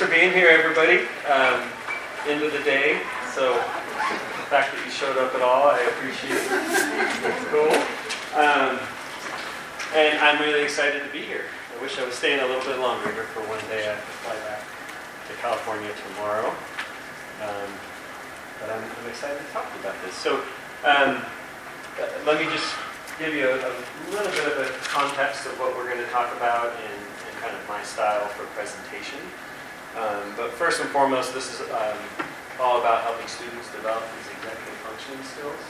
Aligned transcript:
for 0.00 0.08
being 0.08 0.32
here, 0.32 0.48
everybody. 0.48 1.04
Um, 1.28 1.68
end 2.24 2.40
of 2.40 2.56
the 2.56 2.64
day, 2.64 3.04
so 3.36 3.52
the 3.52 4.48
fact 4.48 4.72
that 4.72 4.80
you 4.80 4.88
showed 4.88 5.20
up 5.20 5.36
at 5.36 5.44
all, 5.44 5.68
I 5.68 5.76
appreciate 5.92 6.40
it. 6.40 6.48
It's 7.20 7.44
cool. 7.52 7.68
Um, 8.32 8.80
and 9.92 10.16
I'm 10.24 10.40
really 10.40 10.64
excited 10.64 11.04
to 11.04 11.12
be 11.12 11.20
here. 11.20 11.52
I 11.76 11.76
wish 11.84 12.00
I 12.00 12.08
was 12.08 12.16
staying 12.16 12.40
a 12.40 12.48
little 12.48 12.64
bit 12.64 12.80
longer, 12.80 13.12
but 13.12 13.28
for 13.36 13.44
one 13.44 13.60
day 13.68 13.92
I 13.92 13.92
have 13.92 14.00
to 14.00 14.14
fly 14.24 14.36
back 14.48 14.64
to 14.64 15.32
California 15.44 15.92
tomorrow. 15.92 16.48
Um, 17.44 17.68
but 18.56 18.72
I'm, 18.72 18.80
I'm, 18.80 19.04
excited 19.04 19.36
to 19.36 19.48
talk 19.52 19.68
about 19.84 20.00
this. 20.00 20.16
So 20.16 20.40
um, 20.88 21.20
let 22.24 22.40
me 22.40 22.48
just 22.48 22.72
give 23.20 23.36
you 23.36 23.52
a, 23.52 23.56
a, 23.68 23.72
little 24.16 24.32
bit 24.32 24.48
of 24.48 24.64
a 24.64 24.68
context 24.80 25.44
of 25.44 25.60
what 25.60 25.76
we're 25.76 25.92
going 25.92 26.00
to 26.00 26.08
talk 26.08 26.32
about 26.40 26.72
and, 26.72 27.00
and 27.04 27.32
kind 27.36 27.52
of 27.52 27.60
my 27.68 27.84
style 27.84 28.32
for 28.32 28.48
presentation. 28.56 29.20
Um, 29.98 30.34
but 30.38 30.54
first 30.54 30.78
and 30.80 30.88
foremost, 30.90 31.34
this 31.34 31.50
is 31.50 31.66
um, 31.74 31.98
all 32.62 32.78
about 32.78 33.02
helping 33.02 33.26
students 33.26 33.66
develop 33.74 34.06
these 34.14 34.30
executive 34.38 34.78
functioning 34.86 35.24
skills. 35.26 35.62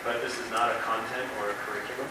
But 0.00 0.24
this 0.24 0.40
is 0.40 0.48
not 0.48 0.72
a 0.72 0.78
content 0.80 1.28
or 1.40 1.52
a 1.52 1.56
curriculum. 1.60 2.08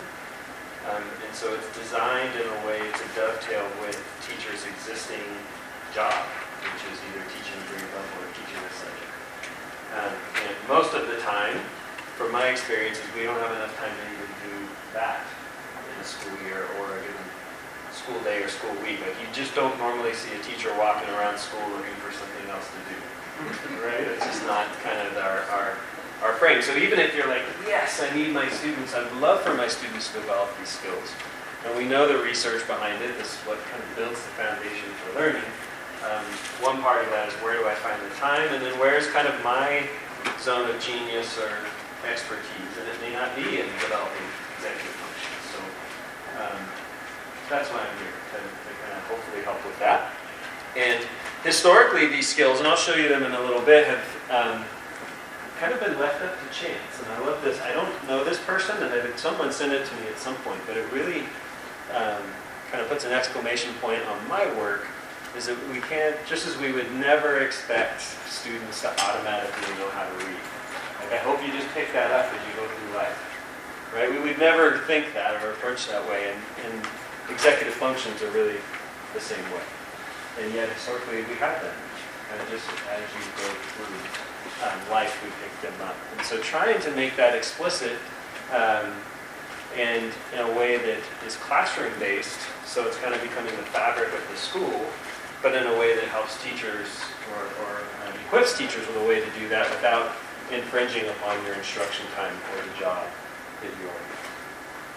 Um, 0.93 1.01
and 1.25 1.33
so 1.33 1.49
it's 1.57 1.65
designed 1.73 2.37
in 2.37 2.45
a 2.45 2.59
way 2.69 2.79
to 2.79 3.03
dovetail 3.17 3.65
with 3.81 3.97
teachers' 4.21 4.63
existing 4.69 5.25
job, 5.89 6.13
which 6.61 6.83
is 6.85 7.01
either 7.09 7.25
teaching 7.33 7.57
grade 7.65 7.89
level 7.97 8.13
or 8.21 8.29
teaching 8.37 8.61
a 8.61 8.73
subject. 8.77 9.13
Um, 9.97 10.13
and 10.45 10.53
most 10.69 10.93
of 10.93 11.09
the 11.09 11.17
time, 11.25 11.57
from 12.13 12.31
my 12.31 12.45
experiences, 12.53 13.03
we 13.17 13.25
don't 13.25 13.41
have 13.41 13.57
enough 13.57 13.73
time 13.81 13.89
to 13.89 14.05
even 14.13 14.29
do 14.45 14.55
that 14.93 15.25
in 15.73 15.95
a 15.97 16.05
school 16.05 16.37
year 16.45 16.69
or 16.77 16.93
a 16.93 17.18
school 17.99 18.19
day 18.23 18.41
or 18.41 18.47
school 18.47 18.71
week. 18.79 19.03
Like 19.03 19.19
you 19.19 19.27
just 19.35 19.53
don't 19.53 19.75
normally 19.77 20.15
see 20.15 20.31
a 20.31 20.41
teacher 20.41 20.71
walking 20.79 21.09
around 21.19 21.37
school 21.37 21.61
looking 21.75 21.95
for 21.99 22.15
something 22.15 22.47
else 22.47 22.63
to 22.71 22.81
do. 22.87 22.97
right? 23.83 24.07
It's 24.15 24.25
just 24.25 24.45
not 24.47 24.67
kind 24.79 24.99
of 25.03 25.17
our, 25.17 25.43
our, 25.51 25.69
our 26.23 26.33
frame. 26.39 26.61
So 26.61 26.75
even 26.75 26.99
if 26.99 27.15
you're 27.15 27.27
like, 27.27 27.43
yes, 27.67 27.99
I 28.01 28.07
need 28.15 28.33
my 28.33 28.47
students, 28.49 28.95
I'd 28.95 29.11
love 29.19 29.41
for 29.41 29.53
my 29.53 29.67
students 29.67 30.07
to 30.11 30.19
develop 30.19 30.49
these 30.59 30.69
skills. 30.69 31.11
And 31.67 31.75
we 31.75 31.83
know 31.83 32.07
the 32.07 32.23
research 32.23 32.65
behind 32.67 33.03
it. 33.03 33.17
This 33.19 33.35
is 33.35 33.39
what 33.43 33.59
kind 33.67 33.83
of 33.83 33.89
builds 33.95 34.23
the 34.23 34.31
foundation 34.39 34.87
for 35.03 35.19
learning. 35.19 35.47
Um, 36.07 36.23
one 36.63 36.79
part 36.79 37.03
of 37.03 37.11
that 37.11 37.27
is 37.27 37.35
where 37.43 37.59
do 37.59 37.67
I 37.67 37.75
find 37.75 37.99
the 37.99 38.15
time, 38.15 38.47
and 38.55 38.63
then 38.63 38.71
where's 38.79 39.11
kind 39.11 39.27
of 39.27 39.35
my 39.43 39.83
zone 40.39 40.71
of 40.71 40.79
genius 40.79 41.35
or 41.35 41.51
expertise, 42.07 42.71
and 42.79 42.87
it 42.87 42.95
may 43.03 43.11
not 43.11 43.35
be 43.35 43.59
in 43.59 43.67
developing 43.83 44.23
executive 44.55 44.95
functions. 44.95 45.43
So 45.51 45.59
um, 46.39 46.59
that's 47.49 47.69
why 47.69 47.81
I'm 47.81 47.97
here, 47.97 48.13
to, 48.13 48.37
to 48.37 48.71
kind 48.85 48.93
of 48.93 49.03
hopefully 49.09 49.43
help 49.43 49.63
with 49.65 49.77
that. 49.79 50.13
And 50.77 51.03
historically, 51.43 52.07
these 52.07 52.27
skills, 52.27 52.59
and 52.59 52.67
I'll 52.67 52.77
show 52.77 52.95
you 52.95 53.09
them 53.09 53.23
in 53.23 53.31
a 53.31 53.41
little 53.41 53.61
bit, 53.61 53.87
have 53.87 54.05
um, 54.29 54.65
kind 55.59 55.73
of 55.73 55.79
been 55.79 55.97
left 55.99 56.23
up 56.23 56.37
to 56.37 56.45
chance. 56.53 57.01
And 57.01 57.11
I 57.11 57.19
love 57.25 57.43
this. 57.43 57.59
I 57.61 57.73
don't 57.73 57.91
know 58.07 58.23
this 58.23 58.39
person, 58.39 58.81
and 58.81 59.19
someone 59.19 59.51
sent 59.51 59.73
it 59.73 59.85
to 59.85 59.95
me 59.95 60.07
at 60.07 60.19
some 60.19 60.35
point, 60.37 60.61
but 60.67 60.77
it 60.77 60.89
really 60.93 61.21
um, 61.93 62.21
kind 62.71 62.81
of 62.81 62.87
puts 62.87 63.03
an 63.05 63.11
exclamation 63.11 63.73
point 63.81 64.05
on 64.05 64.27
my 64.29 64.45
work. 64.55 64.87
Is 65.37 65.45
that 65.45 65.57
we 65.71 65.79
can't, 65.81 66.15
just 66.25 66.47
as 66.47 66.57
we 66.57 66.71
would 66.71 66.91
never 66.93 67.39
expect 67.39 68.01
students 68.01 68.81
to 68.81 68.89
automatically 68.89 69.77
know 69.77 69.89
how 69.91 70.07
to 70.09 70.25
read. 70.25 70.41
Like 71.01 71.13
I 71.13 71.17
hope 71.17 71.45
you 71.45 71.53
just 71.53 71.69
pick 71.73 71.93
that 71.93 72.09
up 72.09 72.33
as 72.33 72.41
you 72.47 72.53
go 72.57 72.67
through 72.67 72.97
life, 72.97 73.93
right? 73.93 74.09
We 74.11 74.19
would 74.19 74.39
never 74.39 74.79
think 74.79 75.13
that 75.13 75.43
or 75.43 75.51
approach 75.51 75.87
that 75.87 76.07
way, 76.09 76.33
and, 76.33 76.41
and 76.65 76.87
executive 77.31 77.73
functions 77.73 78.21
are 78.21 78.31
really 78.31 78.57
the 79.13 79.19
same 79.19 79.43
way. 79.51 79.65
And 80.41 80.53
yet, 80.53 80.69
historically, 80.69 81.23
we 81.23 81.35
have 81.35 81.61
them. 81.61 81.75
And 82.31 82.49
just 82.49 82.67
as 82.69 83.03
you 83.13 83.23
go 83.37 83.49
through 83.73 84.67
um, 84.67 84.79
life, 84.89 85.17
we 85.23 85.29
pick 85.41 85.53
them 85.61 85.87
up. 85.87 85.95
And 86.15 86.25
so, 86.25 86.39
trying 86.39 86.79
to 86.81 86.91
make 86.91 87.15
that 87.15 87.35
explicit 87.35 87.97
um, 88.53 88.93
and 89.75 90.11
in 90.33 90.39
a 90.39 90.51
way 90.57 90.77
that 90.77 90.99
is 91.25 91.35
classroom 91.37 91.93
based, 91.99 92.39
so 92.65 92.85
it's 92.87 92.97
kind 92.97 93.13
of 93.13 93.21
becoming 93.21 93.55
the 93.55 93.69
fabric 93.69 94.13
of 94.13 94.27
the 94.29 94.37
school, 94.37 94.85
but 95.41 95.55
in 95.55 95.65
a 95.67 95.79
way 95.79 95.95
that 95.95 96.05
helps 96.05 96.41
teachers 96.43 96.87
or, 97.33 97.43
or 97.65 97.73
um, 98.05 98.13
equips 98.25 98.57
teachers 98.57 98.85
with 98.87 98.97
a 98.97 99.07
way 99.07 99.19
to 99.19 99.29
do 99.39 99.47
that 99.49 99.69
without 99.69 100.11
infringing 100.51 101.07
upon 101.09 101.43
your 101.45 101.53
instruction 101.53 102.05
time 102.15 102.33
or 102.33 102.65
the 102.65 102.79
job 102.79 103.05
that 103.61 103.69
you 103.81 103.87
are 103.87 104.18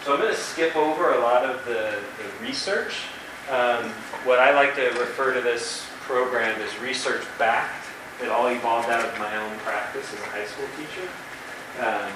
so 0.03 0.13
I'm 0.13 0.19
going 0.19 0.33
to 0.33 0.39
skip 0.39 0.75
over 0.75 1.13
a 1.13 1.19
lot 1.19 1.45
of 1.45 1.63
the, 1.65 1.97
the 2.17 2.45
research. 2.45 3.03
Um, 3.49 3.89
what 4.25 4.39
I 4.39 4.53
like 4.53 4.75
to 4.75 4.87
refer 4.99 5.33
to 5.33 5.41
this 5.41 5.87
program 6.01 6.59
as 6.61 6.77
research 6.79 7.23
backed. 7.39 7.85
It 8.21 8.27
all 8.27 8.47
evolved 8.47 8.89
out 8.89 9.07
of 9.07 9.17
my 9.17 9.35
own 9.37 9.57
practice 9.59 10.13
as 10.13 10.19
a 10.19 10.25
high 10.25 10.45
school 10.45 10.67
teacher. 10.77 11.07
Um, 11.79 12.11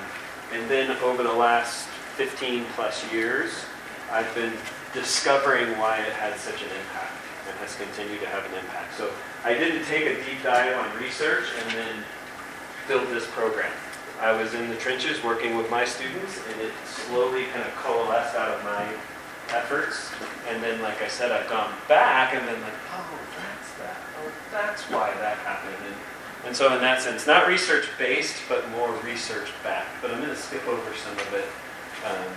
and 0.53 0.69
then 0.69 0.97
over 1.01 1.23
the 1.23 1.33
last 1.33 1.87
15 2.17 2.65
plus 2.75 3.09
years, 3.11 3.65
I've 4.11 4.33
been 4.35 4.53
discovering 4.93 5.77
why 5.77 5.99
it 5.99 6.13
had 6.13 6.37
such 6.37 6.61
an 6.61 6.69
impact 6.69 7.13
and 7.47 7.57
has 7.59 7.75
continued 7.75 8.19
to 8.19 8.27
have 8.27 8.45
an 8.45 8.53
impact. 8.53 8.97
So 8.97 9.09
I 9.45 9.53
didn't 9.53 9.85
take 9.85 10.05
a 10.05 10.15
deep 10.25 10.43
dive 10.43 10.75
on 10.75 11.01
research 11.01 11.45
and 11.63 11.71
then 11.71 11.95
build 12.87 13.07
this 13.07 13.27
program. 13.27 13.71
I 14.19 14.31
was 14.31 14.55
in 14.55 14.69
the 14.69 14.75
trenches 14.75 15.23
working 15.23 15.57
with 15.57 15.69
my 15.69 15.85
students, 15.85 16.41
and 16.49 16.61
it 16.61 16.71
slowly 16.85 17.45
kind 17.45 17.63
of 17.63 17.73
coalesced 17.75 18.35
out 18.35 18.49
of 18.49 18.63
my 18.63 18.83
efforts. 19.55 20.11
And 20.49 20.61
then, 20.63 20.81
like 20.81 21.01
I 21.01 21.07
said, 21.07 21.31
I've 21.31 21.49
gone 21.49 21.71
back 21.87 22.33
and 22.33 22.47
then 22.47 22.59
like, 22.61 22.73
oh, 22.93 23.19
that's 23.37 23.71
that. 23.77 23.97
Oh, 24.19 24.31
that's 24.51 24.83
why 24.83 25.13
that 25.19 25.37
happened. 25.37 25.75
And, 25.85 25.95
and 26.47 26.55
so, 26.55 26.73
in 26.73 26.81
that 26.81 27.01
sense, 27.01 27.27
not 27.27 27.47
research 27.47 27.89
based, 27.99 28.37
but 28.49 28.67
more 28.71 28.91
research 29.05 29.49
backed. 29.63 30.01
But 30.01 30.11
I'm 30.11 30.17
going 30.17 30.29
to 30.29 30.35
skip 30.35 30.65
over 30.67 30.93
some 30.95 31.13
of 31.13 31.33
it 31.33 31.45
um, 32.05 32.33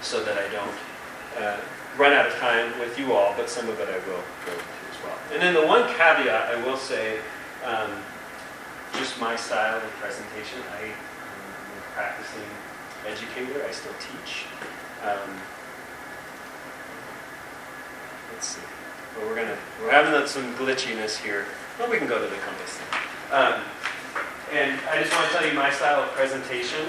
so 0.00 0.24
that 0.24 0.38
I 0.38 0.48
don't 0.48 1.44
uh, 1.44 1.60
run 1.98 2.14
out 2.14 2.26
of 2.26 2.34
time 2.36 2.78
with 2.80 2.98
you 2.98 3.12
all, 3.12 3.34
but 3.36 3.50
some 3.50 3.68
of 3.68 3.78
it 3.80 3.88
I 3.88 3.98
will 4.08 4.24
go 4.46 4.52
into 4.52 4.64
as 4.90 5.04
well. 5.04 5.18
And 5.32 5.42
then 5.42 5.52
the 5.52 5.66
one 5.66 5.86
caveat 5.94 6.54
I 6.56 6.64
will 6.64 6.78
say. 6.78 7.18
Um, 7.64 7.90
just 8.96 9.20
my 9.20 9.36
style 9.36 9.76
of 9.76 9.90
presentation. 10.00 10.58
I, 10.72 10.84
am 10.84 10.92
a 10.92 11.82
practicing 11.92 12.48
educator. 13.06 13.64
I 13.66 13.70
still 13.70 13.92
teach. 14.00 14.46
Um, 15.02 15.30
let's 18.32 18.46
see. 18.46 18.62
But 19.14 19.26
we're 19.26 19.36
gonna 19.36 19.56
we're 19.82 19.90
having 19.90 20.26
some 20.26 20.54
glitchiness 20.56 21.22
here. 21.22 21.44
Well, 21.78 21.90
we 21.90 21.98
can 21.98 22.08
go 22.08 22.18
to 22.18 22.26
the 22.26 22.40
compass. 22.40 22.80
Um, 23.32 23.60
and 24.52 24.80
I 24.88 25.02
just 25.02 25.12
want 25.12 25.30
to 25.30 25.36
tell 25.36 25.46
you 25.46 25.54
my 25.54 25.70
style 25.70 26.02
of 26.02 26.10
presentation. 26.10 26.86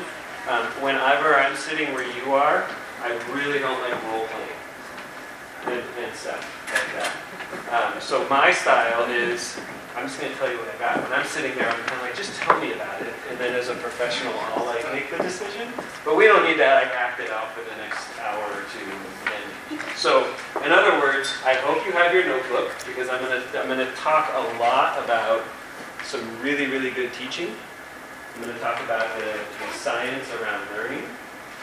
Um, 0.50 0.66
whenever 0.82 1.36
I'm 1.36 1.56
sitting 1.56 1.94
where 1.94 2.08
you 2.08 2.34
are, 2.34 2.66
I 3.02 3.12
really 3.34 3.60
don't 3.60 3.82
like 3.82 4.02
role 4.06 4.26
playing 4.28 5.80
and, 5.80 5.84
and 6.00 6.16
stuff 6.16 6.40
like 6.72 6.88
that. 6.96 7.94
Um, 7.96 8.02
so 8.02 8.28
my 8.30 8.52
style 8.52 9.10
is 9.10 9.60
I'm 9.98 10.06
just 10.06 10.22
going 10.22 10.32
to 10.32 10.38
tell 10.38 10.46
you 10.46 10.62
what 10.62 10.70
I 10.70 10.78
got. 10.78 11.02
When 11.02 11.10
I'm 11.10 11.26
sitting 11.26 11.58
there, 11.58 11.66
I'm 11.66 11.82
kind 11.90 11.98
of 11.98 12.06
like, 12.06 12.14
just 12.14 12.38
tell 12.38 12.54
me 12.62 12.70
about 12.72 13.02
it. 13.02 13.10
And 13.34 13.40
then 13.42 13.58
as 13.58 13.70
a 13.70 13.74
professional, 13.82 14.30
I'll 14.54 14.70
like 14.70 14.86
make 14.94 15.10
the 15.10 15.18
decision. 15.18 15.74
But 16.06 16.16
we 16.16 16.30
don't 16.30 16.46
need 16.46 16.62
to 16.62 16.70
like 16.70 16.94
act 16.94 17.18
it 17.20 17.34
out 17.34 17.50
for 17.58 17.66
the 17.66 17.74
next 17.82 18.06
hour 18.22 18.46
or 18.46 18.62
two. 18.78 18.86
And 18.86 19.82
so, 19.98 20.30
in 20.62 20.70
other 20.70 21.02
words, 21.02 21.34
I 21.42 21.58
hope 21.66 21.82
you 21.82 21.92
have 21.98 22.14
your 22.14 22.30
notebook 22.30 22.78
because 22.86 23.10
I'm 23.10 23.26
going 23.26 23.42
to 23.42 23.42
I'm 23.58 23.66
going 23.66 23.82
to 23.82 23.90
talk 23.98 24.30
a 24.38 24.62
lot 24.62 25.02
about 25.04 25.42
some 26.06 26.22
really 26.46 26.68
really 26.68 26.92
good 26.92 27.12
teaching. 27.18 27.50
I'm 28.38 28.44
going 28.46 28.54
to 28.54 28.62
talk 28.62 28.78
about 28.86 29.10
the, 29.18 29.34
the 29.34 29.74
science 29.74 30.30
around 30.38 30.62
learning, 30.78 31.10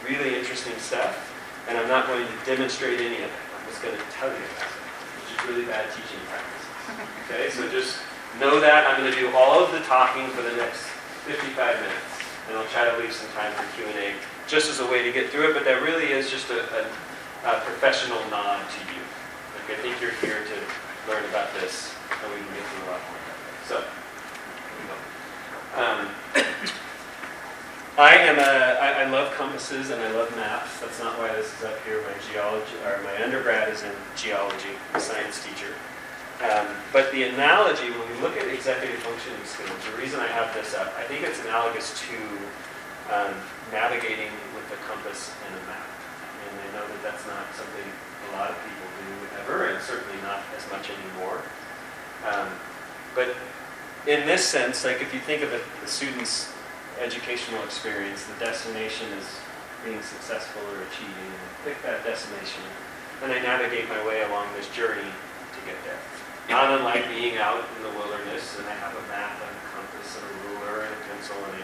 really 0.02 0.34
interesting 0.34 0.74
stuff. 0.82 1.22
And 1.68 1.78
I'm 1.78 1.86
not 1.86 2.08
going 2.08 2.26
to 2.26 2.34
demonstrate 2.44 2.98
any 2.98 3.22
of 3.22 3.30
it. 3.30 3.42
I'm 3.54 3.70
just 3.70 3.80
going 3.80 3.94
to 3.94 4.02
tell 4.10 4.26
you 4.26 4.42
about 4.58 4.66
it, 4.66 4.82
which 5.22 5.38
is 5.38 5.40
really 5.46 5.64
bad 5.70 5.86
teaching 5.94 6.18
practice. 6.26 6.66
Okay, 7.30 7.48
so 7.54 7.70
just 7.70 8.02
Know 8.40 8.58
that 8.58 8.86
I'm 8.86 9.00
going 9.00 9.12
to 9.12 9.18
do 9.18 9.30
all 9.36 9.62
of 9.62 9.70
the 9.70 9.78
talking 9.86 10.26
for 10.30 10.42
the 10.42 10.56
next 10.56 10.82
55 11.22 11.54
minutes, 11.54 12.18
and 12.48 12.58
I'll 12.58 12.66
try 12.66 12.90
to 12.90 12.98
leave 12.98 13.12
some 13.12 13.30
time 13.30 13.52
for 13.54 13.62
Q&A 13.78 14.14
just 14.48 14.68
as 14.68 14.80
a 14.80 14.86
way 14.90 15.02
to 15.04 15.12
get 15.12 15.30
through 15.30 15.50
it, 15.50 15.54
but 15.54 15.64
that 15.64 15.82
really 15.82 16.10
is 16.10 16.30
just 16.30 16.50
a, 16.50 16.60
a, 16.60 16.82
a 17.46 17.60
professional 17.60 18.18
nod 18.30 18.58
to 18.58 18.80
you. 18.92 19.00
Like 19.54 19.78
I 19.78 19.82
think 19.82 20.00
you're 20.02 20.18
here 20.18 20.42
to 20.42 20.56
learn 21.10 21.24
about 21.30 21.54
this, 21.54 21.94
and 22.10 22.32
we 22.32 22.38
can 22.42 22.54
get 22.54 22.64
through 22.66 22.84
a 22.84 22.90
lot 22.90 23.00
more. 23.06 23.22
So, 23.70 23.76
um, 25.78 26.00
I 27.96 28.16
am 28.16 28.38
a, 28.38 28.80
I, 28.82 29.04
I 29.04 29.10
love 29.10 29.32
compasses 29.36 29.90
and 29.90 30.02
I 30.02 30.10
love 30.10 30.34
maps. 30.34 30.80
That's 30.80 30.98
not 30.98 31.16
why 31.18 31.32
this 31.34 31.46
is 31.56 31.64
up 31.64 31.78
here. 31.86 32.02
My 32.02 32.32
geology, 32.32 32.74
or 32.84 33.00
my 33.04 33.22
undergrad 33.22 33.68
is 33.68 33.84
in 33.84 33.92
geology, 34.16 34.74
a 34.92 34.98
science 35.00 35.44
teacher. 35.44 35.72
Um, 36.42 36.66
but 36.92 37.12
the 37.12 37.30
analogy, 37.30 37.90
when 37.90 38.06
we 38.10 38.20
look 38.20 38.36
at 38.36 38.48
executive 38.48 38.98
functioning 39.00 39.44
skills, 39.44 39.70
the 39.86 39.96
reason 39.96 40.18
I 40.18 40.26
have 40.26 40.52
this 40.54 40.74
up, 40.74 40.92
I 40.98 41.04
think 41.04 41.22
it's 41.22 41.40
analogous 41.40 41.94
to 42.08 42.16
um, 43.14 43.34
navigating 43.70 44.32
with 44.54 44.66
a 44.74 44.78
compass 44.88 45.30
and 45.46 45.54
a 45.54 45.62
map. 45.66 45.86
And 46.50 46.52
I 46.58 46.66
know 46.74 46.84
that 46.88 47.02
that's 47.02 47.26
not 47.26 47.46
something 47.54 47.86
a 47.86 48.36
lot 48.36 48.50
of 48.50 48.56
people 48.66 48.86
do 48.98 49.12
ever, 49.42 49.66
and 49.70 49.80
certainly 49.82 50.18
not 50.22 50.42
as 50.56 50.66
much 50.70 50.90
anymore. 50.90 51.42
Um, 52.26 52.48
but 53.14 53.36
in 54.06 54.26
this 54.26 54.44
sense, 54.44 54.84
like 54.84 55.00
if 55.00 55.14
you 55.14 55.20
think 55.20 55.42
of 55.42 55.52
a, 55.52 55.60
a 55.84 55.86
student's 55.86 56.52
educational 57.00 57.62
experience, 57.62 58.24
the 58.24 58.44
destination 58.44 59.06
is 59.18 59.38
being 59.84 60.00
successful 60.02 60.62
or 60.72 60.82
achieving, 60.88 61.30
and 61.30 61.44
I 61.44 61.64
pick 61.64 61.82
that 61.82 62.04
destination, 62.04 62.62
and 63.22 63.32
I 63.32 63.40
navigate 63.40 63.88
my 63.88 64.04
way 64.06 64.22
along 64.22 64.48
this 64.56 64.68
journey 64.70 65.04
to 65.04 65.60
get 65.66 65.76
there. 65.84 66.00
Not 66.48 66.76
unlike 66.76 67.08
being 67.08 67.38
out 67.38 67.64
in 67.76 67.82
the 67.82 67.92
wilderness, 67.96 68.58
and 68.58 68.68
I 68.68 68.76
have 68.76 68.92
a 68.92 69.04
map 69.08 69.40
and 69.40 69.48
a 69.48 69.64
compass 69.72 70.20
and 70.20 70.24
a 70.28 70.34
ruler 70.48 70.84
and 70.84 70.92
a 70.92 71.00
pencil, 71.08 71.36
and 71.48 71.56
I 71.56 71.62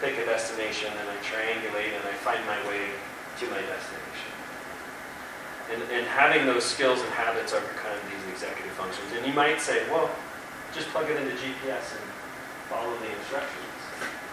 pick 0.00 0.16
a 0.16 0.24
destination, 0.24 0.92
and 0.96 1.06
I 1.08 1.16
triangulate, 1.20 1.92
and 1.92 2.04
I 2.08 2.16
find 2.24 2.40
my 2.46 2.56
way 2.68 2.88
to 2.88 3.44
my 3.52 3.60
destination. 3.60 4.32
And, 5.72 5.80
and 5.92 6.06
having 6.06 6.46
those 6.46 6.64
skills 6.64 7.00
and 7.00 7.10
habits 7.12 7.52
are 7.52 7.60
kind 7.80 7.96
of 7.96 8.02
these 8.08 8.32
executive 8.32 8.72
functions. 8.72 9.12
And 9.16 9.26
you 9.26 9.32
might 9.32 9.60
say, 9.60 9.84
well, 9.88 10.10
just 10.74 10.88
plug 10.88 11.08
it 11.08 11.16
into 11.16 11.32
GPS 11.36 11.96
and 11.96 12.04
follow 12.68 12.92
the 13.00 13.10
instructions. 13.16 13.72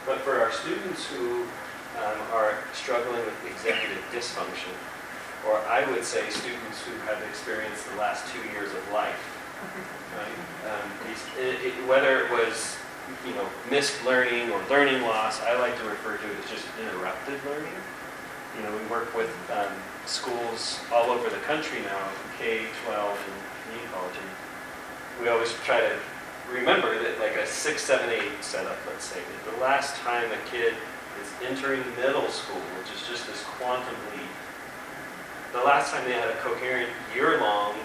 But 0.05 0.19
for 0.21 0.39
our 0.39 0.51
students 0.51 1.05
who 1.07 1.43
um, 1.99 2.19
are 2.33 2.57
struggling 2.73 3.23
with 3.23 3.37
executive 3.45 4.03
dysfunction, 4.11 4.75
or 5.47 5.57
I 5.69 5.89
would 5.91 6.03
say 6.03 6.29
students 6.29 6.81
who 6.83 6.93
have 7.07 7.21
experienced 7.23 7.89
the 7.91 7.97
last 7.97 8.25
two 8.33 8.41
years 8.51 8.71
of 8.73 8.83
life, 8.91 9.30
right? 10.17 10.71
Um, 10.71 10.91
it, 11.39 11.65
it, 11.65 11.87
whether 11.87 12.25
it 12.25 12.31
was 12.31 12.77
you 13.25 13.33
know 13.35 13.47
missed 13.69 14.03
learning 14.05 14.51
or 14.51 14.61
learning 14.69 15.01
loss, 15.03 15.41
I 15.41 15.57
like 15.59 15.77
to 15.79 15.85
refer 15.85 16.17
to 16.17 16.25
it 16.25 16.37
as 16.43 16.49
just 16.49 16.65
interrupted 16.79 17.39
learning. 17.45 17.73
You 18.57 18.63
know, 18.63 18.71
we 18.75 18.83
work 18.91 19.15
with 19.15 19.31
um, 19.51 19.71
schools 20.05 20.79
all 20.91 21.09
over 21.09 21.29
the 21.29 21.41
country 21.47 21.79
now, 21.83 22.09
K, 22.37 22.67
12, 22.85 23.17
and 23.17 23.35
community 23.63 23.93
college, 23.93 24.15
and 24.19 25.23
we 25.23 25.29
always 25.29 25.53
try 25.63 25.79
to 25.79 25.95
remember 26.51 27.01
that 27.01 27.19
like 27.19 27.35
a 27.37 27.47
6, 27.47 27.81
7, 27.81 28.09
8 28.09 28.21
setup, 28.41 28.77
let's 28.87 29.05
say, 29.05 29.19
that 29.19 29.55
the 29.55 29.61
last 29.61 29.95
time 29.97 30.29
a 30.31 30.49
kid 30.49 30.73
is 31.21 31.29
entering 31.47 31.81
middle 31.95 32.27
school, 32.27 32.59
which 32.77 32.91
is 32.93 33.07
just 33.07 33.25
this 33.27 33.41
quantum 33.43 33.95
leap, 34.11 34.27
the 35.53 35.63
last 35.63 35.93
time 35.93 36.03
they 36.05 36.13
had 36.13 36.29
a 36.29 36.35
coherent, 36.39 36.89
year-long, 37.15 37.75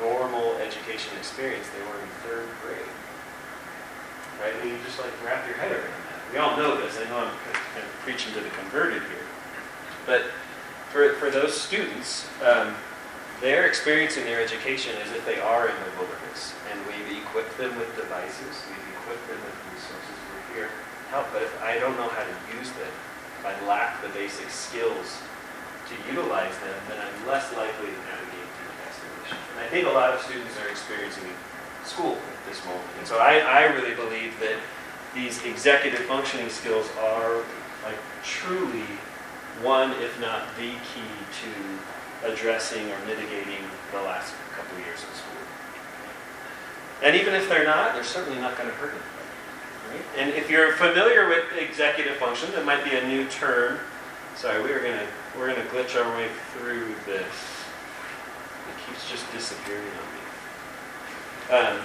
normal 0.00 0.56
education 0.58 1.16
experience, 1.18 1.66
they 1.70 1.82
were 1.86 2.00
in 2.00 2.10
third 2.24 2.48
grade. 2.62 2.92
Right? 4.40 4.52
Mean, 4.64 4.74
you 4.74 4.80
just 4.84 4.98
like 5.00 5.12
wrap 5.24 5.46
your 5.48 5.56
head 5.56 5.72
around 5.72 6.02
that. 6.06 6.20
We 6.32 6.38
all 6.38 6.56
know 6.56 6.76
this. 6.76 6.98
I 6.98 7.08
know 7.08 7.18
I'm 7.18 7.32
kind 7.72 7.84
of 7.84 7.92
preaching 8.04 8.32
to 8.34 8.40
the 8.40 8.50
converted 8.50 9.02
here. 9.02 9.26
But 10.04 10.30
for, 10.92 11.14
for 11.14 11.30
those 11.30 11.58
students, 11.58 12.28
um, 12.44 12.74
they're 13.40 13.66
experiencing 13.66 14.24
their 14.24 14.40
education 14.40 14.96
as 15.04 15.12
if 15.12 15.24
they 15.24 15.40
are 15.40 15.68
in 15.68 15.76
the 15.76 15.92
wilderness. 16.00 16.54
And 16.70 16.80
we've 16.86 17.22
equipped 17.22 17.56
them 17.58 17.76
with 17.76 17.88
devices, 17.96 18.64
we've 18.68 18.88
equipped 19.00 19.26
them 19.28 19.40
with 19.40 19.56
resources. 19.72 20.16
We're 20.28 20.54
here 20.54 20.68
to 20.68 21.10
help. 21.10 21.26
But 21.32 21.42
if 21.42 21.52
I 21.62 21.78
don't 21.78 21.96
know 21.96 22.08
how 22.08 22.24
to 22.24 22.34
use 22.56 22.70
them, 22.76 22.92
if 23.40 23.44
I 23.44 23.54
lack 23.66 24.02
the 24.02 24.08
basic 24.10 24.50
skills 24.50 25.20
to 25.88 25.94
utilize 26.10 26.56
them, 26.60 26.78
then 26.88 26.98
I'm 26.98 27.28
less 27.28 27.48
likely 27.56 27.88
to 27.92 28.00
navigate 28.10 28.35
And 29.30 29.60
I 29.60 29.68
think 29.68 29.86
a 29.86 29.90
lot 29.90 30.14
of 30.14 30.20
students 30.20 30.56
are 30.58 30.68
experiencing 30.68 31.28
school 31.84 32.14
at 32.14 32.48
this 32.48 32.64
moment. 32.64 32.84
And 32.98 33.06
so 33.06 33.18
I, 33.18 33.38
I 33.38 33.62
really 33.74 33.94
believe 33.94 34.38
that 34.40 34.56
these 35.14 35.42
executive 35.44 36.00
functioning 36.00 36.48
skills 36.50 36.88
are 37.00 37.42
like 37.84 37.98
truly 38.22 38.84
one, 39.62 39.92
if 40.02 40.20
not 40.20 40.44
the 40.56 40.72
key 40.92 41.12
to 41.42 42.30
addressing 42.32 42.90
or 42.90 42.98
mitigating 43.06 43.64
the 43.92 44.02
last 44.02 44.34
couple 44.54 44.76
of 44.76 44.84
years 44.84 45.02
of 45.02 45.14
school. 45.14 45.36
And 47.02 47.16
even 47.16 47.34
if 47.34 47.48
they're 47.48 47.64
not, 47.64 47.94
they're 47.94 48.04
certainly 48.04 48.40
not 48.40 48.56
going 48.56 48.68
to 48.68 48.74
hurt 48.76 48.90
anybody. 48.90 49.16
Right? 49.90 50.18
And 50.18 50.30
if 50.30 50.50
you're 50.50 50.72
familiar 50.72 51.28
with 51.28 51.44
executive 51.58 52.16
function, 52.16 52.50
that 52.52 52.64
might 52.64 52.84
be 52.84 52.96
a 52.96 53.06
new 53.06 53.26
term. 53.28 53.78
Sorry, 54.34 54.62
we 54.62 54.70
are 54.72 54.80
going 54.80 54.98
to 54.98 55.06
we're 55.38 55.52
going 55.52 55.66
to 55.66 55.72
glitch 55.72 56.02
our 56.02 56.16
way 56.16 56.28
through 56.52 56.94
this. 57.04 57.55
It 58.68 58.86
keeps 58.86 59.08
just 59.10 59.30
disappearing 59.32 59.86
on 59.86 60.06
me. 60.14 60.20
Um, 61.50 61.80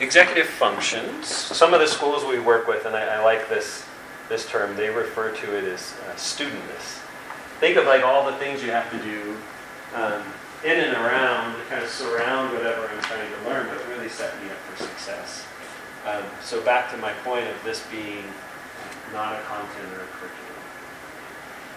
executive 0.00 0.46
functions. 0.46 1.26
Some 1.26 1.74
of 1.74 1.80
the 1.80 1.86
schools 1.86 2.24
we 2.24 2.38
work 2.38 2.68
with, 2.68 2.86
and 2.86 2.96
I, 2.96 3.16
I 3.16 3.24
like 3.24 3.48
this 3.48 3.84
this 4.28 4.46
term, 4.46 4.76
they 4.76 4.90
refer 4.90 5.32
to 5.32 5.56
it 5.56 5.64
as 5.64 5.94
uh, 6.06 6.14
studentness. 6.14 7.00
Think 7.60 7.76
of 7.76 7.86
like 7.86 8.04
all 8.04 8.30
the 8.30 8.36
things 8.36 8.62
you 8.62 8.70
have 8.70 8.90
to 8.90 8.98
do 8.98 9.36
um, 9.94 10.22
in 10.64 10.78
and 10.78 10.94
around 10.96 11.56
kind 11.68 11.82
of 11.82 11.88
surround 11.88 12.52
whatever 12.52 12.88
I'm 12.88 13.00
trying 13.02 13.30
to 13.30 13.48
learn, 13.48 13.66
but 13.68 13.86
really 13.88 14.08
set 14.08 14.34
me 14.42 14.50
up 14.50 14.56
for 14.58 14.84
success. 14.84 15.46
Um, 16.06 16.22
so 16.42 16.60
back 16.62 16.90
to 16.92 16.96
my 16.98 17.12
point 17.24 17.46
of 17.48 17.56
this 17.64 17.84
being 17.90 18.24
not 19.12 19.34
a 19.34 19.42
content 19.42 19.92
or 19.94 20.04
a 20.04 20.08
curriculum. 20.08 20.37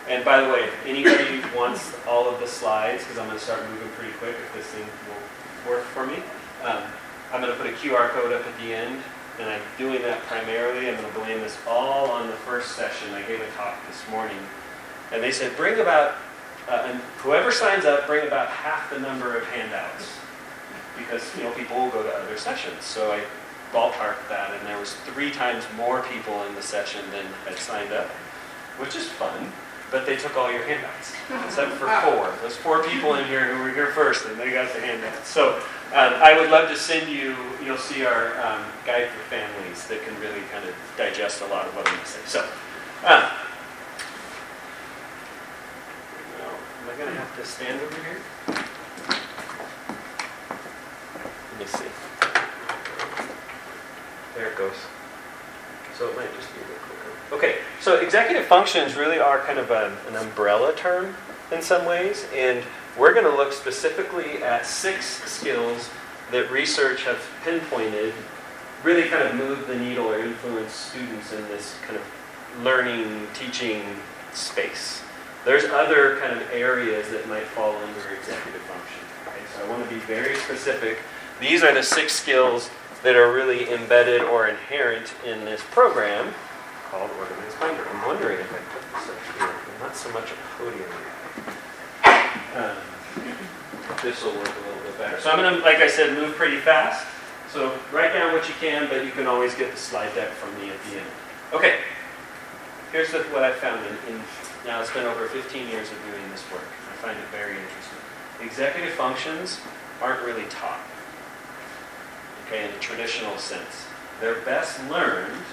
And 0.07 0.25
by 0.25 0.41
the 0.41 0.51
way, 0.51 0.61
if 0.61 0.85
anybody 0.85 1.41
wants 1.55 1.95
all 2.07 2.27
of 2.29 2.39
the 2.39 2.47
slides, 2.47 3.03
because 3.03 3.17
I'm 3.17 3.27
going 3.27 3.37
to 3.37 3.43
start 3.43 3.67
moving 3.69 3.89
pretty 3.89 4.13
quick 4.13 4.35
if 4.35 4.53
this 4.53 4.65
thing 4.67 4.85
will 5.07 5.71
work 5.71 5.83
for 5.83 6.05
me, 6.05 6.15
um, 6.63 6.83
I'm 7.31 7.41
going 7.41 7.51
to 7.51 7.57
put 7.57 7.67
a 7.67 7.75
QR 7.75 8.09
code 8.09 8.33
up 8.33 8.45
at 8.45 8.57
the 8.59 8.73
end 8.73 9.01
and 9.39 9.49
I'm 9.49 9.61
doing 9.77 10.01
that 10.03 10.21
primarily. 10.23 10.87
I'm 10.87 10.95
going 10.95 11.11
to 11.11 11.19
blame 11.19 11.39
this 11.39 11.57
all 11.67 12.09
on 12.11 12.27
the 12.27 12.33
first 12.33 12.75
session. 12.75 13.13
I 13.13 13.21
gave 13.23 13.41
a 13.41 13.49
talk 13.51 13.75
this 13.87 14.07
morning, 14.09 14.37
and 15.11 15.21
they 15.21 15.31
said 15.31 15.55
bring 15.57 15.79
about, 15.79 16.15
uh, 16.69 16.87
and 16.87 16.99
whoever 17.17 17.51
signs 17.51 17.85
up, 17.85 18.07
bring 18.07 18.27
about 18.27 18.49
half 18.49 18.89
the 18.91 18.99
number 18.99 19.35
of 19.35 19.45
handouts, 19.47 20.17
because 20.97 21.35
you 21.37 21.43
know 21.43 21.51
people 21.53 21.77
will 21.77 21.89
go 21.89 22.03
to 22.03 22.09
other 22.09 22.37
sessions. 22.37 22.83
So 22.83 23.11
I 23.11 23.21
ballparked 23.73 24.27
that, 24.29 24.53
and 24.53 24.67
there 24.67 24.79
was 24.79 24.93
three 24.93 25.31
times 25.31 25.63
more 25.75 26.03
people 26.03 26.43
in 26.43 26.53
the 26.55 26.61
session 26.61 27.01
than 27.11 27.25
had 27.45 27.57
signed 27.57 27.93
up, 27.93 28.07
which 28.77 28.95
is 28.95 29.07
fun. 29.07 29.51
But 29.91 30.05
they 30.05 30.15
took 30.15 30.37
all 30.37 30.49
your 30.49 30.63
handouts, 30.63 31.15
except 31.45 31.73
for 31.73 31.87
four. 31.87 32.33
Those 32.41 32.55
four 32.55 32.81
people 32.83 33.15
in 33.15 33.25
here 33.25 33.53
who 33.53 33.61
were 33.61 33.69
here 33.71 33.91
first, 33.91 34.25
and 34.25 34.39
they 34.39 34.49
got 34.51 34.73
the 34.73 34.79
handouts. 34.79 35.27
So 35.27 35.61
um, 35.93 36.13
I 36.23 36.39
would 36.39 36.49
love 36.49 36.69
to 36.69 36.77
send 36.77 37.11
you, 37.11 37.35
you'll 37.61 37.77
see 37.77 38.05
our 38.05 38.39
um, 38.39 38.63
guide 38.85 39.09
for 39.09 39.19
families 39.27 39.85
that 39.87 40.01
can 40.05 40.17
really 40.21 40.39
kind 40.49 40.63
of 40.63 40.73
digest 40.97 41.41
a 41.41 41.47
lot 41.47 41.67
of 41.67 41.75
what 41.75 41.85
I'm 41.85 41.93
going 41.93 42.05
to 42.05 42.11
say. 42.11 42.21
So, 42.25 42.39
um, 43.03 43.23
am 46.79 46.89
I 46.89 46.97
going 46.97 47.11
to 47.11 47.19
have 47.19 47.35
to 47.35 47.45
stand 47.45 47.81
over 47.81 47.95
here? 47.95 48.21
Let 51.51 51.59
me 51.59 51.65
see. 51.65 51.91
There 54.35 54.47
it 54.47 54.57
goes. 54.57 54.75
So 55.97 56.07
it 56.07 56.15
might 56.15 56.33
just 56.35 56.53
be 56.55 56.61
a 56.61 56.63
bit 56.63 56.79
quicker. 56.87 57.20
Okay, 57.31 57.59
so 57.79 57.95
executive 57.95 58.45
functions 58.45 58.95
really 58.95 59.17
are 59.17 59.39
kind 59.39 59.57
of 59.57 59.71
a, 59.71 59.97
an 60.09 60.17
umbrella 60.17 60.75
term 60.75 61.15
in 61.53 61.61
some 61.61 61.85
ways, 61.85 62.27
and 62.35 62.61
we're 62.97 63.13
going 63.13 63.25
to 63.25 63.33
look 63.33 63.53
specifically 63.53 64.43
at 64.43 64.65
six 64.65 65.23
skills 65.31 65.89
that 66.31 66.51
research 66.51 67.03
have 67.05 67.21
pinpointed 67.43 68.13
really 68.83 69.07
kind 69.07 69.27
of 69.27 69.35
move 69.35 69.65
the 69.67 69.77
needle 69.77 70.07
or 70.07 70.19
influence 70.19 70.73
students 70.73 71.31
in 71.31 71.41
this 71.47 71.75
kind 71.87 71.95
of 71.95 72.63
learning, 72.63 73.27
teaching 73.33 73.83
space. 74.33 75.01
There's 75.45 75.63
other 75.65 76.17
kind 76.19 76.33
of 76.37 76.49
areas 76.51 77.09
that 77.11 77.27
might 77.29 77.43
fall 77.43 77.75
under 77.77 78.09
executive 78.09 78.61
function. 78.63 79.05
So 79.55 79.65
I 79.65 79.69
want 79.69 79.87
to 79.87 79.89
be 79.89 80.01
very 80.01 80.35
specific. 80.35 80.97
These 81.39 81.63
are 81.63 81.73
the 81.73 81.83
six 81.83 82.13
skills 82.13 82.69
that 83.03 83.15
are 83.15 83.31
really 83.31 83.71
embedded 83.71 84.21
or 84.21 84.47
inherent 84.47 85.13
in 85.25 85.45
this 85.45 85.61
program 85.71 86.33
called 86.91 87.09
Organized 87.17 87.57
Binder. 87.57 87.87
I'm 87.87 88.05
wondering 88.05 88.37
if 88.37 88.51
I 88.51 88.59
put 88.75 88.83
this 88.91 89.07
up 89.07 89.39
here. 89.39 89.55
Not 89.79 89.95
so 89.95 90.11
much 90.11 90.29
a 90.29 90.35
podium 90.59 90.91
um, 92.51 92.75
this 94.03 94.21
will 94.23 94.35
work 94.35 94.51
a 94.51 94.67
little 94.67 94.83
bit 94.83 94.97
better. 94.97 95.21
So 95.21 95.31
I'm 95.31 95.37
going 95.37 95.53
to, 95.55 95.61
like 95.61 95.77
I 95.77 95.87
said, 95.87 96.17
move 96.17 96.35
pretty 96.35 96.57
fast. 96.57 97.07
So 97.49 97.79
write 97.93 98.11
down 98.11 98.33
what 98.33 98.47
you 98.49 98.55
can, 98.59 98.89
but 98.89 99.05
you 99.05 99.11
can 99.11 99.25
always 99.25 99.55
get 99.55 99.71
the 99.71 99.77
slide 99.77 100.13
deck 100.15 100.31
from 100.31 100.53
me 100.59 100.69
at 100.69 100.83
the 100.89 100.97
end. 100.97 101.07
Okay, 101.53 101.79
here's 102.91 103.11
what 103.31 103.43
I 103.43 103.53
found 103.53 103.79
in, 103.85 104.15
in, 104.15 104.21
now 104.65 104.81
it's 104.81 104.91
been 104.91 105.05
over 105.05 105.27
15 105.27 105.67
years 105.69 105.89
of 105.91 105.97
doing 106.11 106.29
this 106.29 106.43
work. 106.51 106.67
I 106.91 106.95
find 106.97 107.17
it 107.17 107.25
very 107.31 107.55
interesting. 107.55 107.99
Executive 108.41 108.93
functions 108.95 109.61
aren't 110.01 110.25
really 110.25 110.45
taught, 110.49 110.81
okay, 112.47 112.65
in 112.65 112.71
a 112.71 112.79
traditional 112.79 113.37
sense. 113.37 113.87
They're 114.19 114.41
best 114.41 114.77
learned 114.89 115.43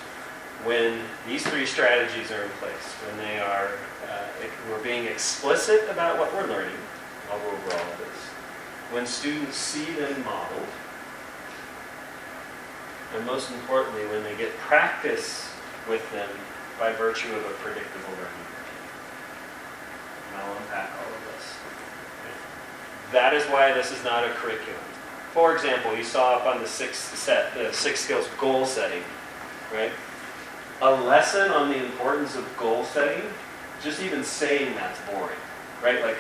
when 0.65 1.01
these 1.27 1.47
three 1.47 1.67
strategies 1.67 2.31
are 2.31 2.43
in 2.43 2.51
place, 2.59 2.95
when 3.07 3.17
they 3.19 3.39
are, 3.39 3.71
uh, 4.11 4.27
we're 4.69 4.83
being 4.83 5.07
explicit 5.07 5.89
about 5.91 6.19
what 6.19 6.33
we're 6.35 6.47
learning, 6.47 6.77
I'll 7.31 7.39
over 7.39 7.73
all 7.73 7.93
of 7.93 7.99
this, 7.99 8.19
when 8.91 9.07
students 9.07 9.57
see 9.57 9.85
them 9.93 10.25
modeled, 10.25 10.67
and 13.15 13.25
most 13.25 13.51
importantly, 13.51 14.05
when 14.07 14.23
they 14.25 14.37
get 14.37 14.57
practice 14.59 15.49
with 15.89 16.11
them 16.13 16.29
by 16.79 16.93
virtue 16.93 17.35
of 17.35 17.45
a 17.45 17.55
predictable 17.63 18.11
learning. 18.11 18.47
And 20.33 20.43
I'll 20.43 20.57
unpack 20.57 20.91
all 20.91 21.13
of 21.13 21.23
this. 21.35 21.57
That 23.13 23.33
is 23.33 23.45
why 23.47 23.73
this 23.73 23.91
is 23.91 24.05
not 24.05 24.25
a 24.25 24.31
curriculum. 24.31 24.81
For 25.33 25.55
example, 25.55 25.97
you 25.97 26.05
saw 26.05 26.37
up 26.37 26.47
on 26.47 26.61
the 26.61 26.69
sixth 26.69 27.17
set, 27.17 27.55
the 27.55 27.73
six 27.73 28.01
skills 28.01 28.29
goal 28.39 28.67
setting, 28.67 29.03
right? 29.73 29.93
A 30.81 30.91
lesson 30.91 31.51
on 31.51 31.71
the 31.71 31.85
importance 31.85 32.37
of 32.37 32.45
goal 32.57 32.85
setting, 32.85 33.23
just 33.83 34.01
even 34.03 34.23
saying 34.23 34.75
that's 34.75 34.99
boring, 35.11 35.39
right? 35.83 36.03
Like 36.03 36.19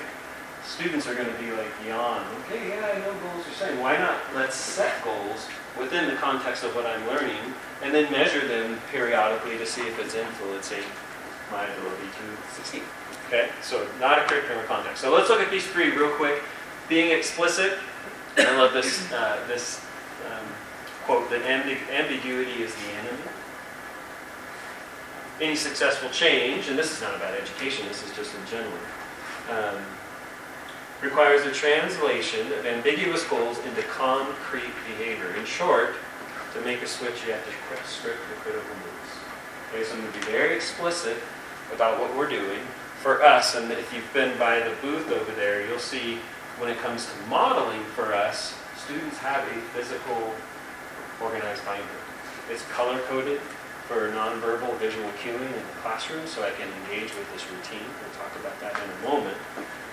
students 0.65 1.07
are 1.07 1.15
going 1.15 1.33
to 1.33 1.41
be 1.41 1.53
like, 1.53 1.71
yawn. 1.87 2.25
Okay, 2.45 2.69
yeah, 2.69 2.93
I 2.95 2.99
know 2.99 3.15
goals 3.21 3.47
are 3.47 3.53
saying. 3.53 3.81
Why 3.81 3.97
not 3.97 4.19
let's 4.35 4.57
set 4.57 5.03
goals 5.05 5.47
within 5.79 6.09
the 6.09 6.17
context 6.17 6.65
of 6.65 6.75
what 6.75 6.87
I'm 6.87 7.07
learning 7.07 7.55
and 7.83 7.95
then 7.95 8.11
measure 8.11 8.47
them 8.47 8.81
periodically 8.91 9.59
to 9.59 9.67
see 9.67 9.83
if 9.83 9.99
it's 10.01 10.15
influencing 10.15 10.83
my 11.51 11.65
ability 11.65 12.09
to 12.19 12.55
succeed. 12.55 12.83
Okay, 13.27 13.49
so 13.63 13.87
not 14.01 14.19
a 14.19 14.23
curriculum 14.23 14.65
context. 14.67 15.03
So 15.03 15.15
let's 15.15 15.29
look 15.29 15.41
at 15.41 15.51
these 15.51 15.67
three 15.67 15.91
real 15.91 16.11
quick. 16.11 16.43
Being 16.89 17.17
explicit, 17.17 17.79
I 18.39 18.57
love 18.57 18.73
this, 18.73 19.11
uh, 19.13 19.45
this 19.47 19.81
um, 20.27 20.47
quote, 21.05 21.31
that 21.31 21.43
ambiguity 21.43 22.63
is 22.63 22.75
the 22.75 22.91
enemy. 22.93 23.23
Any 25.41 25.55
successful 25.55 26.11
change, 26.11 26.69
and 26.69 26.77
this 26.77 26.91
is 26.91 27.01
not 27.01 27.15
about 27.15 27.33
education, 27.35 27.87
this 27.87 28.03
is 28.03 28.15
just 28.17 28.35
in 28.35 28.45
general, 28.51 28.73
um, 29.51 29.79
requires 31.01 31.47
a 31.47 31.53
translation 31.53 32.53
of 32.53 32.67
ambiguous 32.67 33.23
goals 33.25 33.59
into 33.65 33.83
concrete 33.83 34.75
behavior. 34.89 35.35
In 35.39 35.45
short, 35.45 35.95
to 36.55 36.61
make 36.63 36.83
a 36.83 36.89
switch, 36.89 37.25
you 37.25 37.33
have 37.33 37.45
to 37.45 37.89
script 37.89 38.19
the 38.31 38.35
critical 38.41 38.75
moves. 38.83 39.15
Okay, 39.71 39.85
so 39.85 39.95
I'm 39.95 40.01
going 40.01 40.13
to 40.13 40.19
be 40.19 40.25
very 40.27 40.57
explicit 40.57 41.17
about 41.73 42.01
what 42.01 42.17
we're 42.17 42.29
doing 42.29 42.59
for 43.01 43.23
us. 43.23 43.55
And 43.55 43.71
if 43.71 43.95
you've 43.95 44.13
been 44.13 44.37
by 44.39 44.59
the 44.59 44.75
booth 44.83 45.09
over 45.13 45.33
there, 45.33 45.65
you'll 45.65 45.79
see 45.79 46.19
when 46.59 46.69
it 46.69 46.79
comes 46.79 47.07
to 47.07 47.13
modeling 47.29 47.85
for 47.95 48.13
us, 48.13 48.57
students 48.77 49.19
have 49.19 49.47
a 49.47 49.61
physical 49.71 50.35
organized 51.23 51.65
binder. 51.65 51.85
It's 52.51 52.65
color 52.73 52.99
coded 53.03 53.41
for 53.89 54.13
nonverbal 54.13 54.77
visual 54.77 55.09
cueing 55.25 55.41
in 55.41 55.65
the 55.65 55.81
classroom 55.81 56.27
so 56.27 56.45
I 56.45 56.51
can 56.51 56.69
engage 56.85 57.09
with 57.17 57.25
this 57.33 57.49
routine. 57.49 57.89
We'll 58.05 58.13
talk 58.21 58.37
about 58.39 58.61
that 58.61 58.77
in 58.77 58.85
a 58.85 59.09
moment. 59.09 59.37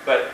But 0.05 0.31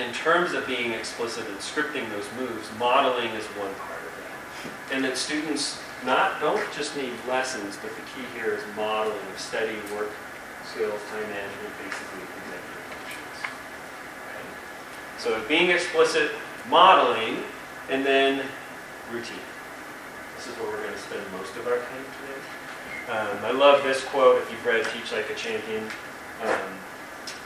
in 0.00 0.10
terms 0.14 0.54
of 0.54 0.66
being 0.66 0.92
explicit 0.92 1.46
and 1.46 1.58
scripting 1.58 2.08
those 2.08 2.26
moves, 2.40 2.66
modeling 2.78 3.28
is 3.36 3.44
one 3.60 3.74
part 3.74 4.00
of 4.00 4.12
that. 4.24 4.96
And 4.96 5.04
that 5.04 5.18
students 5.18 5.78
not 6.06 6.40
don't 6.40 6.64
just 6.72 6.96
need 6.96 7.12
lessons, 7.28 7.76
but 7.76 7.90
the 7.94 8.02
key 8.16 8.26
here 8.34 8.54
is 8.54 8.62
modeling 8.74 9.20
of 9.32 9.38
steady 9.38 9.76
work 9.94 10.10
skills, 10.64 11.00
time 11.10 11.28
management, 11.28 11.74
basically 11.84 12.24
executive 12.24 12.84
functions. 12.88 13.36
Okay? 14.16 14.44
So 15.18 15.46
being 15.46 15.70
explicit, 15.70 16.32
modeling, 16.70 17.44
and 17.90 18.04
then 18.04 18.46
routine. 19.12 19.36
This 20.44 20.52
is 20.52 20.60
where 20.60 20.72
we're 20.72 20.82
going 20.82 20.92
to 20.92 21.00
spend 21.00 21.24
most 21.32 21.56
of 21.56 21.66
our 21.66 21.78
time 21.80 22.04
today. 22.20 22.40
Um, 23.08 23.48
I 23.48 23.50
love 23.56 23.82
this 23.82 24.04
quote. 24.04 24.42
If 24.42 24.50
you've 24.52 24.66
read 24.66 24.84
Teach 24.92 25.10
Like 25.10 25.30
a 25.30 25.34
Champion, 25.34 25.88
um, 26.44 26.68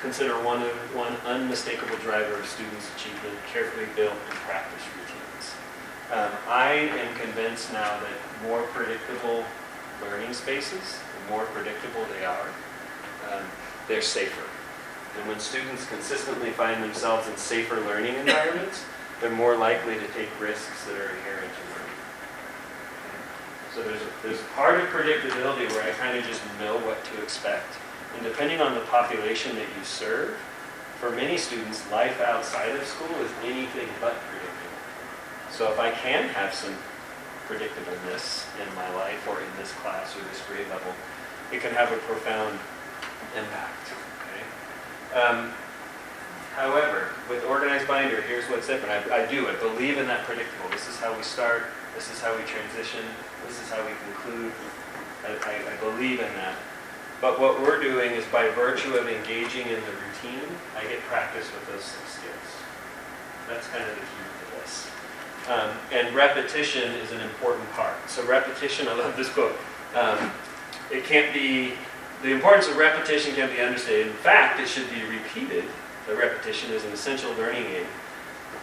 consider 0.02 0.34
one, 0.42 0.64
of, 0.64 0.74
one 0.98 1.14
unmistakable 1.22 1.94
driver 1.98 2.34
of 2.34 2.46
students' 2.46 2.90
achievement 2.96 3.38
carefully 3.52 3.86
built 3.94 4.18
and 4.26 4.34
practiced 4.42 4.82
routines. 4.98 5.46
Um, 6.10 6.32
I 6.48 6.90
am 6.90 7.14
convinced 7.14 7.72
now 7.72 8.00
that 8.02 8.18
more 8.42 8.62
predictable 8.74 9.44
learning 10.02 10.34
spaces, 10.34 10.98
the 10.98 11.30
more 11.30 11.44
predictable 11.54 12.02
they 12.18 12.24
are, 12.24 12.50
um, 13.30 13.46
they're 13.86 14.02
safer. 14.02 14.50
And 15.20 15.28
when 15.28 15.38
students 15.38 15.86
consistently 15.86 16.50
find 16.50 16.82
themselves 16.82 17.28
in 17.28 17.36
safer 17.36 17.78
learning 17.78 18.16
environments, 18.16 18.82
they're 19.20 19.30
more 19.30 19.56
likely 19.56 19.94
to 19.94 20.08
take 20.18 20.28
risks 20.40 20.84
that 20.86 20.96
are 20.96 21.14
inherent. 21.14 21.38
So 23.78 23.84
there's 23.84 24.02
there's 24.24 24.42
part 24.56 24.80
of 24.80 24.88
predictability 24.88 25.70
where 25.70 25.84
I 25.86 25.94
kind 25.94 26.18
of 26.18 26.24
just 26.24 26.42
know 26.58 26.78
what 26.78 26.98
to 27.14 27.22
expect. 27.22 27.78
And 28.16 28.24
depending 28.24 28.60
on 28.60 28.74
the 28.74 28.80
population 28.90 29.54
that 29.54 29.68
you 29.78 29.84
serve, 29.84 30.36
for 30.98 31.10
many 31.12 31.38
students, 31.38 31.88
life 31.92 32.20
outside 32.20 32.74
of 32.74 32.84
school 32.84 33.14
is 33.22 33.30
anything 33.44 33.86
but 34.00 34.16
predictable. 34.26 34.74
So 35.52 35.70
if 35.70 35.78
I 35.78 35.92
can 35.92 36.28
have 36.30 36.52
some 36.52 36.74
predictableness 37.46 38.46
in 38.58 38.74
my 38.74 38.92
life 38.96 39.28
or 39.28 39.38
in 39.38 39.46
this 39.56 39.70
class 39.74 40.16
or 40.16 40.24
this 40.26 40.42
grade 40.48 40.66
level, 40.70 40.92
it 41.52 41.60
can 41.60 41.70
have 41.70 41.92
a 41.92 41.98
profound 41.98 42.58
impact. 43.38 43.92
Okay? 44.26 45.20
Um, 45.20 45.52
however, 46.56 47.10
with 47.30 47.44
organized 47.44 47.86
binder, 47.86 48.22
here's 48.22 48.44
what's 48.50 48.66
different. 48.66 49.06
I, 49.08 49.22
I 49.22 49.26
do. 49.30 49.46
I 49.46 49.54
believe 49.54 49.98
in 49.98 50.08
that 50.08 50.24
predictable. 50.24 50.68
This 50.70 50.88
is 50.88 50.96
how 50.96 51.16
we 51.16 51.22
start. 51.22 51.66
This 51.94 52.10
is 52.10 52.20
how 52.20 52.36
we 52.36 52.42
transition. 52.42 53.04
This 53.48 53.60
is 53.62 53.70
how 53.70 53.84
we 53.84 53.92
conclude. 54.04 54.52
I, 55.26 55.32
I, 55.32 55.72
I 55.72 55.76
believe 55.80 56.20
in 56.20 56.32
that. 56.34 56.54
But 57.20 57.40
what 57.40 57.60
we're 57.60 57.82
doing 57.82 58.12
is 58.12 58.24
by 58.26 58.48
virtue 58.50 58.94
of 58.94 59.08
engaging 59.08 59.66
in 59.66 59.80
the 59.80 59.94
routine, 59.96 60.48
I 60.76 60.82
get 60.82 61.00
practice 61.08 61.50
with 61.52 61.66
those 61.66 61.82
six 61.82 62.20
skills. 62.20 62.48
That's 63.48 63.66
kind 63.68 63.82
of 63.82 63.90
the 63.90 64.02
key 64.02 64.24
to 64.38 64.60
this. 64.60 64.90
Um, 65.48 65.70
and 65.90 66.14
repetition 66.14 66.92
is 66.92 67.10
an 67.10 67.20
important 67.22 67.68
part. 67.72 67.96
So 68.08 68.24
repetition, 68.26 68.86
I 68.86 68.94
love 68.94 69.16
this 69.16 69.30
book. 69.30 69.56
Um, 69.96 70.30
it 70.92 71.04
can't 71.04 71.32
be 71.34 71.72
the 72.22 72.32
importance 72.32 72.68
of 72.68 72.76
repetition 72.76 73.34
can't 73.34 73.52
be 73.52 73.60
understated. 73.60 74.08
In 74.08 74.12
fact, 74.12 74.60
it 74.60 74.68
should 74.68 74.88
be 74.90 75.02
repeated. 75.04 75.64
The 76.06 76.16
repetition 76.16 76.72
is 76.72 76.84
an 76.84 76.92
essential 76.92 77.32
learning 77.34 77.64
aid. 77.66 77.86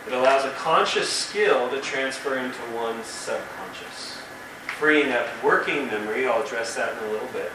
It 0.08 0.13
allows 0.13 0.46
a 0.46 0.51
conscious 0.51 1.10
skill 1.10 1.70
to 1.70 1.82
transfer 1.82 2.38
into 2.38 2.60
one's 2.75 3.06
subconscious, 3.06 4.14
freeing 4.79 5.12
up 5.12 5.27
working 5.44 5.88
memory. 5.88 6.27
I'll 6.27 6.44
address 6.44 6.75
that 6.75 6.98
in 6.98 7.10
a 7.10 7.12
little 7.12 7.27
bit 7.29 7.51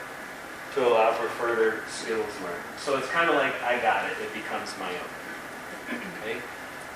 to 0.75 0.87
allow 0.87 1.13
for 1.13 1.29
further 1.29 1.83
skills 1.89 2.33
learning. 2.43 2.61
So 2.79 2.97
it's 2.97 3.09
kind 3.09 3.29
of 3.29 3.37
like 3.37 3.55
I 3.63 3.81
got 3.81 4.11
it. 4.11 4.17
It 4.23 4.33
becomes 4.33 4.73
my 4.79 4.89
own. 4.89 6.01
Okay, 6.23 6.39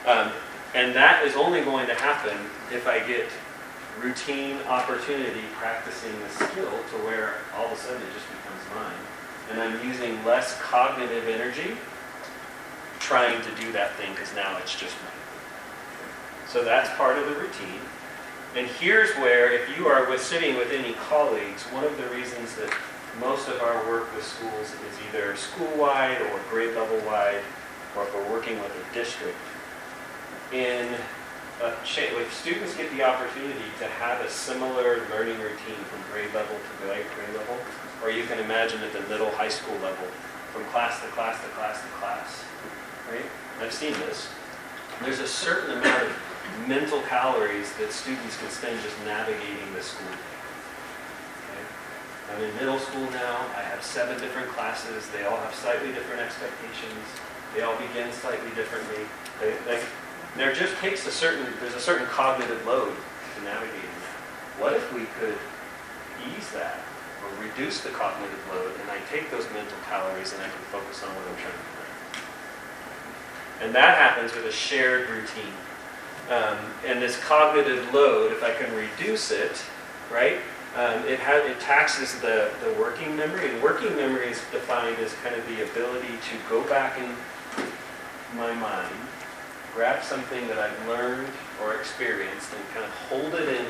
um, 0.07 0.31
and 0.75 0.95
that 0.95 1.25
is 1.26 1.35
only 1.35 1.62
going 1.62 1.87
to 1.87 1.95
happen 1.95 2.37
if 2.73 2.87
I 2.87 3.00
get 3.00 3.26
routine 4.00 4.57
opportunity 4.69 5.43
practicing 5.54 6.12
the 6.21 6.28
skill 6.28 6.71
to 6.71 6.97
where 7.07 7.35
all 7.57 7.66
of 7.66 7.73
a 7.73 7.76
sudden 7.76 8.02
it 8.02 8.12
just 8.14 8.26
becomes 8.28 8.62
mine. 8.75 9.02
And 9.50 9.61
I'm 9.61 9.87
using 9.87 10.23
less 10.25 10.61
cognitive 10.61 11.28
energy 11.28 11.76
trying 12.99 13.40
to 13.43 13.50
do 13.61 13.73
that 13.73 13.95
thing 13.97 14.11
because 14.12 14.35
now 14.35 14.57
it's 14.59 14.75
just 14.75 14.95
mine. 15.02 15.12
So 16.49 16.64
that's 16.64 16.88
part 16.97 17.19
of 17.19 17.26
the 17.26 17.35
routine. 17.35 17.81
And 18.56 18.68
here's 18.68 19.11
where, 19.16 19.50
if 19.50 19.76
you 19.76 19.88
are 19.88 20.08
with 20.08 20.23
sitting 20.23 20.56
with 20.56 20.70
any 20.70 20.92
colleagues, 20.92 21.62
one 21.75 21.82
of 21.82 21.96
the 21.96 22.06
reasons 22.14 22.54
that 22.54 22.73
most 23.20 23.49
of 23.49 23.61
our 23.61 23.84
work 23.88 24.14
with 24.14 24.25
schools 24.25 24.70
is 24.70 24.99
either 25.08 25.34
school-wide 25.34 26.23
or 26.23 26.40
grade 26.50 26.75
level-wide, 26.76 27.40
or 27.96 28.04
if 28.04 28.14
we're 28.14 28.30
working 28.30 28.61
with 28.61 28.70
a 28.70 28.94
district, 28.94 29.37
in 30.52 30.94
uh, 31.62 31.75
if 31.84 32.32
students 32.32 32.76
get 32.76 32.90
the 32.92 33.02
opportunity 33.02 33.70
to 33.78 33.87
have 33.87 34.20
a 34.20 34.30
similar 34.30 35.02
learning 35.11 35.38
routine 35.40 35.82
from 35.90 35.99
grade 36.12 36.32
level 36.32 36.54
to 36.54 36.87
grade 36.87 37.37
level, 37.37 37.58
or 38.02 38.11
you 38.11 38.25
can 38.25 38.38
imagine 38.38 38.80
at 38.82 38.92
the 38.92 39.00
middle 39.08 39.30
high 39.30 39.49
school 39.49 39.75
level, 39.78 40.06
from 40.52 40.64
class 40.66 41.00
to 41.00 41.08
class 41.08 41.42
to 41.42 41.49
class 41.50 41.82
to 41.82 41.88
class, 41.99 42.44
right? 43.11 43.25
I've 43.61 43.73
seen 43.73 43.94
this. 43.94 44.28
There's 45.02 45.18
a 45.18 45.26
certain 45.26 45.78
amount 45.78 46.02
of 46.04 46.34
mental 46.66 47.00
calories 47.02 47.72
that 47.76 47.92
students 47.92 48.36
can 48.36 48.48
spend 48.48 48.80
just 48.82 48.96
navigating 49.04 49.72
the 49.74 49.82
school. 49.82 50.08
Okay? 50.08 51.64
I'm 52.32 52.42
in 52.42 52.54
middle 52.56 52.78
school 52.78 53.04
now. 53.10 53.46
I 53.56 53.62
have 53.62 53.82
seven 53.82 54.18
different 54.20 54.48
classes. 54.48 55.08
They 55.10 55.24
all 55.24 55.36
have 55.36 55.54
slightly 55.54 55.92
different 55.92 56.20
expectations. 56.20 57.04
They 57.54 57.62
all 57.62 57.76
begin 57.76 58.12
slightly 58.12 58.50
differently. 58.54 59.04
They, 59.40 59.54
they, 59.66 59.82
there 60.36 60.52
just 60.52 60.76
takes 60.78 61.06
a 61.06 61.12
certain, 61.12 61.46
there's 61.60 61.74
a 61.74 61.80
certain 61.80 62.06
cognitive 62.06 62.64
load 62.66 62.92
to 62.92 63.44
navigating 63.44 63.94
that. 64.02 64.16
What 64.60 64.72
if 64.74 64.92
we 64.92 65.06
could 65.20 65.38
ease 66.26 66.50
that 66.52 66.80
or 67.22 67.42
reduce 67.42 67.80
the 67.80 67.90
cognitive 67.90 68.40
load 68.50 68.72
and 68.80 68.90
I 68.90 68.98
take 69.10 69.30
those 69.30 69.44
mental 69.52 69.78
calories 69.88 70.32
and 70.32 70.42
I 70.42 70.48
can 70.48 70.64
focus 70.72 71.02
on 71.04 71.14
what 71.14 71.24
I'm 71.28 71.36
trying 71.36 71.52
to 71.52 71.58
learn? 71.58 71.94
And 73.62 73.74
that 73.74 73.98
happens 73.98 74.34
with 74.34 74.46
a 74.46 74.52
shared 74.52 75.08
routine. 75.08 75.54
Um, 76.31 76.59
and 76.87 77.02
this 77.02 77.19
cognitive 77.21 77.93
load, 77.93 78.33
if 78.33 78.43
I 78.43 78.52
can 78.54 78.75
reduce 78.75 79.31
it, 79.31 79.62
right, 80.11 80.38
um, 80.76 81.04
it, 81.07 81.21
ha- 81.21 81.45
it 81.45 81.61
taxes 81.61 82.21
the, 82.21 82.50
the 82.64 82.73
working 82.81 83.14
memory. 83.16 83.50
And 83.50 83.62
working 83.62 83.95
memory 83.97 84.28
is 84.28 84.40
defined 84.50 84.99
as 84.99 85.12
kind 85.23 85.35
of 85.35 85.47
the 85.49 85.64
ability 85.64 86.09
to 86.09 86.50
go 86.50 86.66
back 86.69 86.99
in 86.99 87.11
my 88.37 88.52
mind 88.54 88.95
grab 89.75 90.04
something 90.04 90.47
that 90.47 90.59
I've 90.59 90.88
learned 90.88 91.28
or 91.61 91.75
experienced 91.75 92.54
and 92.54 92.62
kind 92.73 92.85
of 92.85 92.93
hold 93.11 93.35
it 93.35 93.49
in 93.49 93.66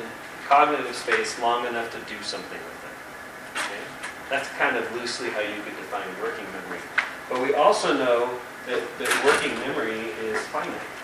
cognitive 0.47 0.95
space 0.95 1.39
long 1.39 1.65
enough 1.65 1.91
to 1.91 1.99
do 2.05 2.21
something 2.21 2.59
with 2.61 2.81
it. 2.85 3.59
Okay? 3.59 3.81
That's 4.29 4.47
kind 4.49 4.77
of 4.77 4.85
loosely 4.93 5.31
how 5.31 5.41
you 5.41 5.61
could 5.63 5.75
define 5.77 6.07
working 6.21 6.45
memory. 6.53 6.79
But 7.27 7.41
we 7.41 7.55
also 7.55 7.97
know 7.97 8.37
that, 8.67 8.83
that 8.99 9.25
working 9.25 9.57
memory 9.65 10.13
is 10.21 10.39
finite. 10.47 10.94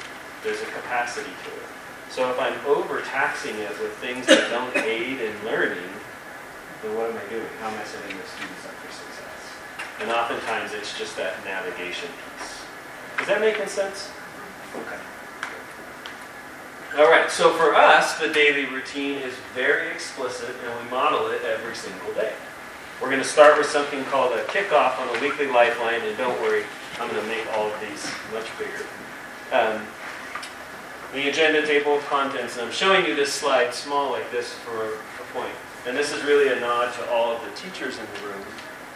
There's 0.43 0.61
a 0.61 0.65
capacity 0.65 1.29
to 1.29 1.51
it. 1.51 1.69
So 2.09 2.29
if 2.29 2.39
I'm 2.39 2.57
overtaxing 2.65 3.55
it 3.55 3.71
with 3.79 3.93
things 3.97 4.25
that 4.27 4.49
don't 4.49 4.75
aid 4.83 5.21
in 5.21 5.33
learning, 5.45 5.89
then 6.81 6.97
what 6.97 7.09
am 7.09 7.17
I 7.17 7.29
doing? 7.29 7.47
How 7.61 7.69
am 7.69 7.79
I 7.79 7.83
setting 7.83 8.17
the 8.17 8.25
students 8.25 8.65
up 8.65 8.73
for 8.73 8.91
success? 8.91 9.41
And 10.01 10.11
oftentimes 10.11 10.73
it's 10.73 10.97
just 10.97 11.15
that 11.17 11.43
navigation 11.45 12.09
piece. 12.09 12.65
Is 13.21 13.27
that 13.27 13.39
making 13.39 13.67
sense? 13.67 14.09
Okay. 14.75 14.99
All 16.97 17.09
right, 17.09 17.31
so 17.31 17.53
for 17.53 17.73
us, 17.73 18.19
the 18.19 18.33
daily 18.33 18.65
routine 18.65 19.19
is 19.19 19.33
very 19.55 19.89
explicit 19.91 20.49
and 20.65 20.83
we 20.83 20.91
model 20.91 21.27
it 21.27 21.41
every 21.43 21.75
single 21.75 22.11
day. 22.13 22.33
We're 23.01 23.09
going 23.09 23.21
to 23.21 23.27
start 23.27 23.57
with 23.57 23.67
something 23.67 24.03
called 24.05 24.33
a 24.33 24.43
kickoff 24.45 24.99
on 24.99 25.15
a 25.15 25.21
weekly 25.21 25.47
lifeline, 25.47 26.01
and 26.01 26.17
don't 26.17 26.39
worry, 26.41 26.65
I'm 26.99 27.09
going 27.09 27.21
to 27.21 27.27
make 27.27 27.47
all 27.55 27.71
of 27.71 27.79
these 27.79 28.05
much 28.33 28.45
bigger. 28.59 28.85
Um, 29.51 29.87
the 31.13 31.27
agenda 31.27 31.65
table 31.65 31.97
of 31.97 32.05
contents, 32.05 32.55
and 32.57 32.65
I'm 32.65 32.71
showing 32.71 33.05
you 33.05 33.15
this 33.15 33.33
slide 33.33 33.73
small 33.73 34.11
like 34.11 34.31
this 34.31 34.53
for 34.53 34.95
a 34.95 35.25
point. 35.33 35.53
And 35.85 35.97
this 35.97 36.13
is 36.13 36.23
really 36.23 36.55
a 36.55 36.59
nod 36.59 36.93
to 36.93 37.09
all 37.09 37.35
of 37.35 37.43
the 37.43 37.51
teachers 37.51 37.97
in 37.97 38.05
the 38.15 38.27
room, 38.27 38.45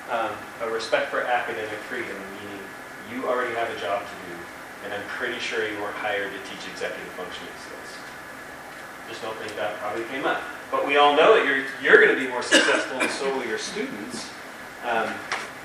um, 0.10 0.32
a 0.62 0.70
respect 0.70 1.12
for 1.12 1.22
academic 1.22 1.80
freedom, 1.90 2.16
meaning 2.40 2.64
you 3.12 3.28
already 3.28 3.54
have 3.56 3.70
a 3.70 3.80
job 3.82 4.02
to 4.02 4.16
do, 4.32 4.38
and 4.86 4.94
I'm 4.94 5.04
pretty 5.08 5.40
sure 5.40 5.68
you 5.68 5.78
weren't 5.82 5.98
hired 5.98 6.32
to 6.32 6.40
teach 6.50 6.64
executive 6.72 7.12
functioning 7.20 7.52
skills. 7.60 7.92
Just 9.10 9.22
don't 9.22 9.36
think 9.38 9.56
that 9.58 9.76
probably 9.80 10.06
came 10.06 10.26
up. 10.26 10.42
But 10.72 10.88
we 10.88 10.98
all 10.98 11.16
know 11.16 11.36
that 11.36 11.46
you're, 11.46 11.66
you're 11.84 12.04
going 12.04 12.16
to 12.16 12.22
be 12.22 12.30
more 12.30 12.42
successful, 12.42 12.98
and 13.00 13.10
so 13.12 13.36
will 13.36 13.46
your 13.46 13.60
students, 13.60 14.30
um, 14.88 15.14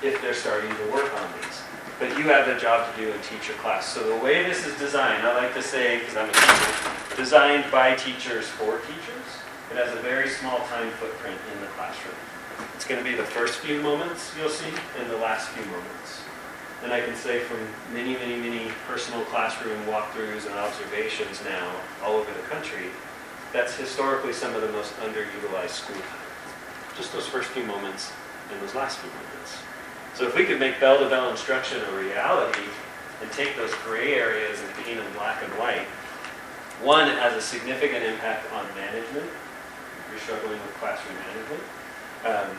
if 0.03 0.21
they're 0.21 0.33
starting 0.33 0.69
to 0.69 0.91
work 0.91 1.13
on 1.15 1.29
these 1.41 1.63
but 2.01 2.17
you 2.17 2.25
have 2.25 2.47
a 2.47 2.59
job 2.59 2.89
to 2.89 2.99
do 2.99 3.11
and 3.11 3.21
teach 3.21 3.47
your 3.47 3.57
class. 3.57 3.85
So 3.85 4.01
the 4.01 4.23
way 4.25 4.41
this 4.41 4.65
is 4.65 4.75
designed, 4.79 5.21
I 5.21 5.37
like 5.37 5.53
to 5.53 5.61
say, 5.61 5.99
because 5.99 6.17
I'm 6.17 6.27
a 6.27 6.33
teacher, 6.33 7.15
designed 7.15 7.71
by 7.71 7.93
teachers 7.93 8.47
for 8.47 8.79
teachers. 8.89 9.29
It 9.69 9.77
has 9.77 9.93
a 9.93 10.01
very 10.01 10.27
small 10.27 10.57
time 10.65 10.89
footprint 10.97 11.37
in 11.53 11.61
the 11.61 11.67
classroom. 11.77 12.17
It's 12.73 12.87
going 12.87 12.97
to 12.97 13.07
be 13.07 13.15
the 13.15 13.23
first 13.23 13.59
few 13.59 13.79
moments 13.81 14.33
you'll 14.35 14.49
see 14.49 14.73
and 14.97 15.11
the 15.11 15.17
last 15.17 15.49
few 15.49 15.63
moments. 15.65 16.25
And 16.81 16.91
I 16.91 17.01
can 17.01 17.15
say 17.15 17.37
from 17.41 17.61
many, 17.93 18.15
many, 18.15 18.35
many 18.35 18.71
personal 18.87 19.21
classroom 19.25 19.77
walkthroughs 19.85 20.47
and 20.49 20.55
observations 20.55 21.39
now 21.45 21.71
all 22.03 22.15
over 22.15 22.33
the 22.33 22.47
country, 22.49 22.89
that's 23.53 23.75
historically 23.75 24.33
some 24.33 24.55
of 24.55 24.63
the 24.63 24.71
most 24.73 24.91
underutilized 25.05 25.85
school 25.85 26.01
time. 26.01 26.97
Just 26.97 27.13
those 27.13 27.27
first 27.27 27.49
few 27.49 27.63
moments 27.65 28.11
and 28.51 28.59
those 28.59 28.73
last 28.73 28.97
few 28.97 29.11
moments. 29.11 29.70
So 30.13 30.27
if 30.27 30.35
we 30.35 30.45
could 30.45 30.59
make 30.59 30.79
bell-to-bell 30.79 31.31
instruction 31.31 31.81
a 31.81 31.91
reality 31.97 32.67
and 33.21 33.31
take 33.31 33.55
those 33.55 33.73
gray 33.85 34.13
areas 34.13 34.59
and 34.59 34.73
paint 34.83 34.97
them 34.97 35.13
black 35.13 35.41
and 35.43 35.51
white, 35.53 35.87
one, 36.81 37.07
it 37.07 37.17
has 37.17 37.35
a 37.35 37.41
significant 37.41 38.03
impact 38.03 38.51
on 38.53 38.65
management. 38.75 39.29
You're 40.09 40.19
struggling 40.19 40.59
with 40.59 40.73
classroom 40.79 41.15
management. 41.17 41.63
Um, 42.25 42.57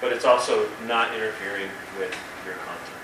but 0.00 0.12
it's 0.12 0.24
also 0.24 0.68
not 0.86 1.14
interfering 1.14 1.68
with 1.98 2.16
your 2.44 2.54
content. 2.54 2.94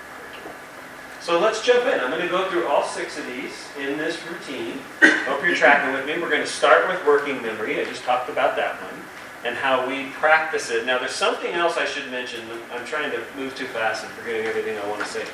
So 1.21 1.39
let's 1.39 1.65
jump 1.65 1.85
in. 1.87 2.01
I'm 2.01 2.11
going 2.11 2.23
to 2.23 2.29
go 2.29 2.49
through 2.51 2.67
all 2.67 2.85
six 2.85 3.19
of 3.19 3.27
these 3.27 3.69
in 3.79 3.99
this 3.99 4.19
routine. 4.27 4.81
Hope 5.27 5.45
you're 5.45 5.55
tracking 5.55 5.93
with 5.93 6.07
me. 6.07 6.21
We're 6.21 6.31
going 6.31 6.41
to 6.41 6.47
start 6.47 6.89
with 6.89 7.05
working 7.07 7.43
memory. 7.43 7.81
I 7.81 7.85
just 7.85 8.03
talked 8.05 8.31
about 8.31 8.57
that 8.57 8.81
one 8.83 9.00
and 9.45 9.57
how 9.57 9.89
we 9.89 10.11
practice 10.11 10.71
it. 10.71 10.85
Now, 10.85 10.99
there's 10.99 11.15
something 11.15 11.53
else 11.53 11.77
I 11.77 11.87
should 11.87 12.11
mention. 12.11 12.41
I'm 12.73 12.85
trying 12.85 13.11
to 13.11 13.23
move 13.37 13.55
too 13.57 13.67
fast 13.67 14.05
and 14.05 14.13
forgetting 14.13 14.47
everything 14.47 14.79
I 14.79 14.87
want 14.89 15.01
to 15.03 15.09
say. 15.09 15.25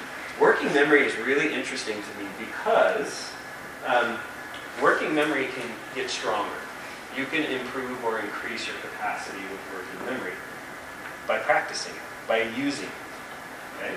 Working 0.40 0.72
memory 0.72 1.02
is 1.02 1.16
really 1.16 1.52
interesting 1.52 1.96
to 1.96 2.22
me 2.22 2.28
because 2.38 3.30
um, 3.86 4.18
working 4.80 5.14
memory 5.14 5.48
can 5.56 5.68
get 5.94 6.10
stronger. 6.10 6.54
You 7.16 7.24
can 7.24 7.42
improve 7.44 8.04
or 8.04 8.20
increase 8.20 8.66
your 8.66 8.76
capacity 8.76 9.42
with 9.50 9.60
working 9.74 10.06
memory 10.06 10.34
by 11.26 11.38
practicing 11.38 11.94
it, 11.94 12.02
by 12.28 12.42
using 12.42 12.86
it. 12.86 13.82
Okay? 13.82 13.94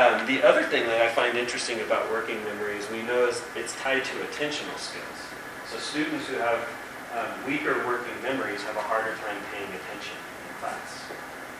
Um, 0.00 0.26
the 0.26 0.42
other 0.42 0.62
thing 0.62 0.86
that 0.86 1.00
I 1.02 1.08
find 1.10 1.36
interesting 1.36 1.80
about 1.80 2.10
working 2.10 2.42
memory 2.44 2.76
is 2.76 2.88
we 2.90 3.02
know 3.02 3.30
it's 3.54 3.76
tied 3.80 4.04
to 4.04 4.12
attentional 4.24 4.78
skills. 4.78 5.04
So 5.70 5.78
students 5.78 6.26
who 6.28 6.36
have 6.36 6.66
um, 7.16 7.30
weaker 7.46 7.86
working 7.86 8.14
memories 8.22 8.62
have 8.62 8.76
a 8.76 8.84
harder 8.86 9.14
time 9.22 9.38
paying 9.50 9.68
attention 9.68 10.16
in 10.16 10.52
class. 10.60 11.10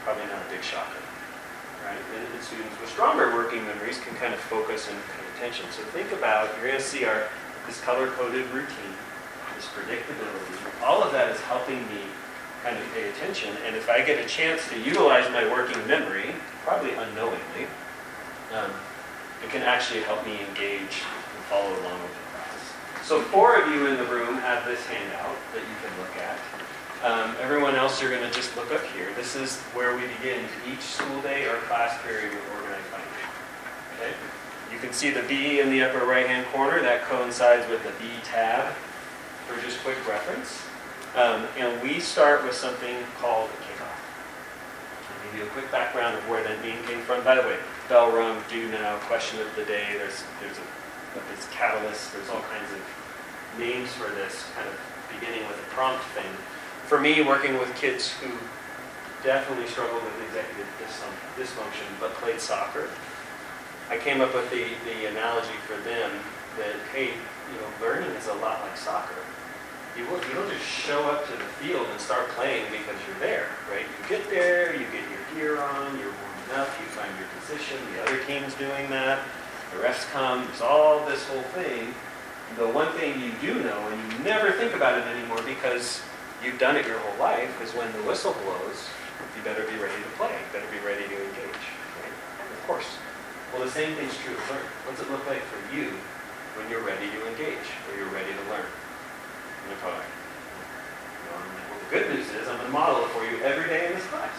Probably 0.05 0.25
not 0.27 0.41
a 0.47 0.49
big 0.51 0.63
shocker, 0.63 1.03
right? 1.85 1.99
And, 2.17 2.25
and 2.33 2.43
students 2.43 2.75
with 2.81 2.91
stronger 2.91 3.35
working 3.35 3.65
memories 3.67 3.99
can 4.01 4.15
kind 4.17 4.33
of 4.33 4.41
focus 4.41 4.89
and 4.89 4.97
pay 5.11 5.25
attention. 5.37 5.67
So 5.71 5.83
think 5.91 6.13
about, 6.13 6.51
you're 6.57 6.69
going 6.69 6.81
to 6.81 6.85
see 6.85 7.05
our 7.05 7.29
this 7.67 7.81
color-coded 7.83 8.47
routine, 8.51 8.95
this 9.55 9.67
predictability. 9.67 10.83
All 10.83 11.03
of 11.03 11.13
that 11.13 11.31
is 11.31 11.41
helping 11.43 11.79
me 11.89 12.03
kind 12.65 12.77
of 12.77 12.85
pay 12.95 13.09
attention. 13.11 13.55
And 13.67 13.77
if 13.77 13.89
I 13.89 14.05
get 14.05 14.19
a 14.19 14.29
chance 14.29 14.69
to 14.71 14.81
utilize 14.81 15.31
my 15.31 15.45
working 15.51 15.79
memory, 15.87 16.35
probably 16.65 16.93
unknowingly, 16.93 17.69
um, 18.55 18.71
it 19.45 19.51
can 19.51 19.63
actually 19.63 20.01
help 20.03 20.25
me 20.27 20.41
engage 20.49 21.05
and 21.05 21.41
follow 21.49 21.69
along 21.69 22.01
with 22.03 22.13
so 23.11 23.21
four 23.21 23.61
of 23.61 23.69
you 23.75 23.89
in 23.89 23.97
the 23.97 24.05
room 24.05 24.39
have 24.39 24.65
this 24.65 24.87
handout 24.87 25.35
that 25.53 25.59
you 25.67 25.77
can 25.83 25.91
look 25.99 26.15
at. 26.15 26.39
Um, 27.03 27.35
everyone 27.43 27.75
else, 27.75 28.01
you're 28.01 28.09
going 28.09 28.23
to 28.23 28.33
just 28.33 28.55
look 28.57 28.71
up 28.71 28.85
here. 28.95 29.09
This 29.17 29.35
is 29.35 29.59
where 29.75 29.97
we 29.97 30.03
begin 30.23 30.45
each 30.71 30.79
school 30.79 31.21
day 31.21 31.45
or 31.49 31.57
class 31.67 32.01
period 32.07 32.31
with 32.31 32.45
organized 32.55 32.87
language. 32.95 33.27
Okay? 33.99 34.15
You 34.73 34.79
can 34.79 34.93
see 34.93 35.11
the 35.11 35.25
B 35.25 35.59
in 35.59 35.71
the 35.71 35.83
upper 35.83 36.07
right-hand 36.07 36.47
corner. 36.55 36.81
That 36.83 37.03
coincides 37.03 37.69
with 37.69 37.83
the 37.83 37.91
B 37.99 38.07
tab 38.23 38.73
for 39.49 39.61
just 39.61 39.83
quick 39.83 39.99
reference. 40.07 40.63
Um, 41.17 41.49
and 41.59 41.83
we 41.83 41.99
start 41.99 42.45
with 42.45 42.55
something 42.55 42.95
called 43.19 43.51
a 43.51 43.59
kickoff. 43.67 43.91
I'll 43.91 45.33
give 45.33 45.41
you 45.41 45.47
a 45.47 45.51
quick 45.51 45.69
background 45.73 46.17
of 46.17 46.23
where 46.29 46.45
that 46.45 46.63
name 46.63 46.79
came 46.85 47.01
from. 47.01 47.25
By 47.25 47.35
the 47.35 47.43
way, 47.43 47.57
bell 47.89 48.13
rung, 48.13 48.41
do 48.49 48.71
now, 48.71 48.99
question 49.11 49.41
of 49.41 49.51
the 49.57 49.65
day. 49.65 49.99
There's 49.99 50.23
there's 50.41 50.59
a 50.59 50.67
this 51.35 51.49
catalyst. 51.51 52.13
There's 52.13 52.29
all 52.29 52.43
kinds 52.43 52.71
of 52.71 52.79
names 53.59 53.91
for 53.93 54.09
this, 54.15 54.45
kind 54.55 54.69
of 54.69 54.77
beginning 55.15 55.47
with 55.49 55.59
a 55.59 55.69
prompt 55.75 56.05
thing. 56.15 56.31
For 56.87 57.01
me, 57.01 57.23
working 57.23 57.59
with 57.59 57.75
kids 57.77 58.11
who 58.21 58.31
definitely 59.23 59.67
struggled 59.67 60.03
with 60.03 60.15
executive 60.29 60.67
dysfunction 61.37 61.87
but 62.01 62.13
played 62.15 62.41
soccer, 62.41 62.89
I 63.91 63.99
came 63.99 64.21
up 64.21 64.35
with 64.35 64.51
the, 64.51 64.67
the 64.87 65.11
analogy 65.11 65.59
for 65.67 65.77
them 65.83 66.11
that, 66.59 66.77
hey, 66.95 67.09
you 67.09 67.57
know, 67.59 67.71
learning 67.83 68.11
is 68.11 68.29
a 68.29 68.35
lot 68.35 68.61
like 68.63 68.77
soccer. 68.77 69.19
You, 69.97 70.07
will, 70.07 70.23
you 70.29 70.35
don't 70.35 70.49
just 70.49 70.65
show 70.65 71.03
up 71.11 71.27
to 71.27 71.33
the 71.33 71.51
field 71.59 71.87
and 71.91 72.01
start 72.01 72.29
playing 72.31 72.65
because 72.71 72.95
you're 73.07 73.19
there, 73.19 73.49
right? 73.71 73.83
You 73.83 74.09
get 74.09 74.31
there, 74.31 74.73
you 74.73 74.87
get 74.95 75.03
your 75.11 75.25
gear 75.35 75.61
on, 75.61 75.99
you're 75.99 76.15
warming 76.15 76.51
up, 76.55 76.69
you 76.79 76.87
find 76.95 77.11
your 77.19 77.27
position, 77.41 77.77
the 77.95 78.03
other 78.03 78.23
team's 78.25 78.55
doing 78.55 78.89
that, 78.91 79.19
the 79.73 79.83
refs 79.83 80.09
come, 80.13 80.47
there's 80.47 80.61
all 80.61 81.05
this 81.07 81.27
whole 81.27 81.43
thing, 81.59 81.93
the 82.57 82.69
one 82.69 82.91
thing 82.99 83.21
you 83.21 83.33
do 83.41 83.63
know, 83.63 83.79
and 83.89 84.13
you 84.13 84.19
never 84.25 84.53
think 84.53 84.75
about 84.75 84.99
it 84.99 85.05
anymore 85.07 85.41
because 85.47 86.03
you've 86.43 86.59
done 86.59 86.77
it 86.77 86.87
your 86.87 86.99
whole 86.99 87.19
life, 87.19 87.51
is 87.63 87.73
when 87.73 87.91
the 87.93 88.03
whistle 88.03 88.35
blows, 88.45 88.89
you 89.37 89.43
better 89.43 89.65
be 89.65 89.77
ready 89.79 89.97
to 89.97 90.11
play. 90.19 90.33
You 90.33 90.49
better 90.53 90.71
be 90.73 90.83
ready 90.85 91.07
to 91.07 91.17
engage. 91.17 91.65
Right? 92.03 92.15
Of 92.53 92.61
course. 92.67 92.99
Well, 93.53 93.65
the 93.65 93.71
same 93.71 93.95
thing's 93.97 94.17
true 94.19 94.35
of 94.35 94.45
learning. 94.51 94.71
does 94.91 95.01
it 95.01 95.11
look 95.11 95.27
like 95.27 95.43
for 95.49 95.61
you 95.75 95.95
when 96.59 96.69
you're 96.69 96.85
ready 96.85 97.09
to 97.09 97.21
engage 97.27 97.67
or 97.89 97.97
you're 97.97 98.13
ready 98.13 98.31
to 98.31 98.45
learn? 98.51 98.67
In 98.67 99.73
a 99.73 99.81
car. 99.81 99.97
well, 99.97 101.79
the 101.79 101.91
good 101.91 102.15
news 102.15 102.29
is 102.31 102.49
I'm 102.49 102.57
going 102.57 102.67
to 102.67 102.73
model 102.73 103.05
it 103.05 103.11
for 103.11 103.25
you 103.25 103.43
every 103.43 103.69
day 103.69 103.87
in 103.87 103.95
this 103.95 104.07
class. 104.07 104.35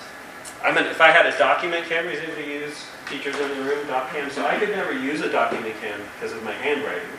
I'm 0.64 0.78
if 0.78 1.02
I 1.02 1.10
had 1.10 1.26
a 1.26 1.36
document 1.38 1.90
camera, 1.90 2.14
is 2.14 2.22
to 2.22 2.46
use 2.46 2.86
teachers 3.10 3.36
in 3.40 3.50
the 3.50 3.64
room, 3.64 3.88
doc 3.88 4.12
cam? 4.12 4.30
So 4.30 4.46
I 4.46 4.58
could 4.58 4.70
never 4.70 4.94
use 4.94 5.22
a 5.22 5.32
document 5.32 5.74
cam 5.82 6.00
because 6.16 6.34
of 6.34 6.44
my 6.44 6.54
handwriting. 6.54 7.10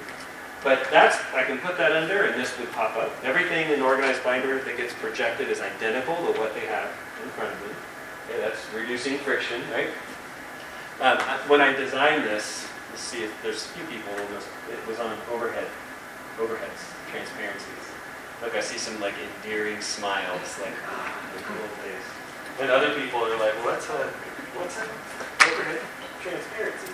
But 0.64 0.87
that's, 0.90 1.18
I 1.35 1.42
can 1.42 1.59
put 1.59 1.77
that 1.79 1.90
under 1.92 2.25
and 2.25 2.40
this 2.40 2.57
would 2.59 2.70
pop 2.72 2.96
up. 2.96 3.11
Everything 3.25 3.70
in 3.70 3.83
Organized 3.83 4.22
Binder 4.22 4.62
that 4.62 4.77
gets 4.77 4.94
projected 4.94 5.48
is 5.48 5.61
identical 5.61 6.14
to 6.14 6.38
what 6.38 6.55
they 6.55 6.66
have 6.66 6.88
in 7.22 7.29
front 7.31 7.53
of 7.53 7.61
them. 7.61 7.77
Okay, 8.31 8.38
that's 8.40 8.62
reducing 8.72 9.18
friction, 9.18 9.61
right? 9.72 9.88
Um, 11.01 11.18
when 11.48 11.61
I 11.61 11.72
designed 11.72 12.22
this, 12.22 12.68
let's 12.90 13.03
see 13.03 13.25
if 13.25 13.33
there's 13.42 13.66
a 13.66 13.68
few 13.75 13.85
people 13.87 14.14
it 14.14 14.87
was 14.87 15.01
on 15.01 15.18
overhead, 15.33 15.66
overheads, 16.38 16.87
transparencies. 17.11 17.83
Look, 18.40 18.55
I 18.55 18.61
see 18.61 18.79
some 18.79 19.01
like 19.01 19.14
endearing 19.18 19.81
smiles, 19.81 20.61
like, 20.61 20.75
ah, 20.87 21.11
the 21.35 21.42
cool 21.42 21.66
face. 21.83 22.07
And 22.61 22.70
other 22.70 22.94
people 22.94 23.18
are 23.25 23.38
like, 23.38 23.55
what's 23.64 23.88
a, 23.88 24.07
what's 24.55 24.79
a 24.79 24.87
overhead 25.51 25.81
transparency? 26.20 26.92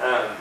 Um, 0.00 0.36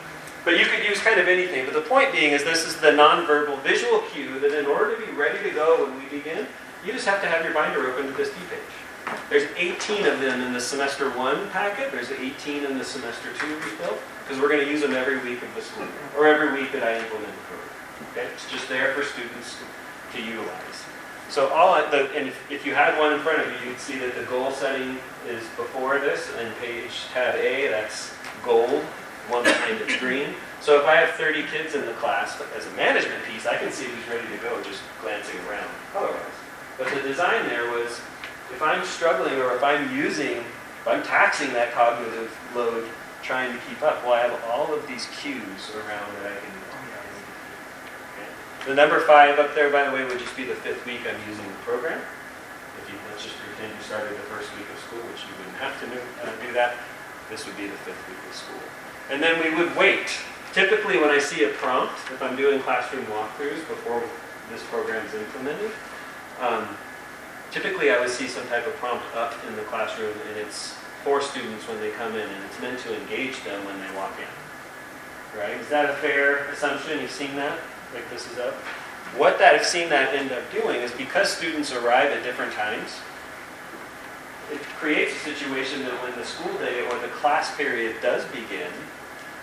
but 0.45 0.59
you 0.59 0.65
could 0.65 0.83
use 0.87 0.99
kind 0.99 1.19
of 1.19 1.27
anything. 1.27 1.65
But 1.65 1.73
the 1.73 1.81
point 1.81 2.11
being 2.11 2.31
is 2.31 2.43
this 2.43 2.65
is 2.65 2.75
the 2.77 2.91
nonverbal 2.91 3.61
visual 3.63 3.99
cue 4.11 4.39
that 4.39 4.57
in 4.57 4.65
order 4.65 4.95
to 4.95 5.05
be 5.05 5.11
ready 5.13 5.41
to 5.47 5.53
go 5.53 5.85
when 5.85 5.97
we 5.97 6.05
begin, 6.09 6.47
you 6.85 6.93
just 6.93 7.07
have 7.07 7.21
to 7.21 7.27
have 7.27 7.43
your 7.43 7.53
binder 7.53 7.91
open 7.91 8.07
to 8.07 8.13
this 8.13 8.29
D 8.29 8.35
page. 8.49 9.15
There's 9.29 9.49
18 9.57 10.05
of 10.05 10.19
them 10.19 10.41
in 10.41 10.53
the 10.53 10.61
semester 10.61 11.09
one 11.11 11.49
packet. 11.49 11.91
There's 11.91 12.11
18 12.11 12.63
in 12.63 12.77
the 12.77 12.83
semester 12.83 13.29
two 13.39 13.55
refill 13.55 13.97
because 14.23 14.41
we're 14.41 14.49
going 14.49 14.63
to 14.63 14.71
use 14.71 14.81
them 14.81 14.93
every 14.93 15.17
week 15.19 15.41
of 15.41 15.53
the 15.55 15.61
school 15.61 15.87
or 16.17 16.27
every 16.27 16.61
week 16.61 16.71
that 16.71 16.83
I 16.83 16.99
implement 16.99 17.33
the 17.33 17.41
program. 17.49 17.69
Okay? 18.11 18.27
It's 18.33 18.49
just 18.51 18.69
there 18.69 18.93
for 18.93 19.03
students 19.03 19.57
to 20.13 20.21
utilize. 20.21 20.85
So 21.29 21.47
all 21.49 21.75
the, 21.91 22.09
and 22.15 22.27
if, 22.27 22.51
if 22.51 22.65
you 22.65 22.73
had 22.73 22.97
one 22.97 23.13
in 23.13 23.19
front 23.19 23.41
of 23.41 23.47
you, 23.47 23.69
you'd 23.69 23.79
see 23.79 23.99
that 23.99 24.15
the 24.15 24.23
goal 24.23 24.51
setting 24.51 24.97
is 25.27 25.43
before 25.55 25.99
this, 25.99 26.31
and 26.39 26.55
page 26.57 27.05
tab 27.13 27.35
A, 27.35 27.67
that's 27.67 28.13
gold, 28.43 28.83
one 29.29 29.43
behind 29.43 29.81
it's 29.81 29.97
green. 29.97 30.33
So 30.61 30.79
if 30.79 30.85
I 30.85 30.95
have 30.95 31.11
30 31.15 31.43
kids 31.43 31.75
in 31.75 31.85
the 31.85 31.93
class, 31.93 32.41
as 32.57 32.67
a 32.67 32.71
management 32.75 33.23
piece, 33.25 33.45
I 33.45 33.57
can 33.57 33.71
see 33.71 33.85
who's 33.85 34.07
ready 34.07 34.27
to 34.27 34.43
go 34.43 34.61
just 34.63 34.81
glancing 35.01 35.39
around 35.47 35.69
color-wise. 35.93 36.39
But 36.77 36.89
the 36.93 37.01
design 37.01 37.47
there 37.47 37.71
was, 37.71 38.01
if 38.51 38.61
I'm 38.61 38.83
struggling 38.83 39.35
or 39.35 39.55
if 39.55 39.63
I'm 39.63 39.95
using, 39.95 40.37
if 40.37 40.87
I'm 40.87 41.03
taxing 41.03 41.53
that 41.53 41.71
cognitive 41.71 42.35
load 42.55 42.87
trying 43.21 43.53
to 43.53 43.59
keep 43.67 43.81
up, 43.81 44.03
well, 44.03 44.13
I 44.13 44.21
have 44.21 44.43
all 44.51 44.73
of 44.73 44.87
these 44.87 45.07
cues 45.21 45.71
around 45.75 46.07
that 46.23 46.31
I 46.31 46.39
can 46.39 46.59
the 48.69 48.75
number 48.75 48.99
five 49.01 49.39
up 49.39 49.55
there, 49.55 49.71
by 49.71 49.89
the 49.89 49.95
way, 49.95 50.03
would 50.03 50.19
just 50.19 50.37
be 50.37 50.43
the 50.43 50.53
fifth 50.53 50.85
week 50.85 51.01
I'm 51.07 51.17
using 51.25 51.41
the 51.41 51.61
program. 51.65 51.97
If 51.97 52.91
you, 52.91 52.99
let's 53.09 53.23
just 53.23 53.33
pretend 53.41 53.73
you 53.73 53.81
started 53.81 54.13
the 54.13 54.29
first 54.29 54.51
week 54.53 54.69
of 54.69 54.77
school, 54.85 55.01
which 55.09 55.25
you 55.25 55.33
wouldn't 55.41 55.57
have 55.57 55.73
to 55.81 55.87
do, 55.89 55.97
uh, 56.21 56.29
do 56.45 56.53
that. 56.53 56.77
This 57.33 57.49
would 57.49 57.57
be 57.57 57.65
the 57.65 57.79
fifth 57.81 57.97
week 58.05 58.21
of 58.29 58.35
school. 58.35 58.61
And 59.09 59.21
then 59.21 59.41
we 59.43 59.55
would 59.55 59.75
wait. 59.75 60.07
Typically, 60.53 60.97
when 60.97 61.09
I 61.09 61.19
see 61.19 61.43
a 61.43 61.49
prompt, 61.49 61.93
if 62.11 62.21
I'm 62.21 62.35
doing 62.35 62.59
classroom 62.61 63.05
walkthroughs 63.05 63.67
before 63.67 64.03
this 64.51 64.63
program 64.65 65.05
is 65.05 65.13
implemented, 65.13 65.71
um, 66.41 66.67
typically 67.51 67.91
I 67.91 67.99
would 67.99 68.09
see 68.09 68.27
some 68.27 68.47
type 68.47 68.65
of 68.65 68.75
prompt 68.75 69.05
up 69.15 69.33
in 69.47 69.55
the 69.55 69.63
classroom, 69.63 70.13
and 70.29 70.37
it's 70.37 70.75
for 71.03 71.21
students 71.21 71.67
when 71.67 71.79
they 71.79 71.91
come 71.91 72.13
in, 72.13 72.27
and 72.27 72.43
it's 72.45 72.59
meant 72.61 72.79
to 72.79 72.99
engage 73.01 73.43
them 73.43 73.63
when 73.65 73.79
they 73.79 73.95
walk 73.95 74.13
in. 74.19 75.39
Right? 75.39 75.57
Is 75.57 75.69
that 75.69 75.89
a 75.89 75.93
fair 75.93 76.45
assumption? 76.45 76.99
You've 76.99 77.11
seen 77.11 77.35
that? 77.35 77.59
like 77.93 78.09
this 78.09 78.31
is 78.31 78.37
up. 78.37 78.53
What 79.17 79.39
that 79.39 79.55
I've 79.55 79.65
seen 79.65 79.89
that 79.89 80.13
end 80.13 80.31
up 80.31 80.43
doing 80.51 80.81
is 80.81 80.91
because 80.91 81.31
students 81.31 81.73
arrive 81.73 82.11
at 82.11 82.23
different 82.23 82.53
times, 82.53 82.99
it 84.51 84.61
creates 84.77 85.13
a 85.15 85.19
situation 85.19 85.83
that 85.83 85.93
when 86.03 86.15
the 86.15 86.25
school 86.25 86.53
day 86.57 86.85
or 86.87 86.97
the 86.99 87.07
class 87.07 87.55
period 87.55 87.95
does 88.01 88.25
begin, 88.25 88.71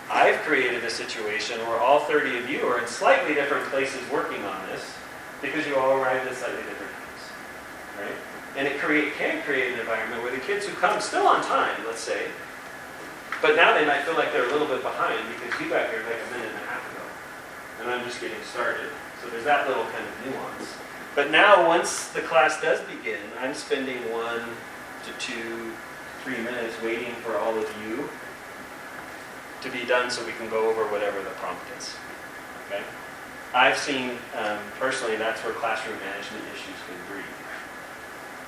I've 0.09 0.39
created 0.47 0.83
a 0.85 0.89
situation 0.89 1.59
where 1.67 1.79
all 1.79 1.99
30 1.99 2.37
of 2.39 2.49
you 2.49 2.65
are 2.67 2.79
in 2.79 2.87
slightly 2.87 3.33
different 3.33 3.65
places 3.67 3.99
working 4.09 4.43
on 4.45 4.65
this 4.67 4.93
because 5.41 5.67
you 5.67 5.75
all 5.75 5.97
arrived 5.97 6.25
at 6.27 6.35
slightly 6.35 6.63
different 6.63 6.93
times, 6.93 7.23
right? 7.99 8.17
And 8.55 8.67
it 8.67 8.79
create, 8.79 9.13
can 9.15 9.43
create 9.43 9.73
an 9.73 9.79
environment 9.79 10.23
where 10.23 10.31
the 10.31 10.39
kids 10.39 10.65
who 10.65 10.73
come 10.75 11.01
still 11.01 11.27
on 11.27 11.43
time, 11.43 11.75
let's 11.85 11.99
say, 11.99 12.27
but 13.41 13.55
now 13.55 13.77
they 13.77 13.85
might 13.85 14.01
feel 14.03 14.15
like 14.15 14.31
they're 14.31 14.47
a 14.47 14.51
little 14.51 14.67
bit 14.67 14.81
behind 14.81 15.19
because 15.35 15.59
you 15.59 15.69
got 15.69 15.89
here 15.89 16.01
like 16.07 16.15
a 16.15 16.31
minute 16.31 16.55
and 16.55 16.63
a 16.63 16.67
half 16.71 16.81
ago, 16.91 17.03
and 17.81 17.91
I'm 17.91 18.05
just 18.05 18.21
getting 18.21 18.41
started. 18.43 18.89
So 19.21 19.29
there's 19.29 19.43
that 19.43 19.67
little 19.67 19.83
kind 19.83 20.05
of 20.07 20.25
nuance. 20.25 20.73
But 21.15 21.31
now, 21.31 21.67
once 21.67 22.09
the 22.09 22.21
class 22.21 22.61
does 22.61 22.79
begin, 22.81 23.19
I'm 23.39 23.53
spending 23.53 23.97
one 24.11 24.41
to 25.05 25.11
two, 25.19 25.73
three 26.23 26.37
minutes 26.37 26.79
waiting 26.81 27.13
for 27.15 27.37
all 27.37 27.57
of 27.57 27.67
you 27.83 28.09
to 29.61 29.69
be 29.69 29.85
done 29.85 30.09
so 30.09 30.25
we 30.25 30.33
can 30.33 30.49
go 30.49 30.69
over 30.69 30.85
whatever 30.91 31.21
the 31.21 31.33
prompt 31.41 31.63
is. 31.77 31.95
Okay? 32.67 32.83
I've 33.53 33.77
seen, 33.77 34.17
um, 34.35 34.59
personally, 34.79 35.15
that's 35.15 35.41
where 35.41 35.53
classroom 35.53 35.97
management 35.99 36.43
issues 36.53 36.77
can 36.85 36.97
breed. 37.09 37.25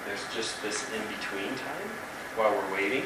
There's 0.05 0.23
just 0.33 0.61
this 0.61 0.85
in-between 0.93 1.55
time 1.57 1.89
while 2.35 2.51
we're 2.51 2.73
waiting. 2.73 3.03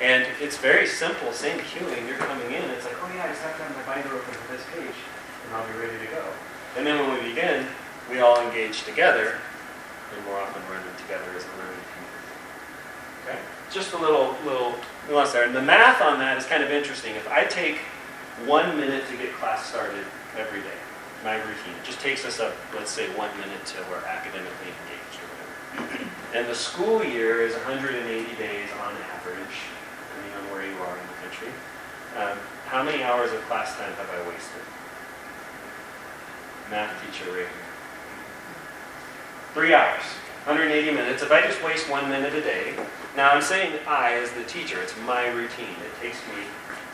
And 0.00 0.26
it's 0.40 0.56
very 0.56 0.86
simple, 0.86 1.32
same 1.32 1.58
cueing, 1.60 2.08
you're 2.08 2.18
coming 2.18 2.48
in, 2.48 2.62
it's 2.70 2.84
like, 2.84 2.96
oh 3.02 3.10
yeah, 3.14 3.24
I 3.24 3.28
just 3.28 3.42
have 3.42 3.56
to 3.56 3.62
have 3.62 3.76
my 3.76 3.94
binder 3.94 4.14
open 4.14 4.34
for 4.34 4.52
this 4.52 4.64
page 4.74 4.98
and 5.46 5.54
I'll 5.54 5.66
be 5.66 5.78
ready 5.78 5.98
to 5.98 6.10
go. 6.10 6.24
And 6.76 6.86
then 6.86 6.98
when 6.98 7.22
we 7.22 7.30
begin, 7.30 7.66
we 8.10 8.20
all 8.20 8.40
engage 8.40 8.84
together, 8.84 9.38
and 10.14 10.26
more 10.26 10.38
often 10.38 10.62
running 10.70 10.94
together 10.98 11.30
as 11.36 11.44
a 11.44 11.52
learning 11.60 11.84
community. 11.92 12.32
Okay? 13.24 13.38
Just 13.70 13.92
a 13.92 13.98
little 13.98 14.36
little 14.44 14.74
nuance 15.08 15.32
there. 15.32 15.44
And 15.44 15.54
the 15.54 15.62
math 15.62 16.00
on 16.02 16.18
that 16.18 16.38
is 16.38 16.46
kind 16.46 16.62
of 16.62 16.70
interesting. 16.70 17.14
If 17.14 17.28
I 17.28 17.44
take 17.44 17.78
one 18.46 18.76
minute 18.76 19.04
to 19.08 19.16
get 19.16 19.32
class 19.34 19.66
started 19.66 20.04
every 20.36 20.60
day, 20.60 20.78
my 21.24 21.36
routine, 21.36 21.74
it 21.78 21.84
just 21.84 22.00
takes 22.00 22.24
us 22.24 22.40
up, 22.40 22.54
let's 22.74 22.90
say, 22.90 23.06
one 23.14 23.30
minute 23.38 23.64
till 23.64 23.84
we're 23.90 24.04
academically 24.04 24.72
engaged 24.74 25.16
or 25.22 25.28
whatever. 25.30 26.08
And 26.34 26.48
the 26.48 26.54
school 26.54 27.04
year 27.04 27.42
is 27.42 27.52
180 27.52 28.00
days 28.36 28.68
on 28.80 28.94
average, 29.12 29.56
depending 30.08 30.32
on 30.32 30.44
where 30.50 30.64
you 30.64 30.76
are 30.80 30.96
in 30.96 31.06
the 31.06 31.18
country. 31.20 31.52
Um, 32.16 32.38
how 32.66 32.82
many 32.82 33.02
hours 33.02 33.30
of 33.32 33.40
class 33.42 33.76
time 33.76 33.92
have 33.92 34.08
I 34.08 34.28
wasted? 34.28 34.64
math 36.72 36.96
teacher 37.04 37.30
right 37.30 37.40
here. 37.40 37.48
Three 39.52 39.74
hours, 39.74 40.02
180 40.48 40.90
minutes. 40.90 41.22
If 41.22 41.30
I 41.30 41.42
just 41.42 41.62
waste 41.62 41.90
one 41.90 42.08
minute 42.08 42.32
a 42.32 42.40
day, 42.40 42.74
now 43.16 43.30
I'm 43.30 43.42
saying 43.42 43.78
I 43.86 44.14
as 44.14 44.32
the 44.32 44.44
teacher, 44.44 44.80
it's 44.80 44.94
my 45.06 45.28
routine. 45.28 45.76
It 45.84 46.02
takes 46.02 46.18
me, 46.28 46.44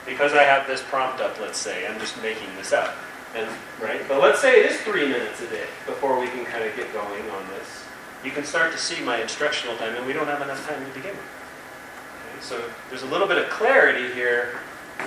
because 0.06 0.32
I 0.32 0.42
have 0.42 0.66
this 0.66 0.82
prompt 0.82 1.20
up, 1.20 1.40
let's 1.40 1.58
say, 1.58 1.86
I'm 1.86 1.98
just 2.00 2.20
making 2.22 2.48
this 2.56 2.72
up. 2.72 2.96
And, 3.36 3.48
right? 3.80 4.00
But 4.08 4.20
let's 4.20 4.40
say 4.40 4.60
it 4.60 4.70
is 4.70 4.80
three 4.80 5.06
minutes 5.06 5.40
a 5.42 5.46
day 5.48 5.66
before 5.86 6.18
we 6.18 6.26
can 6.28 6.44
kind 6.44 6.64
of 6.64 6.74
get 6.74 6.92
going 6.92 7.28
on 7.30 7.46
this. 7.48 7.84
You 8.24 8.30
can 8.30 8.44
start 8.44 8.72
to 8.72 8.78
see 8.78 9.02
my 9.04 9.20
instructional 9.20 9.76
time, 9.76 9.94
and 9.94 10.06
we 10.06 10.12
don't 10.12 10.26
have 10.26 10.42
enough 10.42 10.66
time 10.68 10.84
to 10.84 10.92
begin 10.92 11.10
with. 11.10 11.20
Okay? 11.20 12.40
So 12.40 12.64
there's 12.88 13.02
a 13.02 13.06
little 13.06 13.28
bit 13.28 13.38
of 13.38 13.48
clarity 13.50 14.12
here, 14.14 14.58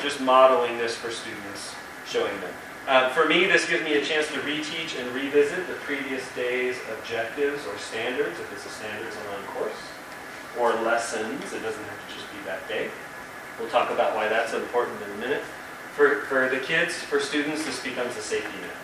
just 0.01 0.21
modeling 0.21 0.77
this 0.77 0.95
for 0.95 1.11
students, 1.11 1.75
showing 2.05 2.39
them. 2.39 2.53
Uh, 2.87 3.09
for 3.09 3.27
me, 3.27 3.45
this 3.45 3.69
gives 3.69 3.83
me 3.83 3.93
a 3.93 4.05
chance 4.05 4.27
to 4.27 4.39
reteach 4.39 4.99
and 4.99 5.09
revisit 5.13 5.67
the 5.67 5.75
previous 5.85 6.23
day's 6.35 6.77
objectives 6.97 7.65
or 7.67 7.77
standards, 7.77 8.39
if 8.39 8.51
it's 8.53 8.65
a 8.65 8.69
standards 8.69 9.15
aligned 9.27 9.47
course, 9.47 9.90
or 10.59 10.73
lessons. 10.81 11.53
It 11.53 11.61
doesn't 11.61 11.83
have 11.83 12.07
to 12.07 12.13
just 12.13 12.31
be 12.31 12.39
that 12.45 12.67
day. 12.67 12.89
We'll 13.59 13.69
talk 13.69 13.91
about 13.91 14.15
why 14.15 14.27
that's 14.27 14.53
important 14.53 15.01
in 15.03 15.11
a 15.11 15.17
minute. 15.17 15.43
For, 15.95 16.21
for 16.25 16.49
the 16.49 16.59
kids, 16.59 16.95
for 16.95 17.19
students, 17.19 17.65
this 17.65 17.83
becomes 17.83 18.15
a 18.17 18.21
safety 18.21 18.57
net. 18.61 18.75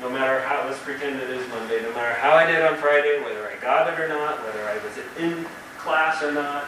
No 0.00 0.10
matter 0.10 0.40
how, 0.40 0.66
let's 0.66 0.82
pretend 0.82 1.20
it 1.20 1.30
is 1.30 1.48
Monday, 1.48 1.80
no 1.82 1.92
matter 1.94 2.14
how 2.14 2.34
I 2.34 2.44
did 2.50 2.62
on 2.62 2.76
Friday, 2.76 3.22
whether 3.22 3.48
I 3.48 3.54
got 3.62 3.92
it 3.92 3.98
or 4.00 4.08
not, 4.08 4.42
whether 4.42 4.66
I 4.66 4.74
was 4.82 4.98
in 5.18 5.46
class 5.78 6.22
or 6.22 6.32
not, 6.32 6.64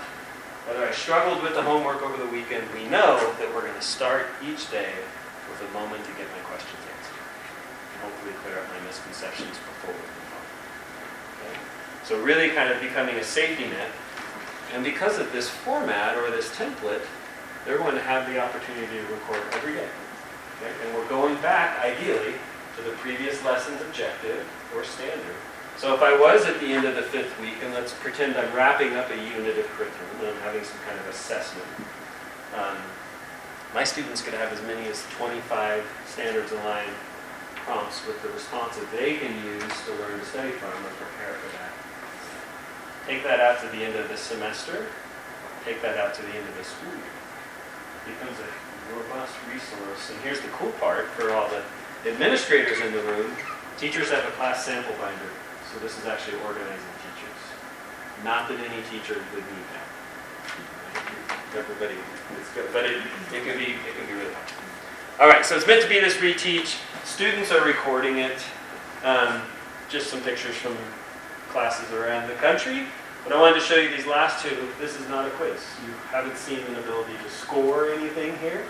whether 0.67 0.87
I 0.87 0.93
struggled 0.93 1.43
with 1.43 1.55
the 1.55 1.63
homework 1.63 2.03
over 2.03 2.17
the 2.17 2.31
weekend, 2.31 2.67
we 2.75 2.89
know 2.89 3.19
that 3.39 3.49
we're 3.55 3.63
going 3.63 3.75
to 3.75 3.83
start 3.83 4.27
each 4.43 4.71
day 4.71 4.91
with 5.51 5.63
a 5.69 5.73
moment 5.73 6.05
to 6.05 6.11
get 6.19 6.27
my 6.31 6.43
questions 6.47 6.79
answered. 6.87 7.23
And 7.95 7.99
hopefully 8.07 8.35
clear 8.43 8.59
up 8.59 8.67
my 8.71 8.81
misconceptions 8.87 9.59
before 9.59 9.95
we 9.95 10.07
move 10.07 10.31
on. 10.35 10.45
Okay? 11.43 11.57
So 12.05 12.23
really 12.23 12.51
kind 12.51 12.71
of 12.71 12.81
becoming 12.81 13.17
a 13.17 13.25
safety 13.25 13.67
net. 13.67 13.91
And 14.75 14.85
because 14.85 15.19
of 15.19 15.33
this 15.33 15.49
format 15.49 16.17
or 16.17 16.31
this 16.31 16.49
template, 16.51 17.03
they're 17.65 17.79
going 17.79 17.95
to 17.95 18.03
have 18.03 18.29
the 18.29 18.41
opportunity 18.41 18.87
to 18.87 19.03
record 19.13 19.43
every 19.53 19.75
day. 19.75 19.89
Okay? 20.61 20.73
And 20.85 20.95
we're 20.95 21.09
going 21.09 21.35
back, 21.43 21.79
ideally, 21.85 22.35
to 22.77 22.83
the 22.83 22.91
previous 22.99 23.43
lesson's 23.45 23.81
objective 23.83 24.47
or 24.75 24.85
standard. 24.85 25.37
So 25.77 25.95
if 25.95 26.01
I 26.01 26.17
was 26.17 26.47
at 26.47 26.59
the 26.61 26.73
end 26.73 26.87
of 26.87 26.95
the 26.95 27.03
fifth 27.03 27.39
week, 27.41 27.57
and 27.63 27.75
let's 27.75 27.93
pretend 27.93 28.37
I'm 28.37 28.55
wrapping 28.55 28.95
up 28.95 29.11
a 29.11 29.17
unit 29.17 29.59
of 29.59 29.67
curriculum 29.77 30.21
and 30.21 30.29
I'm 30.29 30.41
having 30.41 30.65
some 30.65 30.79
kind 30.89 30.99
of 30.99 31.07
assessment, 31.09 31.69
um, 32.57 32.77
my 33.75 33.85
students 33.85 34.23
could 34.23 34.33
have 34.33 34.53
as 34.53 34.63
many 34.63 34.89
as 34.89 35.05
25 35.19 35.85
standards 36.07 36.53
aligned 36.53 36.97
prompts 37.67 38.07
with 38.07 38.23
the 38.23 38.29
responses 38.31 38.85
they 38.93 39.17
can 39.19 39.35
use 39.45 39.73
to 39.85 39.93
learn 40.01 40.19
to 40.19 40.25
study 40.25 40.53
from 40.53 40.71
or 40.71 40.93
prepare 40.97 41.35
for. 41.35 41.56
Take 43.07 43.23
that 43.23 43.41
out 43.41 43.61
to 43.63 43.69
the 43.69 43.85
end 43.85 43.95
of 43.97 44.09
the 44.09 44.17
semester, 44.17 44.87
take 45.65 45.81
that 45.83 45.97
out 45.97 46.15
to 46.15 46.23
the 46.23 46.35
end 46.35 46.49
of 46.49 46.57
the 46.57 46.65
school 46.65 46.91
year. 46.91 47.15
It 48.07 48.19
becomes 48.19 48.39
a 48.39 48.51
robust 48.95 49.35
resource. 49.53 50.11
And 50.11 50.21
here's 50.21 50.41
the 50.41 50.49
cool 50.49 50.73
part 50.83 51.07
for 51.15 51.33
all 51.33 51.49
the 51.49 51.63
administrators 52.11 52.81
in 52.81 52.93
the 52.93 53.03
room. 53.03 53.33
Teachers 53.79 54.11
have 54.11 54.25
a 54.25 54.31
class 54.33 54.65
sample 54.65 54.95
binder, 54.99 55.31
so 55.73 55.79
this 55.81 55.99
is 55.99 56.07
actually 56.07 56.39
organizing 56.43 56.95
teachers. 57.07 57.43
Not 58.25 58.49
that 58.49 58.59
any 58.59 58.83
teacher 58.91 59.15
would 59.35 59.45
need 59.45 59.67
that 59.73 59.87
everybody. 61.57 61.95
But 62.73 62.85
it, 62.85 63.03
it 63.33 63.45
can 63.45 63.59
be 63.59 63.73
it 63.73 63.97
can 63.97 64.07
be 64.07 64.13
really 64.13 64.33
helpful. 64.33 64.63
All 65.21 65.29
right, 65.29 65.45
so 65.45 65.57
it's 65.57 65.67
meant 65.67 65.83
to 65.83 65.89
be 65.89 65.99
this 65.99 66.17
reteach. 66.17 66.79
Students 67.05 67.51
are 67.51 67.65
recording 67.65 68.19
it. 68.19 68.39
Um, 69.03 69.43
just 69.89 70.09
some 70.09 70.21
pictures 70.21 70.55
from 70.57 70.77
classes 71.49 71.91
around 71.93 72.29
the 72.29 72.35
country. 72.35 72.85
But 73.27 73.37
I 73.37 73.41
wanted 73.41 73.59
to 73.59 73.67
show 73.67 73.75
you 73.75 73.91
these 73.91 74.07
last 74.07 74.45
two. 74.45 74.69
This 74.79 74.95
is 74.95 75.09
not 75.09 75.27
a 75.27 75.31
quiz. 75.31 75.59
You 75.85 75.93
haven't 76.15 76.37
seen 76.37 76.61
an 76.61 76.77
ability 76.77 77.15
to 77.25 77.31
score 77.31 77.91
anything 77.91 78.39
here. 78.39 78.63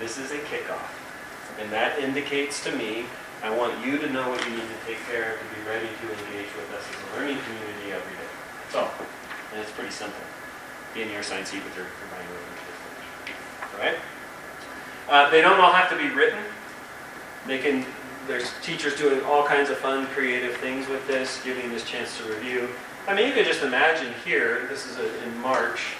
This 0.00 0.16
is 0.16 0.32
a 0.32 0.38
kickoff. 0.48 0.88
And 1.60 1.70
that 1.72 1.98
indicates 1.98 2.64
to 2.64 2.72
me, 2.72 3.04
I 3.42 3.54
want 3.54 3.84
you 3.84 3.98
to 3.98 4.08
know 4.10 4.26
what 4.30 4.42
you 4.46 4.52
need 4.56 4.64
to 4.64 4.80
take 4.86 4.98
care 5.06 5.34
of 5.34 5.40
to 5.40 5.60
be 5.60 5.68
ready 5.68 5.86
to 5.86 6.06
engage 6.08 6.48
with 6.56 6.72
us 6.72 6.82
as 6.88 6.96
a 6.96 7.20
learning 7.20 7.38
community 7.44 7.92
every 7.92 8.16
day. 8.16 8.78
All. 8.80 8.90
And 9.52 9.60
it's 9.60 9.72
pretty 9.72 9.90
simple 9.90 10.24
be 10.94 11.02
in 11.02 11.10
your 11.10 11.22
science 11.22 11.52
with 11.52 11.76
your, 11.76 11.84
your 11.84 12.08
mind 12.10 12.26
All 13.72 13.78
right? 13.78 13.96
Uh, 15.08 15.30
they 15.30 15.40
don't 15.40 15.60
all 15.60 15.72
have 15.72 15.90
to 15.90 15.96
be 15.96 16.08
written. 16.14 16.38
They 17.46 17.58
can 17.58 17.84
there's 18.28 18.52
teachers 18.60 18.94
doing 18.94 19.24
all 19.24 19.42
kinds 19.42 19.70
of 19.70 19.78
fun, 19.78 20.06
creative 20.08 20.54
things 20.58 20.86
with 20.86 21.04
this, 21.08 21.42
giving 21.42 21.70
this 21.70 21.82
chance 21.82 22.16
to 22.18 22.24
review. 22.24 22.68
I 23.08 23.14
mean, 23.14 23.26
you 23.26 23.32
could 23.32 23.46
just 23.46 23.62
imagine 23.62 24.12
here, 24.22 24.66
this 24.68 24.84
is 24.84 24.98
a, 24.98 25.24
in 25.24 25.40
March, 25.40 25.96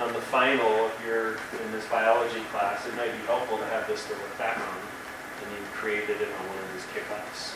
on 0.00 0.12
the 0.12 0.20
final 0.20 0.66
of 0.66 0.92
your, 1.06 1.38
in 1.64 1.70
this 1.70 1.86
biology 1.86 2.40
class, 2.50 2.84
it 2.86 2.94
might 2.96 3.12
be 3.12 3.24
helpful 3.26 3.56
to 3.56 3.64
have 3.66 3.86
this 3.86 4.04
to 4.08 4.12
look 4.14 4.36
back 4.36 4.58
on, 4.58 4.76
and 5.42 5.56
you've 5.56 5.72
created 5.72 6.20
it 6.20 6.28
on 6.40 6.48
one 6.48 6.58
of 6.58 6.72
these 6.74 6.82
kickoffs. 6.90 7.54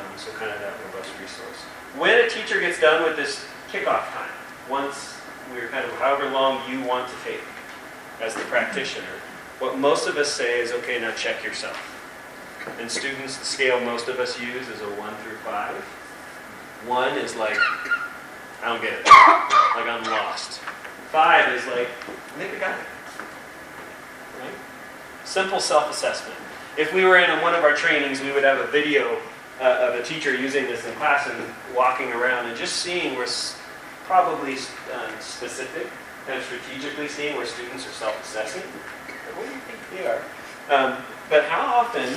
Um, 0.00 0.16
so 0.16 0.32
kind 0.32 0.50
of 0.50 0.58
that 0.60 0.72
robust 0.86 1.12
resource. 1.20 1.60
When 1.98 2.24
a 2.24 2.30
teacher 2.30 2.58
gets 2.58 2.80
done 2.80 3.04
with 3.04 3.16
this 3.16 3.44
kickoff 3.70 4.10
time, 4.12 4.32
once 4.70 5.20
we're 5.52 5.68
kind 5.68 5.84
of 5.84 5.92
however 5.98 6.30
long 6.30 6.58
you 6.70 6.82
want 6.82 7.08
to 7.08 7.14
take 7.22 7.42
as 8.22 8.34
the 8.34 8.40
practitioner, 8.42 9.20
what 9.58 9.78
most 9.78 10.08
of 10.08 10.16
us 10.16 10.32
say 10.32 10.60
is, 10.60 10.72
okay, 10.72 10.98
now 10.98 11.12
check 11.12 11.44
yourself. 11.44 11.95
And 12.78 12.90
students, 12.90 13.36
the 13.38 13.44
scale 13.44 13.80
most 13.80 14.08
of 14.08 14.18
us 14.18 14.40
use 14.40 14.68
is 14.68 14.80
a 14.80 14.90
one 15.00 15.14
through 15.16 15.36
five. 15.38 15.74
One 16.86 17.16
is 17.18 17.34
like, 17.36 17.58
I 18.62 18.66
don't 18.66 18.82
get 18.82 18.92
it. 18.92 19.06
Like 19.06 19.88
I'm 19.88 20.02
lost. 20.04 20.60
Five 21.10 21.52
is 21.54 21.66
like, 21.66 21.88
I 21.88 22.38
think 22.38 22.54
I 22.54 22.58
got 22.58 22.78
it. 22.78 22.86
Right? 24.40 24.54
Simple 25.24 25.60
self-assessment. 25.60 26.38
If 26.76 26.92
we 26.92 27.04
were 27.04 27.16
in 27.18 27.30
one 27.40 27.54
of 27.54 27.64
our 27.64 27.74
trainings, 27.74 28.20
we 28.20 28.32
would 28.32 28.44
have 28.44 28.58
a 28.58 28.66
video 28.66 29.18
uh, 29.60 29.88
of 29.88 29.94
a 29.98 30.02
teacher 30.02 30.34
using 30.34 30.64
this 30.64 30.86
in 30.86 30.92
class 30.94 31.28
and 31.28 31.44
walking 31.74 32.12
around 32.12 32.46
and 32.46 32.56
just 32.56 32.76
seeing 32.76 33.16
where 33.16 33.26
probably 34.04 34.54
um, 34.94 35.10
specific 35.20 35.88
and 36.28 36.42
strategically 36.42 37.08
seeing 37.08 37.36
where 37.36 37.46
students 37.46 37.86
are 37.86 37.92
self-assessing. 37.92 38.62
Like, 38.62 39.36
What 39.36 39.46
do 39.48 39.54
you 39.54 39.60
think 39.60 39.78
they 39.90 40.06
are? 40.06 40.22
Um, 40.70 41.02
but 41.30 41.44
how 41.44 41.64
often, 41.66 42.08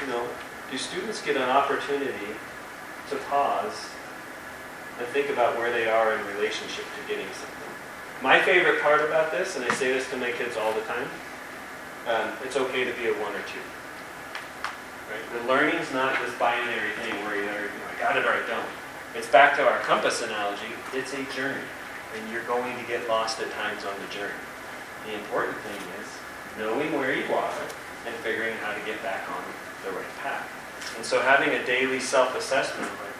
you 0.00 0.06
know, 0.08 0.26
do 0.70 0.78
students 0.78 1.22
get 1.22 1.36
an 1.36 1.48
opportunity 1.48 2.34
to 3.10 3.16
pause 3.28 3.90
and 4.98 5.06
think 5.08 5.30
about 5.30 5.56
where 5.58 5.72
they 5.72 5.88
are 5.88 6.14
in 6.14 6.26
relationship 6.36 6.84
to 6.84 7.08
getting 7.08 7.26
something? 7.34 7.56
My 8.22 8.38
favorite 8.40 8.82
part 8.82 9.00
about 9.00 9.32
this, 9.32 9.56
and 9.56 9.64
I 9.64 9.72
say 9.74 9.92
this 9.92 10.08
to 10.10 10.16
my 10.16 10.30
kids 10.32 10.56
all 10.56 10.72
the 10.72 10.82
time, 10.82 11.08
um, 12.06 12.32
it's 12.44 12.56
okay 12.56 12.84
to 12.84 12.92
be 12.92 13.08
a 13.08 13.12
one 13.14 13.32
or 13.32 13.44
two. 13.48 13.64
Right? 15.08 15.42
The 15.42 15.48
learning's 15.48 15.92
not 15.92 16.20
this 16.20 16.34
binary 16.38 16.92
thing 17.02 17.14
where 17.24 17.36
you 17.36 17.46
know, 17.46 17.56
I 17.56 18.00
got 18.00 18.16
it 18.16 18.24
or 18.24 18.30
I 18.30 18.46
don't. 18.46 18.68
It's 19.14 19.26
back 19.26 19.56
to 19.56 19.66
our 19.66 19.78
compass 19.80 20.22
analogy. 20.22 20.70
It's 20.92 21.12
a 21.14 21.24
journey, 21.34 21.64
and 22.14 22.30
you're 22.30 22.44
going 22.44 22.76
to 22.78 22.84
get 22.86 23.08
lost 23.08 23.40
at 23.40 23.50
times 23.52 23.84
on 23.84 23.94
the 24.06 24.14
journey. 24.14 24.38
The 25.06 25.14
important 25.14 25.56
thing 25.58 25.82
is 26.00 26.08
knowing 26.58 26.92
where 26.92 27.14
you 27.14 27.26
are 27.34 27.58
and 28.06 28.14
figuring 28.22 28.56
how 28.58 28.72
to 28.72 28.80
get 28.86 29.02
back 29.02 29.28
on 29.28 29.42
the 29.42 29.59
right 29.88 30.16
path. 30.20 30.44
And 30.96 31.04
so 31.04 31.20
having 31.20 31.50
a 31.50 31.64
daily 31.64 32.00
self-assessment, 32.00 32.90
like, 32.90 33.16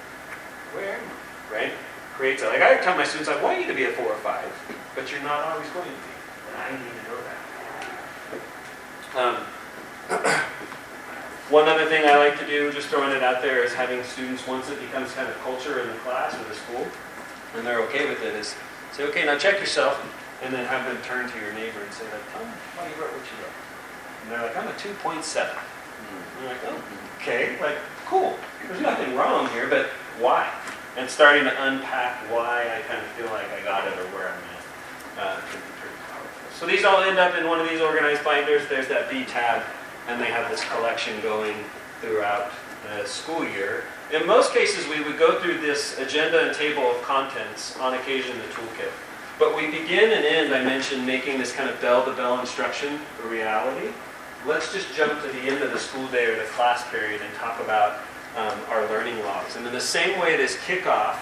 where 0.75 0.97
am 0.97 1.01
I? 1.01 1.55
Right? 1.55 1.73
Creates 2.15 2.43
a, 2.43 2.47
like 2.47 2.63
I 2.63 2.77
tell 2.83 2.97
my 2.97 3.05
students, 3.05 3.31
I 3.31 3.43
want 3.43 3.61
you 3.61 3.67
to 3.67 3.75
be 3.75 3.85
a 3.85 3.93
four 3.93 4.07
or 4.07 4.21
five, 4.21 4.53
but 4.95 5.11
you're 5.11 5.23
not 5.23 5.41
always 5.47 5.69
going 5.71 5.89
to 5.89 5.91
be. 5.91 6.15
And 6.53 6.57
I 6.61 6.71
need 6.77 6.93
to 6.93 7.05
know 7.09 7.19
that. 7.25 7.41
Um, 9.17 9.37
one 11.51 11.69
other 11.69 11.87
thing 11.87 12.05
I 12.05 12.19
like 12.19 12.39
to 12.39 12.47
do, 12.47 12.71
just 12.73 12.89
throwing 12.89 13.17
it 13.17 13.23
out 13.23 13.41
there, 13.41 13.65
is 13.65 13.73
having 13.73 14.05
students, 14.05 14.47
once 14.47 14.69
it 14.69 14.79
becomes 14.81 15.13
kind 15.13 15.29
of 15.29 15.37
culture 15.41 15.81
in 15.81 15.89
the 15.89 15.99
class 16.05 16.35
or 16.35 16.45
the 16.45 16.55
school, 16.55 16.87
and 17.57 17.67
they're 17.67 17.81
okay 17.89 18.09
with 18.09 18.23
it, 18.23 18.35
is 18.35 18.55
say, 18.93 19.05
okay, 19.05 19.25
now 19.25 19.39
check 19.39 19.59
yourself, 19.59 19.99
and 20.43 20.55
then 20.55 20.65
have 20.67 20.85
them 20.87 21.01
turn 21.03 21.31
to 21.31 21.39
your 21.39 21.53
neighbor 21.55 21.81
and 21.83 21.93
say, 21.93 22.05
like, 22.05 22.33
tell 22.33 22.45
me 22.45 22.53
why 22.77 22.87
you 22.87 22.95
wrote 23.01 23.13
what 23.13 23.25
you 23.25 23.37
wrote. 23.41 23.57
And 24.23 24.33
they're 24.33 24.43
like, 24.43 24.57
I'm 24.57 24.69
a 24.69 24.73
2.7. 24.73 25.59
Like, 26.47 26.59
oh, 26.67 26.83
okay, 27.17 27.61
like, 27.61 27.77
cool. 28.07 28.37
There's 28.67 28.81
nothing 28.81 29.15
wrong 29.15 29.49
here, 29.51 29.69
but 29.69 29.87
why? 30.19 30.51
And 30.97 31.09
starting 31.09 31.45
to 31.45 31.63
unpack 31.65 32.17
why 32.31 32.63
I 32.63 32.81
kind 32.83 33.01
of 33.01 33.07
feel 33.13 33.27
like 33.27 33.51
I 33.53 33.63
got 33.63 33.87
it 33.87 33.99
or 33.99 34.05
where 34.15 34.29
I'm 34.29 34.43
at 34.57 34.61
uh, 35.21 35.41
can 35.41 35.61
be 35.61 35.73
pretty 35.81 35.97
powerful. 36.09 36.59
So 36.59 36.67
these 36.67 36.85
all 36.85 37.03
end 37.03 37.19
up 37.19 37.37
in 37.37 37.47
one 37.47 37.61
of 37.61 37.69
these 37.69 37.81
organized 37.81 38.25
binders. 38.25 38.69
There's 38.69 38.89
that 38.89 39.11
B 39.11 39.25
tab, 39.25 39.63
and 40.09 40.21
they 40.21 40.27
have 40.27 40.51
this 40.51 40.65
collection 40.71 41.21
going 41.21 41.57
throughout 42.01 42.53
the 42.89 43.07
school 43.07 43.45
year. 43.45 43.85
In 44.13 44.27
most 44.27 44.53
cases, 44.53 44.89
we 44.89 45.03
would 45.05 45.19
go 45.19 45.41
through 45.41 45.59
this 45.59 45.99
agenda 45.99 46.47
and 46.47 46.57
table 46.57 46.83
of 46.83 47.01
contents, 47.03 47.79
on 47.79 47.95
occasion 47.95 48.37
the 48.39 48.45
toolkit. 48.55 48.91
But 49.39 49.57
we 49.57 49.67
begin 49.71 50.11
and 50.11 50.25
end, 50.25 50.55
I 50.55 50.65
mentioned, 50.65 51.07
making 51.07 51.39
this 51.39 51.53
kind 51.53 51.71
of 51.71 51.81
bell-to-bell 51.81 52.41
instruction 52.41 52.99
a 53.25 53.29
reality. 53.29 53.93
Let's 54.47 54.73
just 54.73 54.95
jump 54.95 55.21
to 55.23 55.29
the 55.29 55.41
end 55.41 55.63
of 55.63 55.71
the 55.71 55.79
school 55.79 56.07
day 56.09 56.25
or 56.25 56.37
the 56.37 56.49
class 56.49 56.89
period 56.91 57.21
and 57.21 57.35
talk 57.35 57.61
about 57.61 57.99
um, 58.39 58.59
our 58.71 58.89
learning 58.89 59.19
logs. 59.21 59.57
And 59.57 59.67
in 59.67 59.73
the 59.73 59.81
same 59.81 60.19
way, 60.19 60.39
this 60.39 60.57
kickoff 60.65 61.19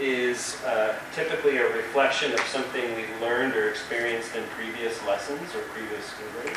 is 0.00 0.60
uh, 0.64 0.98
typically 1.12 1.58
a 1.58 1.76
reflection 1.76 2.32
of 2.32 2.40
something 2.40 2.82
we've 2.96 3.20
learned 3.20 3.54
or 3.54 3.68
experienced 3.68 4.34
in 4.34 4.42
previous 4.56 5.00
lessons 5.06 5.54
or 5.54 5.60
previous 5.72 6.04
school 6.06 6.26
days. 6.42 6.56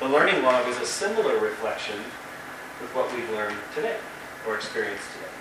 The 0.00 0.08
learning 0.08 0.42
log 0.42 0.66
is 0.66 0.78
a 0.78 0.86
similar 0.86 1.38
reflection 1.38 1.98
with 2.80 2.94
what 2.94 3.14
we've 3.14 3.28
learned 3.30 3.58
today 3.74 3.98
or 4.46 4.54
experienced 4.54 5.04
today. 5.12 5.32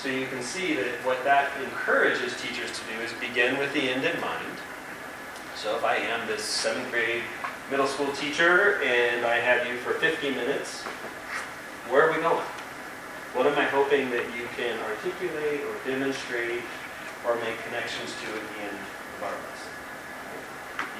So 0.00 0.08
you 0.08 0.26
can 0.26 0.42
see 0.42 0.74
that 0.76 0.88
what 1.04 1.22
that 1.24 1.50
encourages 1.62 2.40
teachers 2.40 2.70
to 2.78 2.96
do 2.96 3.02
is 3.02 3.12
begin 3.20 3.58
with 3.58 3.74
the 3.74 3.90
end 3.90 4.06
in 4.06 4.18
mind. 4.22 4.56
So 5.54 5.76
if 5.76 5.84
I 5.84 5.96
am 5.96 6.26
this 6.26 6.42
seventh 6.42 6.90
grade 6.90 7.22
middle 7.72 7.86
school 7.86 8.12
teacher 8.12 8.82
and 8.84 9.24
I 9.24 9.36
have 9.36 9.66
you 9.66 9.78
for 9.78 9.94
50 9.94 10.28
minutes, 10.32 10.82
where 11.88 12.06
are 12.06 12.12
we 12.14 12.20
going? 12.20 12.44
What 13.32 13.46
am 13.46 13.56
I 13.56 13.64
hoping 13.64 14.10
that 14.10 14.26
you 14.36 14.44
can 14.54 14.78
articulate 14.80 15.62
or 15.64 15.90
demonstrate 15.90 16.60
or 17.24 17.34
make 17.36 17.56
connections 17.64 18.12
to 18.20 18.28
at 18.28 18.44
the 18.44 18.58
end 18.68 18.76
of 18.76 19.22
our 19.24 19.32
lesson? 19.32 19.72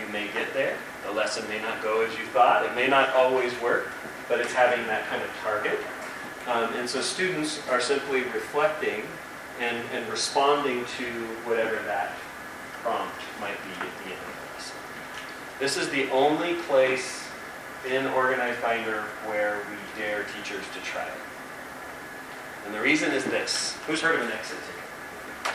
You 0.01 0.11
may 0.15 0.33
get 0.33 0.55
there. 0.55 0.79
The 1.05 1.13
lesson 1.13 1.47
may 1.47 1.61
not 1.61 1.83
go 1.83 2.01
as 2.01 2.19
you 2.19 2.25
thought. 2.33 2.65
It 2.65 2.75
may 2.75 2.89
not 2.89 3.11
always 3.11 3.53
work, 3.61 3.91
but 4.27 4.41
it's 4.41 4.55
having 4.55 4.87
that 4.87 5.07
kind 5.11 5.23
of 5.23 5.29
target. 5.45 5.79
Um, 6.49 6.73
and 6.81 6.89
so 6.89 7.03
students 7.03 7.61
are 7.69 7.83
simply 7.83 8.23
reflecting 8.33 9.03
and, 9.61 9.77
and 9.93 10.09
responding 10.09 10.87
to 10.97 11.05
whatever 11.45 11.77
that 11.85 12.13
prompt 12.81 13.21
might 13.43 13.61
be 13.61 13.73
at 13.77 13.93
the 13.99 14.05
end 14.09 14.25
of 14.25 14.33
the 14.33 14.55
lesson. 14.57 14.77
This 15.63 15.77
is 15.77 15.89
the 15.91 16.11
only 16.11 16.55
place 16.67 17.23
in 17.89 18.05
Organized 18.09 18.61
Binder 18.61 19.03
where 19.31 19.63
we 19.71 20.03
dare 20.03 20.25
teachers 20.25 20.65
to 20.75 20.81
try 20.81 21.05
it. 21.05 21.23
And 22.67 22.75
the 22.75 22.81
reason 22.81 23.13
is 23.13 23.23
this. 23.23 23.79
Who's 23.87 24.01
heard 24.01 24.17
of 24.17 24.27
an 24.27 24.33
exit 24.33 24.59
ticket? 24.67 25.55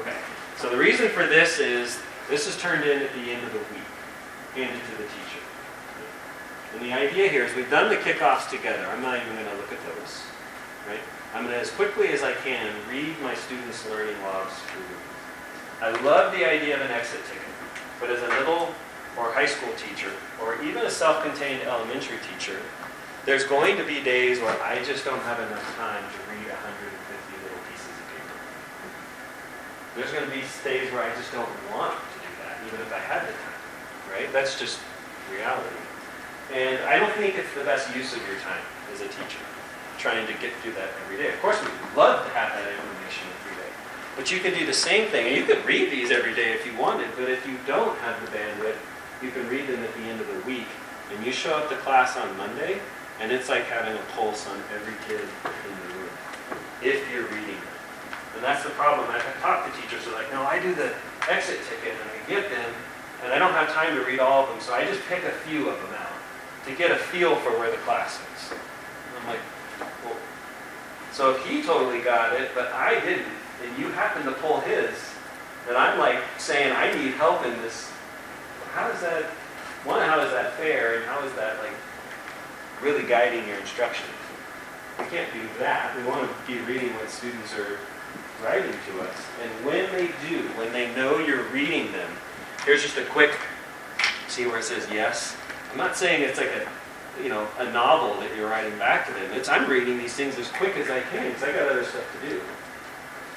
Okay. 0.00 0.16
So 0.56 0.70
the 0.70 0.78
reason 0.78 1.10
for 1.10 1.26
this 1.26 1.58
is 1.58 2.00
this 2.30 2.46
is 2.46 2.56
turned 2.56 2.84
in 2.84 3.02
at 3.02 3.12
the 3.12 3.30
end 3.30 3.44
of 3.44 3.52
the 3.52 3.58
week, 3.58 3.84
handed 4.54 4.80
to 4.82 4.92
the 4.92 5.04
teacher. 5.04 5.44
And 6.72 6.80
the 6.80 6.94
idea 6.94 7.28
here 7.28 7.44
is 7.44 7.54
we've 7.54 7.68
done 7.68 7.90
the 7.90 8.00
kickoffs 8.00 8.48
together. 8.48 8.86
I'm 8.86 9.02
not 9.02 9.20
even 9.20 9.34
going 9.34 9.44
to 9.44 9.56
look 9.56 9.70
at 9.70 9.78
those. 9.94 10.22
Right? 10.88 11.04
I'm 11.34 11.42
going 11.42 11.54
to, 11.54 11.60
as 11.60 11.70
quickly 11.70 12.08
as 12.08 12.22
I 12.22 12.32
can, 12.32 12.72
read 12.90 13.20
my 13.20 13.34
students' 13.34 13.86
learning 13.90 14.16
logs 14.22 14.54
through. 14.72 15.86
I 15.86 15.90
love 16.00 16.32
the 16.32 16.48
idea 16.48 16.76
of 16.76 16.80
an 16.80 16.92
exit 16.92 17.20
ticket, 17.26 17.44
but 18.00 18.08
as 18.08 18.22
a 18.22 18.28
or 18.48 18.72
high 19.38 19.46
school 19.46 19.70
teacher, 19.78 20.10
or 20.42 20.58
even 20.66 20.82
a 20.82 20.90
self-contained 20.90 21.62
elementary 21.62 22.18
teacher, 22.26 22.58
there's 23.22 23.46
going 23.46 23.78
to 23.78 23.86
be 23.86 24.02
days 24.02 24.42
where 24.42 24.50
I 24.66 24.82
just 24.82 25.06
don't 25.06 25.22
have 25.30 25.38
enough 25.38 25.62
time 25.78 26.02
to 26.02 26.18
read 26.26 26.42
150 26.42 26.58
little 27.46 27.62
pieces 27.70 27.86
of 27.86 28.06
paper. 28.18 28.34
There's 29.94 30.10
going 30.10 30.26
to 30.26 30.34
be 30.34 30.42
days 30.66 30.90
where 30.90 31.06
I 31.06 31.14
just 31.14 31.30
don't 31.30 31.46
want 31.70 31.94
to 31.94 32.18
do 32.18 32.32
that, 32.42 32.58
even 32.66 32.82
if 32.82 32.90
I 32.90 32.98
had 32.98 33.30
the 33.30 33.34
time, 33.38 33.62
right? 34.10 34.26
That's 34.34 34.58
just 34.58 34.82
reality. 35.30 35.78
And 36.50 36.82
I 36.90 36.98
don't 36.98 37.14
think 37.14 37.38
it's 37.38 37.54
the 37.54 37.62
best 37.62 37.94
use 37.94 38.18
of 38.18 38.22
your 38.26 38.42
time 38.42 38.66
as 38.90 39.06
a 39.06 39.06
teacher, 39.06 39.38
trying 40.02 40.26
to 40.26 40.34
get 40.42 40.50
through 40.66 40.74
that 40.82 40.90
every 41.06 41.22
day. 41.22 41.30
Of 41.30 41.38
course, 41.38 41.62
we'd 41.62 41.94
love 41.94 42.26
to 42.26 42.30
have 42.34 42.58
that 42.58 42.66
information 42.66 43.30
every 43.38 43.54
day. 43.54 43.70
But 44.18 44.34
you 44.34 44.42
can 44.42 44.50
do 44.50 44.66
the 44.66 44.74
same 44.74 45.06
thing, 45.14 45.30
and 45.30 45.36
you 45.38 45.46
could 45.46 45.62
read 45.62 45.94
these 45.94 46.10
every 46.10 46.34
day 46.34 46.58
if 46.58 46.66
you 46.66 46.74
wanted, 46.74 47.06
but 47.14 47.30
if 47.30 47.46
you 47.46 47.54
don't 47.70 47.94
have 48.02 48.18
the 48.26 48.34
bandwidth, 48.34 48.74
you 49.22 49.30
can 49.30 49.48
read 49.48 49.66
them 49.66 49.82
at 49.82 49.94
the 49.94 50.02
end 50.02 50.20
of 50.20 50.26
the 50.26 50.40
week. 50.46 50.66
And 51.14 51.24
you 51.24 51.32
show 51.32 51.56
up 51.56 51.68
to 51.70 51.76
class 51.76 52.16
on 52.16 52.36
Monday, 52.36 52.80
and 53.20 53.32
it's 53.32 53.48
like 53.48 53.64
having 53.64 53.94
a 53.96 54.04
pulse 54.14 54.46
on 54.48 54.60
every 54.74 54.94
kid 55.08 55.24
in 55.24 55.72
the 55.82 55.94
room, 55.96 56.10
if 56.82 57.00
you're 57.12 57.24
reading 57.24 57.56
them. 57.56 57.74
And 58.36 58.44
that's 58.44 58.62
the 58.62 58.70
problem. 58.70 59.08
I've 59.10 59.24
talked 59.40 59.74
to 59.74 59.80
teachers 59.80 60.04
who 60.04 60.12
are 60.12 60.14
like, 60.14 60.30
no, 60.30 60.42
I 60.42 60.60
do 60.60 60.74
the 60.74 60.92
exit 61.28 61.58
ticket, 61.68 61.96
and 61.96 62.10
I 62.10 62.28
get 62.28 62.50
them, 62.50 62.70
and 63.24 63.32
I 63.32 63.38
don't 63.38 63.52
have 63.52 63.72
time 63.72 63.96
to 63.96 64.04
read 64.04 64.20
all 64.20 64.44
of 64.44 64.48
them, 64.50 64.60
so 64.60 64.74
I 64.74 64.84
just 64.84 65.00
pick 65.08 65.24
a 65.24 65.32
few 65.48 65.68
of 65.68 65.80
them 65.80 65.94
out 65.94 66.12
to 66.66 66.74
get 66.74 66.90
a 66.90 66.96
feel 66.96 67.34
for 67.36 67.50
where 67.58 67.70
the 67.70 67.78
class 67.78 68.20
is. 68.36 68.52
And 68.52 68.60
I'm 69.20 69.28
like, 69.28 69.40
well, 70.04 70.16
so 71.12 71.32
if 71.32 71.44
he 71.46 71.62
totally 71.62 72.00
got 72.00 72.38
it, 72.38 72.50
but 72.54 72.70
I 72.72 73.00
didn't, 73.00 73.26
and 73.64 73.78
you 73.78 73.90
happen 73.90 74.24
to 74.24 74.32
pull 74.32 74.60
his, 74.60 74.94
then 75.66 75.76
I'm 75.76 75.98
like 75.98 76.18
saying 76.36 76.72
I 76.72 76.92
need 76.92 77.14
help 77.14 77.44
in 77.44 77.52
this. 77.62 77.90
How 78.78 78.90
is 78.90 79.00
that? 79.00 79.24
One, 79.82 80.06
how 80.06 80.20
is 80.20 80.30
that 80.30 80.52
fair, 80.54 80.98
and 80.98 81.04
how 81.06 81.18
is 81.24 81.32
that 81.32 81.58
like 81.58 81.74
really 82.80 83.02
guiding 83.02 83.44
your 83.48 83.58
instruction? 83.58 84.06
We 85.00 85.06
can't 85.06 85.32
do 85.32 85.42
that. 85.58 85.96
We 85.96 86.04
want 86.04 86.30
to 86.30 86.46
be 86.46 86.60
reading 86.60 86.94
what 86.94 87.10
students 87.10 87.52
are 87.54 87.76
writing 88.40 88.70
to 88.70 89.00
us. 89.00 89.16
And 89.42 89.66
when 89.66 89.90
they 89.90 90.10
do, 90.28 90.42
when 90.54 90.72
they 90.72 90.94
know 90.94 91.18
you're 91.18 91.42
reading 91.50 91.90
them, 91.90 92.08
here's 92.64 92.82
just 92.82 92.96
a 92.98 93.04
quick, 93.06 93.36
see 94.28 94.46
where 94.46 94.60
it 94.60 94.64
says 94.64 94.86
yes? 94.92 95.36
I'm 95.72 95.76
not 95.76 95.96
saying 95.96 96.22
it's 96.22 96.38
like 96.38 96.50
a, 96.50 97.20
you 97.20 97.30
know, 97.30 97.48
a 97.58 97.72
novel 97.72 98.20
that 98.20 98.36
you're 98.36 98.48
writing 98.48 98.78
back 98.78 99.08
to 99.08 99.12
them. 99.12 99.32
It's 99.32 99.48
I'm 99.48 99.68
reading 99.68 99.98
these 99.98 100.14
things 100.14 100.38
as 100.38 100.48
quick 100.52 100.76
as 100.76 100.88
I 100.88 101.00
can 101.00 101.26
because 101.26 101.42
I 101.42 101.50
got 101.50 101.68
other 101.68 101.82
stuff 101.82 102.06
to 102.20 102.28
do. 102.28 102.40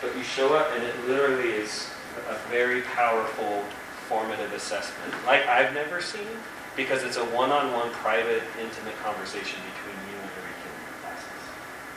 But 0.03 0.15
you 0.15 0.21
show 0.21 0.53
up 0.53 0.67
and 0.75 0.83
it 0.83 1.07
literally 1.07 1.49
is 1.49 1.89
a 2.29 2.35
very 2.51 2.81
powerful 2.81 3.63
formative 4.11 4.51
assessment, 4.51 5.15
like 5.25 5.47
I've 5.47 5.73
never 5.73 6.01
seen, 6.01 6.27
because 6.75 7.03
it's 7.03 7.15
a 7.15 7.23
one-on-one, 7.31 7.91
private, 8.03 8.43
intimate 8.59 8.97
conversation 8.99 9.55
between 9.71 9.95
you 10.11 10.19
and 10.19 10.31
every 10.35 10.55
kid 10.59 10.71
in 10.75 10.83
your 10.83 10.97
classes 10.99 11.43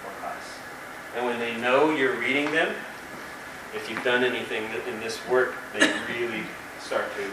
or 0.06 0.12
class. 0.22 0.46
And 1.16 1.26
when 1.26 1.40
they 1.40 1.58
know 1.58 1.90
you're 1.90 2.14
reading 2.14 2.52
them, 2.52 2.72
if 3.74 3.90
you've 3.90 4.04
done 4.04 4.22
anything 4.22 4.62
in 4.86 5.00
this 5.00 5.18
work, 5.26 5.54
they 5.72 5.80
really 6.06 6.44
start 6.78 7.04
to 7.18 7.26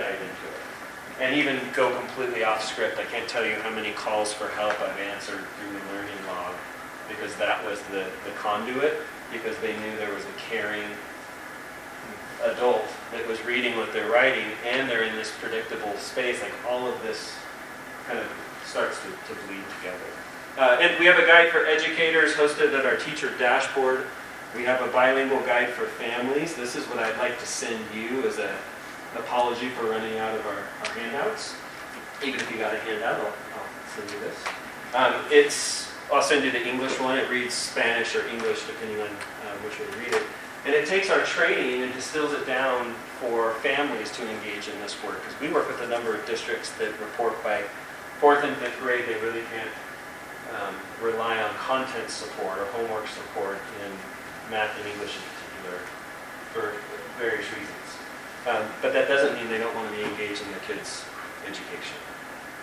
dive 0.00 0.16
into 0.16 0.44
it. 0.48 1.20
And 1.20 1.36
even 1.36 1.60
go 1.74 1.94
completely 1.98 2.44
off 2.44 2.64
script. 2.64 2.96
I 2.96 3.04
can't 3.04 3.28
tell 3.28 3.44
you 3.44 3.56
how 3.56 3.68
many 3.68 3.92
calls 3.92 4.32
for 4.32 4.48
help 4.48 4.80
I've 4.80 4.98
answered 5.12 5.44
through 5.60 5.72
the 5.78 5.84
learning 5.92 6.16
log 6.26 6.54
because 7.06 7.36
that 7.36 7.62
was 7.66 7.82
the, 7.92 8.06
the 8.24 8.32
conduit, 8.38 8.96
because 9.30 9.58
they 9.58 9.76
knew 9.76 9.96
there 9.98 10.14
was 10.14 10.24
a 10.24 10.38
caring 10.38 10.88
adult 12.44 12.84
that 13.12 13.26
was 13.26 13.44
reading 13.44 13.76
what 13.76 13.92
they're 13.92 14.10
writing 14.10 14.46
and 14.66 14.88
they're 14.88 15.04
in 15.04 15.14
this 15.16 15.32
predictable 15.40 15.94
space. 15.96 16.40
Like 16.42 16.52
all 16.68 16.86
of 16.86 17.00
this 17.02 17.34
kind 18.06 18.18
of 18.18 18.26
starts 18.64 18.98
to, 19.02 19.08
to 19.08 19.40
bleed 19.46 19.64
together. 19.78 19.98
Uh, 20.56 20.76
and 20.80 20.98
we 20.98 21.06
have 21.06 21.18
a 21.18 21.26
guide 21.26 21.50
for 21.50 21.64
educators 21.66 22.34
hosted 22.34 22.76
at 22.76 22.84
our 22.84 22.96
teacher 22.96 23.32
dashboard. 23.38 24.06
We 24.56 24.64
have 24.64 24.82
a 24.82 24.90
bilingual 24.90 25.40
guide 25.40 25.68
for 25.70 25.86
families. 25.86 26.56
This 26.56 26.74
is 26.74 26.84
what 26.86 26.98
I'd 26.98 27.18
like 27.18 27.38
to 27.38 27.46
send 27.46 27.78
you 27.94 28.26
as 28.26 28.38
an 28.38 28.50
apology 29.16 29.68
for 29.70 29.86
running 29.86 30.18
out 30.18 30.34
of 30.34 30.46
our, 30.46 30.58
our 30.84 30.94
handouts. 30.98 31.54
Even 32.24 32.40
if 32.40 32.50
you 32.50 32.58
got 32.58 32.74
a 32.74 32.78
handout, 32.78 33.20
I'll, 33.20 33.26
I'll 33.26 33.94
send 33.94 34.10
you 34.10 34.20
this. 34.20 34.36
Um, 34.94 35.14
it's, 35.30 35.92
I'll 36.12 36.22
send 36.22 36.44
you 36.44 36.50
the 36.50 36.66
English 36.66 36.98
one. 36.98 37.18
It 37.18 37.30
reads 37.30 37.54
Spanish 37.54 38.16
or 38.16 38.26
English 38.28 38.66
depending 38.66 39.00
on 39.00 39.08
uh, 39.08 39.54
which 39.62 39.78
way 39.78 39.86
you 39.86 40.04
read 40.04 40.14
it. 40.14 40.26
And 40.66 40.74
it 40.74 40.86
takes 40.86 41.10
our 41.10 41.22
training 41.22 41.82
and 41.82 41.92
distills 41.94 42.32
it 42.32 42.46
down 42.46 42.94
for 43.20 43.54
families 43.62 44.10
to 44.12 44.28
engage 44.28 44.68
in 44.68 44.78
this 44.80 45.02
work. 45.02 45.22
Because 45.22 45.40
we 45.40 45.48
work 45.48 45.68
with 45.68 45.80
a 45.82 45.88
number 45.88 46.14
of 46.14 46.26
districts 46.26 46.72
that 46.78 46.90
report 47.00 47.42
by 47.42 47.62
fourth 48.20 48.44
and 48.44 48.56
fifth 48.56 48.78
grade, 48.80 49.04
they 49.06 49.18
really 49.20 49.42
can't 49.54 49.70
um, 50.58 50.74
rely 51.00 51.40
on 51.42 51.50
content 51.54 52.10
support 52.10 52.58
or 52.58 52.66
homework 52.66 53.06
support 53.06 53.58
in 53.84 53.90
math 54.50 54.76
and 54.78 54.88
English 54.88 55.14
in 55.16 55.22
particular 55.22 55.78
for 56.52 56.64
various 57.18 57.46
reasons. 57.52 57.88
Um, 58.48 58.64
but 58.80 58.92
that 58.92 59.08
doesn't 59.08 59.36
mean 59.36 59.48
they 59.50 59.58
don't 59.58 59.74
want 59.74 59.90
to 59.90 59.96
be 59.96 60.02
engaged 60.02 60.42
in 60.42 60.50
their 60.50 60.64
kids' 60.64 61.04
education. 61.44 61.98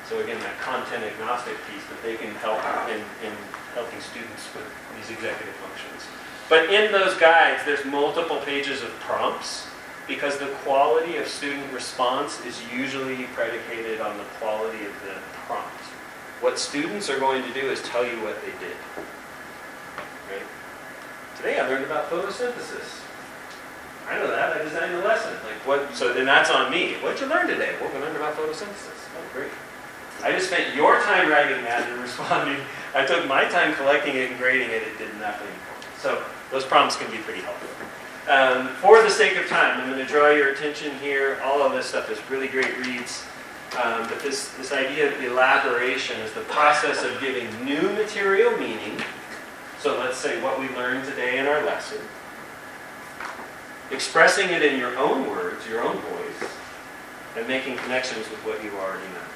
So 0.09 0.19
again, 0.21 0.39
that 0.41 0.57
content 0.59 1.03
agnostic 1.03 1.57
piece 1.69 1.85
that 1.89 2.01
they 2.01 2.15
can 2.15 2.33
help 2.41 2.61
in, 2.89 3.01
in 3.25 3.33
helping 3.73 3.99
students 4.01 4.45
with 4.53 4.65
these 4.97 5.09
executive 5.09 5.53
functions. 5.61 6.05
But 6.47 6.71
in 6.71 6.91
those 6.91 7.17
guides, 7.17 7.63
there's 7.65 7.83
multiple 7.85 8.37
pages 8.37 8.83
of 8.83 8.89
prompts 8.99 9.67
because 10.07 10.37
the 10.37 10.47
quality 10.63 11.17
of 11.17 11.27
student 11.27 11.71
response 11.73 12.43
is 12.45 12.61
usually 12.71 13.23
predicated 13.33 13.99
on 13.99 14.17
the 14.17 14.23
quality 14.39 14.85
of 14.85 14.93
the 15.03 15.15
prompt. 15.47 15.81
What 16.41 16.59
students 16.59 17.09
are 17.09 17.19
going 17.19 17.41
to 17.41 17.53
do 17.53 17.71
is 17.71 17.81
tell 17.81 18.05
you 18.05 18.21
what 18.21 18.39
they 18.41 18.51
did. 18.63 18.77
Right? 20.29 20.45
Today 21.37 21.59
I 21.59 21.67
learned 21.67 21.85
about 21.85 22.09
photosynthesis. 22.09 23.01
I 24.07 24.19
know 24.19 24.27
that. 24.27 24.55
I 24.55 24.63
designed 24.63 24.93
the 24.93 24.99
lesson. 24.99 25.33
Like 25.33 25.65
what? 25.65 25.95
So 25.95 26.13
then 26.13 26.25
that's 26.25 26.51
on 26.51 26.71
me. 26.71 26.93
What'd 27.01 27.19
you 27.19 27.25
learn 27.25 27.47
today? 27.47 27.75
Well, 27.81 27.91
we 27.91 27.99
learned 27.99 28.17
about 28.17 28.35
photosynthesis. 28.35 29.09
Oh, 29.17 29.33
great. 29.33 29.49
I 30.23 30.31
just 30.31 30.47
spent 30.47 30.75
your 30.75 31.01
time 31.01 31.29
writing 31.29 31.63
that 31.63 31.89
and 31.89 31.99
responding. 32.03 32.63
I 32.93 33.05
took 33.05 33.27
my 33.27 33.45
time 33.45 33.73
collecting 33.73 34.15
it 34.15 34.29
and 34.29 34.39
grading 34.39 34.69
it. 34.69 34.83
It 34.83 34.97
did 34.99 35.09
nothing. 35.19 35.47
So 35.97 36.23
those 36.51 36.65
prompts 36.65 36.95
can 36.95 37.09
be 37.11 37.17
pretty 37.17 37.41
helpful. 37.41 37.69
Um, 38.29 38.69
for 38.75 39.03
the 39.03 39.09
sake 39.09 39.37
of 39.37 39.47
time, 39.47 39.79
I'm 39.79 39.89
going 39.89 40.03
to 40.03 40.11
draw 40.11 40.31
your 40.31 40.49
attention 40.49 40.97
here. 40.97 41.39
All 41.43 41.61
of 41.61 41.73
this 41.73 41.85
stuff 41.85 42.09
is 42.09 42.19
really 42.29 42.47
great 42.47 42.77
reads. 42.79 43.23
Um, 43.83 44.07
but 44.07 44.19
this, 44.21 44.49
this 44.57 44.71
idea 44.71 45.11
of 45.11 45.21
elaboration 45.23 46.19
is 46.21 46.33
the 46.33 46.41
process 46.41 47.03
of 47.03 47.19
giving 47.19 47.47
new 47.63 47.81
material 47.93 48.57
meaning. 48.57 48.99
So 49.79 49.99
let's 49.99 50.17
say 50.17 50.41
what 50.41 50.59
we 50.59 50.69
learned 50.69 51.05
today 51.05 51.37
in 51.37 51.45
our 51.45 51.63
lesson. 51.65 51.99
Expressing 53.91 54.49
it 54.49 54.63
in 54.63 54.79
your 54.79 54.97
own 54.97 55.29
words, 55.29 55.67
your 55.67 55.83
own 55.83 55.97
voice, 55.97 56.49
and 57.37 57.47
making 57.47 57.77
connections 57.77 58.27
with 58.29 58.39
what 58.45 58.63
you 58.63 58.71
already 58.77 59.07
know. 59.09 59.27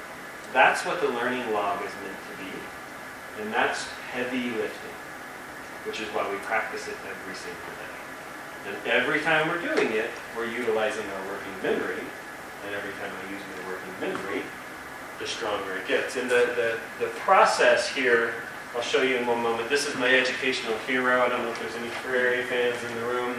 That's 0.52 0.86
what 0.86 1.02
the 1.02 1.10
learning 1.10 1.52
log 1.54 1.80
is 1.82 1.92
meant 2.04 2.18
to 2.32 2.44
be. 2.44 3.44
And 3.44 3.54
that's 3.54 3.88
heavy 4.12 4.50
lifting 4.52 4.90
which 5.86 6.00
is 6.00 6.08
why 6.10 6.30
we 6.30 6.38
practice 6.44 6.88
it 6.88 6.96
every 7.08 7.36
single 7.36 7.74
day. 7.80 7.90
And 8.68 8.76
every 8.88 9.22
time 9.22 9.48
we're 9.48 9.62
doing 9.62 9.94
it, 9.94 10.10
we're 10.36 10.50
utilizing 10.50 11.06
our 11.06 11.26
working 11.32 11.56
memory. 11.64 12.04
And 12.66 12.76
every 12.76 12.92
time 13.00 13.12
use 13.32 13.42
my 13.56 13.72
working 13.72 13.94
memory, 14.02 14.44
the 15.20 15.28
stronger 15.28 15.78
it 15.78 15.88
gets. 15.88 16.18
And 16.18 16.30
the, 16.30 16.54
the, 16.56 17.06
the 17.06 17.12
process 17.20 17.88
here, 17.88 18.34
I'll 18.76 18.82
show 18.82 19.02
you 19.02 19.18
in 19.18 19.26
one 19.26 19.42
moment. 19.42 19.70
This 19.70 19.88
is 19.88 19.96
my 19.96 20.14
educational 20.14 20.78
hero. 20.80 21.22
I 21.22 21.30
don't 21.30 21.44
know 21.44 21.52
if 21.52 21.60
there's 21.60 21.76
any 21.76 21.90
Freire 21.90 22.44
fans 22.44 22.78
in 22.84 22.96
the 22.96 23.08
room. 23.08 23.36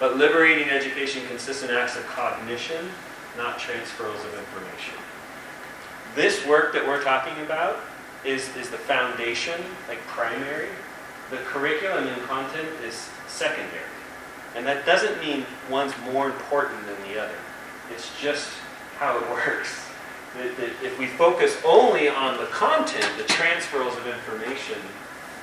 But 0.00 0.16
liberating 0.16 0.68
education 0.68 1.26
consists 1.28 1.62
in 1.62 1.70
acts 1.70 1.96
of 1.96 2.04
cognition, 2.06 2.90
not 3.36 3.58
transfers 3.58 4.20
of 4.24 4.34
information. 4.34 4.94
This 6.14 6.44
work 6.46 6.72
that 6.74 6.86
we're 6.86 7.02
talking 7.02 7.40
about 7.44 7.78
is, 8.24 8.54
is 8.56 8.68
the 8.68 8.78
foundation, 8.78 9.60
like 9.88 9.98
primary, 10.08 10.68
the 11.32 11.38
curriculum 11.38 12.06
and 12.06 12.22
content 12.24 12.68
is 12.84 13.08
secondary. 13.26 13.88
And 14.54 14.66
that 14.66 14.84
doesn't 14.84 15.18
mean 15.18 15.46
one's 15.70 15.94
more 16.12 16.26
important 16.26 16.86
than 16.86 17.08
the 17.08 17.18
other. 17.18 17.34
It's 17.90 18.10
just 18.20 18.50
how 18.98 19.16
it 19.16 19.28
works. 19.30 19.88
That, 20.36 20.56
that 20.58 20.70
if 20.84 20.98
we 20.98 21.06
focus 21.06 21.56
only 21.64 22.08
on 22.08 22.36
the 22.36 22.46
content, 22.46 23.08
the 23.16 23.24
transfers 23.24 23.96
of 23.96 24.06
information, 24.06 24.78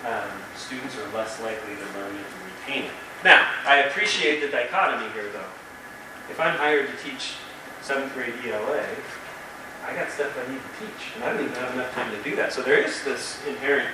um, 0.05 0.29
students 0.55 0.95
are 0.97 1.09
less 1.11 1.41
likely 1.41 1.75
to 1.75 1.99
learn 1.99 2.15
it 2.15 2.21
and 2.21 2.67
retain 2.67 2.83
it. 2.85 2.91
Now, 3.23 3.51
I 3.65 3.79
appreciate 3.79 4.41
the 4.41 4.47
dichotomy 4.47 5.11
here, 5.13 5.29
though. 5.33 5.51
If 6.29 6.39
I'm 6.39 6.55
hired 6.55 6.87
to 6.87 7.03
teach 7.03 7.33
seventh 7.81 8.13
grade 8.13 8.33
ELA, 8.45 8.85
I 9.85 9.95
got 9.95 10.11
stuff 10.11 10.37
I 10.37 10.51
need 10.51 10.61
to 10.61 10.85
teach, 10.85 11.15
and 11.15 11.23
I 11.23 11.33
don't 11.33 11.43
even 11.43 11.55
have 11.55 11.73
enough 11.73 11.93
time 11.93 12.11
to 12.11 12.23
do 12.23 12.35
that. 12.35 12.53
So 12.53 12.61
there 12.61 12.77
is 12.77 13.03
this 13.03 13.39
inherent 13.47 13.89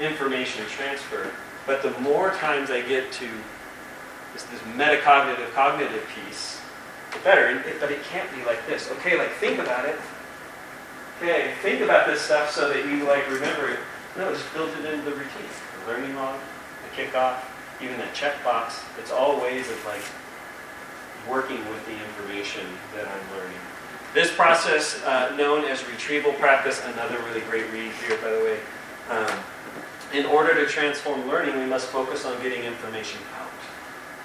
information 0.00 0.66
transfer. 0.66 1.30
But 1.66 1.82
the 1.82 1.90
more 2.00 2.30
times 2.32 2.70
I 2.70 2.82
get 2.82 3.12
to 3.12 3.28
this, 4.32 4.42
this 4.44 4.60
metacognitive 4.76 5.52
cognitive 5.52 6.06
piece, 6.14 6.60
the 7.12 7.18
better. 7.20 7.46
And 7.46 7.80
but 7.80 7.90
it 7.90 8.02
can't 8.04 8.30
be 8.34 8.44
like 8.44 8.66
this. 8.66 8.90
Okay, 8.92 9.18
like 9.18 9.30
think 9.32 9.58
about 9.58 9.86
it. 9.86 9.96
Okay, 11.18 11.54
think 11.62 11.80
about 11.80 12.06
this 12.06 12.20
stuff 12.20 12.50
so 12.50 12.68
that 12.68 12.84
you 12.86 13.04
like 13.04 13.28
remember 13.30 13.70
it. 13.70 13.78
No, 14.16 14.32
just 14.32 14.52
built 14.52 14.70
it 14.78 14.84
into 14.84 15.04
the 15.04 15.16
routine. 15.16 15.50
The 15.80 15.92
learning 15.92 16.14
log, 16.16 16.38
the 16.84 17.02
kickoff, 17.02 17.38
even 17.80 17.98
that 17.98 18.14
checkbox. 18.14 18.82
It's 18.98 19.10
all 19.10 19.40
ways 19.40 19.70
of 19.70 19.84
like 19.86 20.02
working 21.28 21.58
with 21.70 21.84
the 21.86 21.92
information 21.92 22.66
that 22.94 23.06
I'm 23.06 23.38
learning. 23.38 23.58
This 24.12 24.32
process, 24.32 25.02
uh, 25.04 25.34
known 25.36 25.64
as 25.64 25.86
retrieval 25.88 26.32
practice, 26.34 26.80
another 26.84 27.18
really 27.22 27.40
great 27.42 27.70
read 27.72 27.90
here, 28.06 28.16
by 28.18 28.30
the 28.30 28.38
way. 28.38 28.58
Um, 29.10 29.38
in 30.14 30.26
order 30.26 30.54
to 30.54 30.66
transform 30.70 31.26
learning, 31.26 31.58
we 31.58 31.66
must 31.66 31.88
focus 31.88 32.24
on 32.24 32.40
getting 32.40 32.62
information 32.62 33.20
out. 33.36 33.50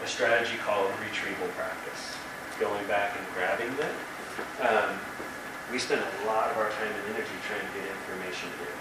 A 0.04 0.08
strategy 0.08 0.56
called 0.64 0.92
retrieval 1.02 1.48
practice. 1.58 2.16
Going 2.60 2.86
back 2.88 3.18
and 3.18 3.26
grabbing 3.34 3.76
them. 3.78 3.96
Um, 4.62 5.00
we 5.72 5.80
spend 5.80 6.02
a 6.02 6.26
lot 6.28 6.52
of 6.52 6.58
our 6.58 6.70
time 6.70 6.94
and 6.94 7.16
energy 7.16 7.34
trying 7.48 7.62
to 7.62 7.74
get 7.74 7.90
information 7.90 8.50
in. 8.62 8.80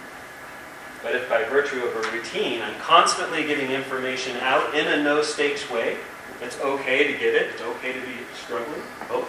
But 1.03 1.15
if 1.15 1.29
by 1.29 1.45
virtue 1.45 1.83
of 1.85 1.97
a 1.97 2.13
routine, 2.13 2.61
I'm 2.61 2.79
constantly 2.81 3.45
getting 3.45 3.71
information 3.71 4.37
out 4.39 4.75
in 4.75 4.87
a 4.87 5.03
no 5.03 5.23
stakes 5.23 5.71
way, 5.71 5.97
it's 6.43 6.61
okay 6.61 7.11
to 7.11 7.19
get 7.19 7.35
it, 7.35 7.51
it's 7.53 7.63
okay 7.63 7.93
to 7.93 8.01
be 8.01 8.15
struggling, 8.45 8.83
both. 9.09 9.29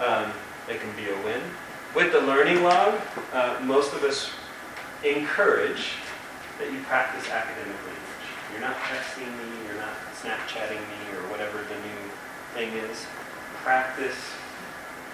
Um, 0.00 0.32
it 0.68 0.80
can 0.80 0.94
be 0.96 1.10
a 1.10 1.16
win. 1.24 1.40
With 1.94 2.12
the 2.12 2.20
learning 2.20 2.62
log, 2.62 3.00
uh, 3.32 3.60
most 3.62 3.92
of 3.92 4.02
us 4.02 4.30
encourage 5.04 5.92
that 6.58 6.72
you 6.72 6.80
practice 6.84 7.28
academic 7.30 7.78
language. 7.86 8.26
You're 8.52 8.60
not 8.60 8.76
texting 8.84 9.28
me, 9.28 9.48
you're 9.66 9.80
not 9.80 9.96
Snapchatting 10.20 10.78
me, 10.78 11.00
or 11.18 11.26
whatever 11.32 11.58
the 11.66 11.78
new 11.82 12.02
thing 12.54 12.70
is. 12.88 13.06
Practice 13.64 14.14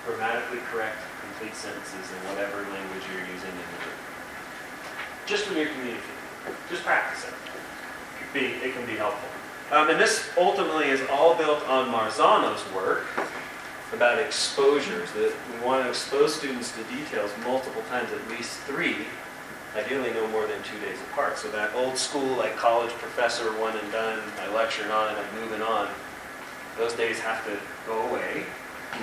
grammatically 0.05 0.59
correct, 0.72 0.99
complete 1.20 1.55
sentences 1.55 2.12
in 2.12 2.20
whatever 2.28 2.61
language 2.68 3.05
you're 3.12 3.24
using 3.24 3.53
in 3.53 3.68
the 3.72 3.80
room. 3.89 4.01
Just 5.26 5.49
when 5.49 5.57
you're 5.57 5.72
communicating, 5.72 6.05
Just 6.68 6.84
practice 6.84 7.24
it. 7.28 7.34
Be, 8.32 8.61
it 8.61 8.74
can 8.74 8.84
be 8.84 8.97
helpful. 8.97 9.28
Um, 9.70 9.91
and 9.91 10.01
this 10.01 10.28
ultimately 10.36 10.89
is 10.89 11.01
all 11.11 11.34
built 11.34 11.66
on 11.68 11.93
Marzano's 11.93 12.64
work 12.74 13.07
about 13.93 14.18
exposures, 14.18 15.11
that 15.12 15.32
we 15.53 15.66
want 15.66 15.84
to 15.84 15.89
expose 15.89 16.34
students 16.34 16.72
to 16.76 16.84
details 16.84 17.30
multiple 17.45 17.82
times, 17.89 18.11
at 18.12 18.28
least 18.28 18.61
three, 18.61 18.97
ideally 19.76 20.12
no 20.12 20.26
more 20.28 20.46
than 20.46 20.62
two 20.62 20.78
days 20.80 20.98
apart. 21.10 21.38
So 21.38 21.50
that 21.52 21.74
old 21.74 21.96
school, 21.96 22.36
like 22.36 22.56
college 22.56 22.90
professor, 22.92 23.44
one 23.60 23.76
and 23.76 23.92
done, 23.92 24.20
I 24.40 24.52
lecture 24.54 24.90
on 24.90 25.08
and 25.08 25.18
I'm 25.18 25.40
moving 25.40 25.62
on, 25.62 25.88
those 26.76 26.94
days 26.94 27.18
have 27.20 27.44
to 27.46 27.58
go 27.86 28.08
away. 28.08 28.44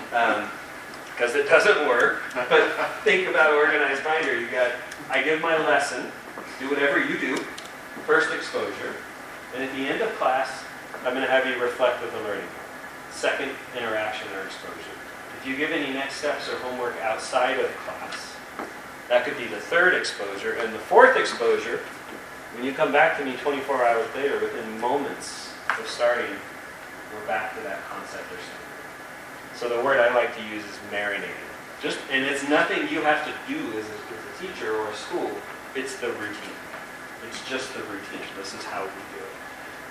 because 0.09 1.35
um, 1.35 1.39
it 1.39 1.47
doesn't 1.49 1.87
work. 1.87 2.23
But 2.33 2.71
think 3.03 3.27
about 3.27 3.53
organized 3.53 4.03
binder. 4.03 4.39
You 4.39 4.49
got, 4.49 4.71
I 5.09 5.23
give 5.23 5.41
my 5.41 5.57
lesson, 5.57 6.11
do 6.59 6.69
whatever 6.69 6.99
you 6.99 7.19
do, 7.19 7.37
first 8.05 8.33
exposure, 8.33 8.95
and 9.53 9.63
at 9.63 9.71
the 9.71 9.87
end 9.87 10.01
of 10.01 10.09
class, 10.15 10.63
I'm 11.05 11.13
going 11.13 11.25
to 11.25 11.31
have 11.31 11.45
you 11.45 11.61
reflect 11.61 12.01
with 12.01 12.11
the 12.11 12.19
learning 12.21 12.47
second 13.11 13.51
interaction 13.77 14.27
or 14.35 14.41
exposure. 14.45 14.75
If 15.39 15.47
you 15.47 15.55
give 15.55 15.71
any 15.71 15.93
next 15.93 16.15
steps 16.15 16.49
or 16.49 16.57
homework 16.57 16.97
outside 17.01 17.59
of 17.59 17.69
class, 17.77 18.24
that 19.09 19.25
could 19.25 19.37
be 19.37 19.45
the 19.45 19.59
third 19.59 19.93
exposure. 19.93 20.53
And 20.53 20.73
the 20.73 20.79
fourth 20.79 21.15
exposure, 21.17 21.79
when 22.55 22.63
you 22.63 22.73
come 22.73 22.91
back 22.91 23.17
to 23.19 23.25
me 23.25 23.35
24 23.37 23.85
hours 23.85 24.07
later, 24.15 24.39
within 24.39 24.79
moments 24.79 25.53
of 25.79 25.87
starting, 25.87 26.31
we're 27.13 27.27
back 27.27 27.55
to 27.55 27.61
that 27.63 27.83
concept 27.89 28.25
or 28.31 28.37
something. 28.37 28.65
So 29.55 29.69
the 29.69 29.83
word 29.83 29.99
I 29.99 30.13
like 30.13 30.35
to 30.35 30.43
use 30.43 30.63
is 30.63 30.77
marinating. 30.91 31.29
Just, 31.81 31.99
and 32.11 32.25
it's 32.25 32.47
nothing 32.49 32.89
you 32.89 33.01
have 33.01 33.25
to 33.25 33.33
do 33.47 33.59
as 33.77 33.85
a, 33.85 33.89
as 33.89 34.21
a 34.33 34.41
teacher 34.41 34.75
or 34.75 34.89
a 34.89 34.95
school. 34.95 35.31
It's 35.75 35.97
the 35.97 36.09
routine. 36.13 36.57
It's 37.27 37.47
just 37.47 37.73
the 37.73 37.81
routine. 37.83 38.25
This 38.37 38.53
is 38.53 38.63
how 38.63 38.83
we 38.83 38.89
do 38.89 39.23
it. 39.23 39.31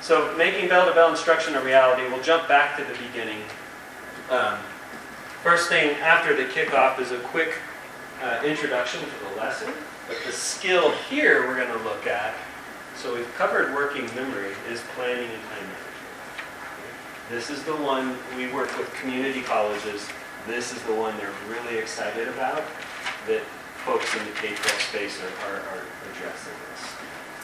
So 0.00 0.34
making 0.36 0.68
bell-to-bell 0.68 1.10
instruction 1.10 1.54
a 1.54 1.62
reality, 1.62 2.02
we'll 2.08 2.22
jump 2.22 2.48
back 2.48 2.76
to 2.76 2.84
the 2.84 2.98
beginning. 3.06 3.40
Um, 4.30 4.58
first 5.42 5.68
thing 5.68 5.96
after 5.96 6.36
the 6.36 6.44
kickoff 6.44 7.00
is 7.00 7.10
a 7.10 7.18
quick 7.20 7.54
uh, 8.22 8.40
introduction 8.44 9.00
to 9.00 9.28
the 9.30 9.36
lesson. 9.36 9.72
But 10.08 10.18
the 10.26 10.32
skill 10.32 10.90
here 11.08 11.46
we're 11.46 11.56
going 11.56 11.76
to 11.76 11.84
look 11.84 12.06
at, 12.06 12.34
so 12.96 13.14
we've 13.14 13.32
covered 13.34 13.74
working 13.74 14.06
memory, 14.14 14.52
is 14.70 14.82
planning 14.94 15.30
and 15.30 15.42
time 15.42 15.64
management. 15.64 15.84
This 17.30 17.50
is 17.50 17.64
the 17.64 17.76
one 17.76 18.16
we 18.36 18.52
work 18.52 18.76
with 18.78 18.92
community 18.94 19.40
colleges. 19.40 20.06
This 20.46 20.72
is 20.72 20.82
the 20.82 20.94
one 20.94 21.16
they're 21.16 21.32
really 21.48 21.78
excited 21.78 22.28
about 22.28 22.62
that 23.26 23.40
folks 23.84 24.14
in 24.14 24.24
the 24.26 24.32
K-12 24.32 24.88
space 24.88 25.20
are, 25.20 25.50
are, 25.50 25.60
are 25.60 25.84
addressing 26.12 26.52
this. 26.70 26.94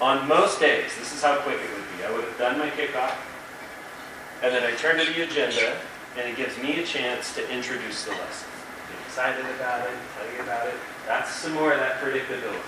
On 0.00 0.26
most 0.28 0.60
days, 0.60 0.90
this 0.98 1.14
is 1.14 1.22
how 1.22 1.36
quick 1.38 1.56
it 1.56 1.70
would 1.74 1.98
be. 1.98 2.04
I 2.04 2.10
would 2.10 2.24
have 2.24 2.38
done 2.38 2.58
my 2.58 2.70
kickoff, 2.70 3.14
and 4.42 4.54
then 4.54 4.62
I 4.62 4.74
turn 4.76 4.98
to 4.98 5.12
the 5.12 5.22
agenda, 5.22 5.76
and 6.18 6.28
it 6.28 6.36
gives 6.36 6.56
me 6.58 6.80
a 6.80 6.86
chance 6.86 7.34
to 7.34 7.50
introduce 7.50 8.04
the 8.04 8.12
lesson. 8.12 8.48
Excited 9.10 9.44
about 9.56 9.80
it, 9.88 9.96
tell 10.16 10.32
you 10.32 10.40
about 10.40 10.68
it. 10.68 10.74
That's 11.04 11.34
some 11.34 11.52
more 11.54 11.72
of 11.72 11.80
that 11.80 12.00
predictability. 12.00 12.62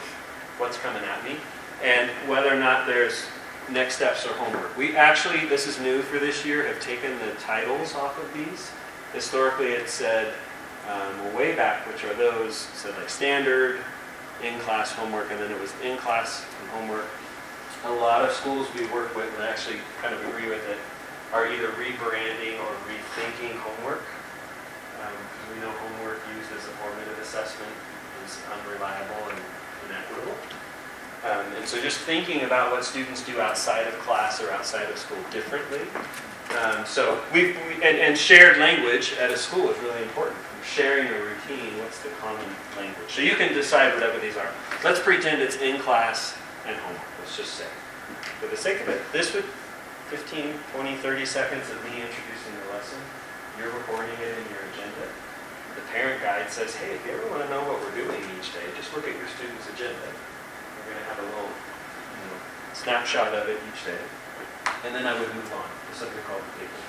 What's 0.59 0.77
coming 0.77 1.05
at 1.05 1.23
me, 1.23 1.37
and 1.85 2.11
whether 2.29 2.53
or 2.53 2.59
not 2.59 2.85
there's 2.85 3.27
next 3.71 3.95
steps 3.95 4.27
or 4.27 4.31
homework. 4.31 4.77
We 4.77 4.97
actually, 4.97 5.47
this 5.47 5.69
is 5.69 5.79
new 5.79 6.03
for 6.03 6.19
this 6.19 6.45
year, 6.45 6.67
have 6.67 6.81
taken 6.81 7.17
the 7.21 7.31
titles 7.39 7.95
off 7.95 8.21
of 8.21 8.35
these. 8.35 8.73
Historically, 9.13 9.69
it 9.69 9.89
said 9.89 10.35
um, 10.91 11.33
way 11.33 11.55
back, 11.55 11.87
which 11.87 12.03
are 12.03 12.15
those, 12.15 12.57
said 12.57 12.93
like 12.99 13.09
standard, 13.09 13.79
in-class 14.43 14.91
homework, 14.91 15.31
and 15.31 15.39
then 15.39 15.53
it 15.53 15.61
was 15.61 15.73
in-class 15.85 16.45
and 16.61 16.71
homework 16.71 17.07
a 17.85 17.93
lot 17.93 18.25
of 18.25 18.33
schools 18.33 18.67
we 18.75 18.85
work 18.87 19.15
with, 19.15 19.33
and 19.35 19.45
actually 19.45 19.77
kind 20.01 20.13
of 20.13 20.21
agree 20.27 20.49
with 20.49 20.69
it, 20.69 20.79
are 21.33 21.47
either 21.47 21.69
rebranding 21.69 22.59
or 22.59 22.75
rethinking 22.91 23.57
homework. 23.59 24.03
Um, 25.03 25.19
we 25.51 25.61
know 25.61 25.71
homework 25.71 26.23
used 26.39 26.51
as 26.55 26.63
a 26.63 26.73
formative 26.79 27.19
assessment 27.19 27.73
is 28.25 28.39
unreliable 28.55 29.29
and 29.31 29.41
inequitable. 29.91 30.39
Um, 31.27 31.47
and 31.59 31.67
so 31.67 31.81
just 31.81 31.99
thinking 31.99 32.43
about 32.43 32.73
what 32.73 32.85
students 32.85 33.25
do 33.25 33.41
outside 33.41 33.87
of 33.87 33.95
class 34.01 34.43
or 34.43 34.51
outside 34.51 34.91
of 34.91 34.99
school 34.99 35.19
differently. 35.31 35.83
Um, 36.63 36.85
so 36.85 37.21
we 37.33 37.55
and, 37.83 37.97
and, 37.99 38.19
shared 38.19 38.59
language 38.59 39.15
at 39.19 39.31
a 39.31 39.37
school 39.37 39.71
is 39.71 39.79
really 39.81 40.03
important. 40.03 40.39
Sharing 40.65 41.09
a 41.09 41.19
routine, 41.19 41.79
what's 41.79 42.01
the 42.01 42.11
common 42.21 42.45
language? 42.77 43.09
So 43.09 43.23
you 43.23 43.37
can 43.37 43.55
decide 43.55 43.95
whatever 43.95 44.19
these 44.19 44.37
are. 44.37 44.51
Let's 44.85 45.01
pretend 45.01 45.41
it's 45.41 45.57
in 45.57 45.81
class 45.81 46.37
and 46.67 46.77
homework 46.77 47.13
let's 47.23 47.37
just 47.37 47.55
say. 47.55 47.71
For 48.41 48.49
the 48.49 48.57
sake 48.57 48.81
of 48.83 48.89
it, 48.89 49.01
this 49.13 49.33
would 49.35 49.45
15, 50.11 50.53
20, 50.75 50.97
30 50.97 51.25
seconds 51.25 51.71
of 51.71 51.79
me 51.85 52.03
introducing 52.03 52.53
the 52.67 52.75
lesson. 52.75 52.99
You're 53.59 53.73
recording 53.73 54.13
it 54.21 54.37
in 54.37 54.45
your 54.51 54.62
parent 55.93 56.23
guide 56.23 56.51
says, 56.51 56.75
hey, 56.75 56.97
if 56.97 57.05
you 57.07 57.13
ever 57.13 57.29
want 57.29 57.45
to 57.45 57.49
know 57.53 57.61
what 57.69 57.77
we're 57.85 57.95
doing 57.95 58.17
each 58.41 58.53
day, 58.57 58.65
just 58.77 58.97
look 58.97 59.05
at 59.07 59.13
your 59.13 59.29
student's 59.29 59.69
agenda. 59.69 60.09
We're 60.09 60.97
going 60.97 61.05
to 61.05 61.09
have 61.13 61.21
a 61.21 61.27
little 61.29 61.53
you 61.53 62.21
know, 62.27 62.37
snapshot 62.73 63.37
of 63.37 63.49
it 63.49 63.61
each 63.69 63.85
day. 63.85 64.01
And 64.89 64.95
then 64.95 65.07
I 65.07 65.13
would 65.13 65.29
move 65.37 65.53
on 65.53 65.69
to 65.69 65.93
something 65.93 66.19
called 66.25 66.41
the 66.41 66.65
table 66.65 66.81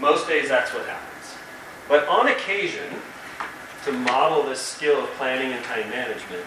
Most 0.00 0.26
days 0.26 0.48
that's 0.48 0.72
what 0.72 0.88
happens. 0.88 1.36
But 1.86 2.08
on 2.08 2.28
occasion, 2.28 2.88
to 3.84 3.92
model 3.92 4.42
this 4.42 4.60
skill 4.60 5.04
of 5.04 5.10
planning 5.20 5.52
and 5.52 5.62
time 5.64 5.88
management, 5.90 6.44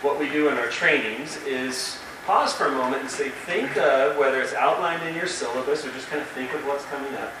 what 0.00 0.18
we 0.18 0.28
do 0.28 0.48
in 0.48 0.56
our 0.56 0.68
trainings 0.68 1.36
is 1.44 1.98
pause 2.24 2.52
for 2.54 2.66
a 2.66 2.72
moment 2.72 3.02
and 3.02 3.10
say, 3.10 3.28
think 3.28 3.76
of 3.76 4.16
whether 4.16 4.40
it's 4.40 4.54
outlined 4.54 5.06
in 5.06 5.14
your 5.14 5.26
syllabus 5.26 5.84
or 5.84 5.92
just 5.92 6.08
kind 6.08 6.22
of 6.22 6.28
think 6.28 6.52
of 6.54 6.64
what's 6.66 6.84
coming 6.86 7.14
up. 7.16 7.32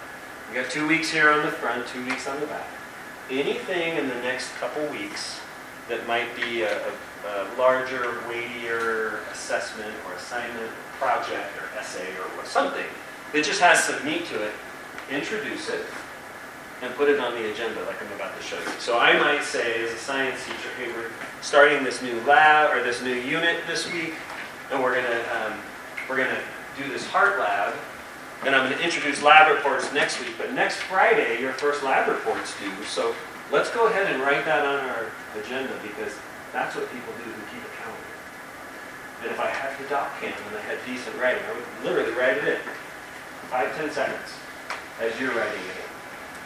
We 0.48 0.54
got 0.54 0.70
two 0.70 0.86
weeks 0.86 1.10
here 1.10 1.30
on 1.30 1.44
the 1.44 1.50
front, 1.50 1.86
two 1.88 2.04
weeks 2.04 2.28
on 2.28 2.38
the 2.40 2.46
back. 2.46 2.66
Anything 3.30 3.96
in 3.96 4.08
the 4.08 4.16
next 4.16 4.52
couple 4.56 4.84
weeks 4.88 5.40
that 5.88 6.06
might 6.06 6.34
be 6.36 6.62
a, 6.62 6.88
a, 6.88 6.92
a 7.26 7.58
larger, 7.58 8.20
weightier 8.28 9.20
assessment 9.32 9.92
or 10.06 10.14
assignment, 10.14 10.70
project 10.98 11.50
or 11.58 11.78
essay 11.78 12.08
or, 12.16 12.40
or 12.40 12.44
something 12.44 12.86
that 13.32 13.44
just 13.44 13.60
has 13.60 13.82
some 13.82 14.04
meat 14.04 14.26
to 14.26 14.42
it, 14.42 14.52
introduce 15.10 15.68
it 15.68 15.84
and 16.82 16.94
put 16.94 17.08
it 17.08 17.18
on 17.18 17.34
the 17.34 17.50
agenda 17.50 17.82
like 17.84 18.00
I'm 18.00 18.12
about 18.12 18.36
to 18.36 18.42
show 18.42 18.58
you. 18.58 18.68
So 18.78 18.98
I 18.98 19.18
might 19.18 19.42
say 19.42 19.82
as 19.82 19.92
a 19.92 19.96
science 19.96 20.44
teacher, 20.44 20.68
hey, 20.78 20.88
we're 20.88 21.10
starting 21.40 21.82
this 21.82 22.02
new 22.02 22.20
lab 22.22 22.76
or 22.76 22.82
this 22.82 23.02
new 23.02 23.14
unit 23.14 23.60
this 23.66 23.90
week 23.92 24.14
and 24.70 24.82
we're 24.82 24.94
to 24.94 25.46
um, 25.46 25.58
we're 26.08 26.16
to 26.16 26.38
do 26.76 26.88
this 26.88 27.06
heart 27.06 27.38
lab. 27.38 27.74
And 28.44 28.54
I'm 28.54 28.68
going 28.68 28.76
to 28.76 28.84
introduce 28.84 29.22
lab 29.22 29.50
reports 29.50 29.90
next 29.92 30.20
week. 30.20 30.36
But 30.36 30.52
next 30.52 30.76
Friday, 30.76 31.40
your 31.40 31.52
first 31.52 31.82
lab 31.82 32.08
report's 32.08 32.52
due. 32.60 32.84
So 32.84 33.14
let's 33.50 33.70
go 33.70 33.86
ahead 33.88 34.12
and 34.12 34.22
write 34.22 34.44
that 34.44 34.66
on 34.66 34.84
our 34.84 35.10
agenda 35.40 35.72
because 35.80 36.12
that's 36.52 36.76
what 36.76 36.84
people 36.92 37.12
do 37.16 37.24
who 37.24 37.42
keep 37.48 37.64
a 37.64 37.72
calendar. 37.80 38.14
And 39.22 39.30
if 39.32 39.40
I 39.40 39.48
had 39.48 39.72
the 39.80 39.88
doc 39.88 40.12
cam 40.20 40.34
and 40.48 40.56
I 40.58 40.60
had 40.60 40.76
decent 40.84 41.16
writing, 41.16 41.42
I 41.48 41.54
would 41.56 41.64
literally 41.88 42.12
write 42.12 42.36
it 42.36 42.44
in. 42.44 42.60
Five, 43.48 43.74
ten 43.76 43.90
seconds 43.90 44.36
as 45.00 45.18
you're 45.18 45.32
writing 45.32 45.60
it. 45.60 45.84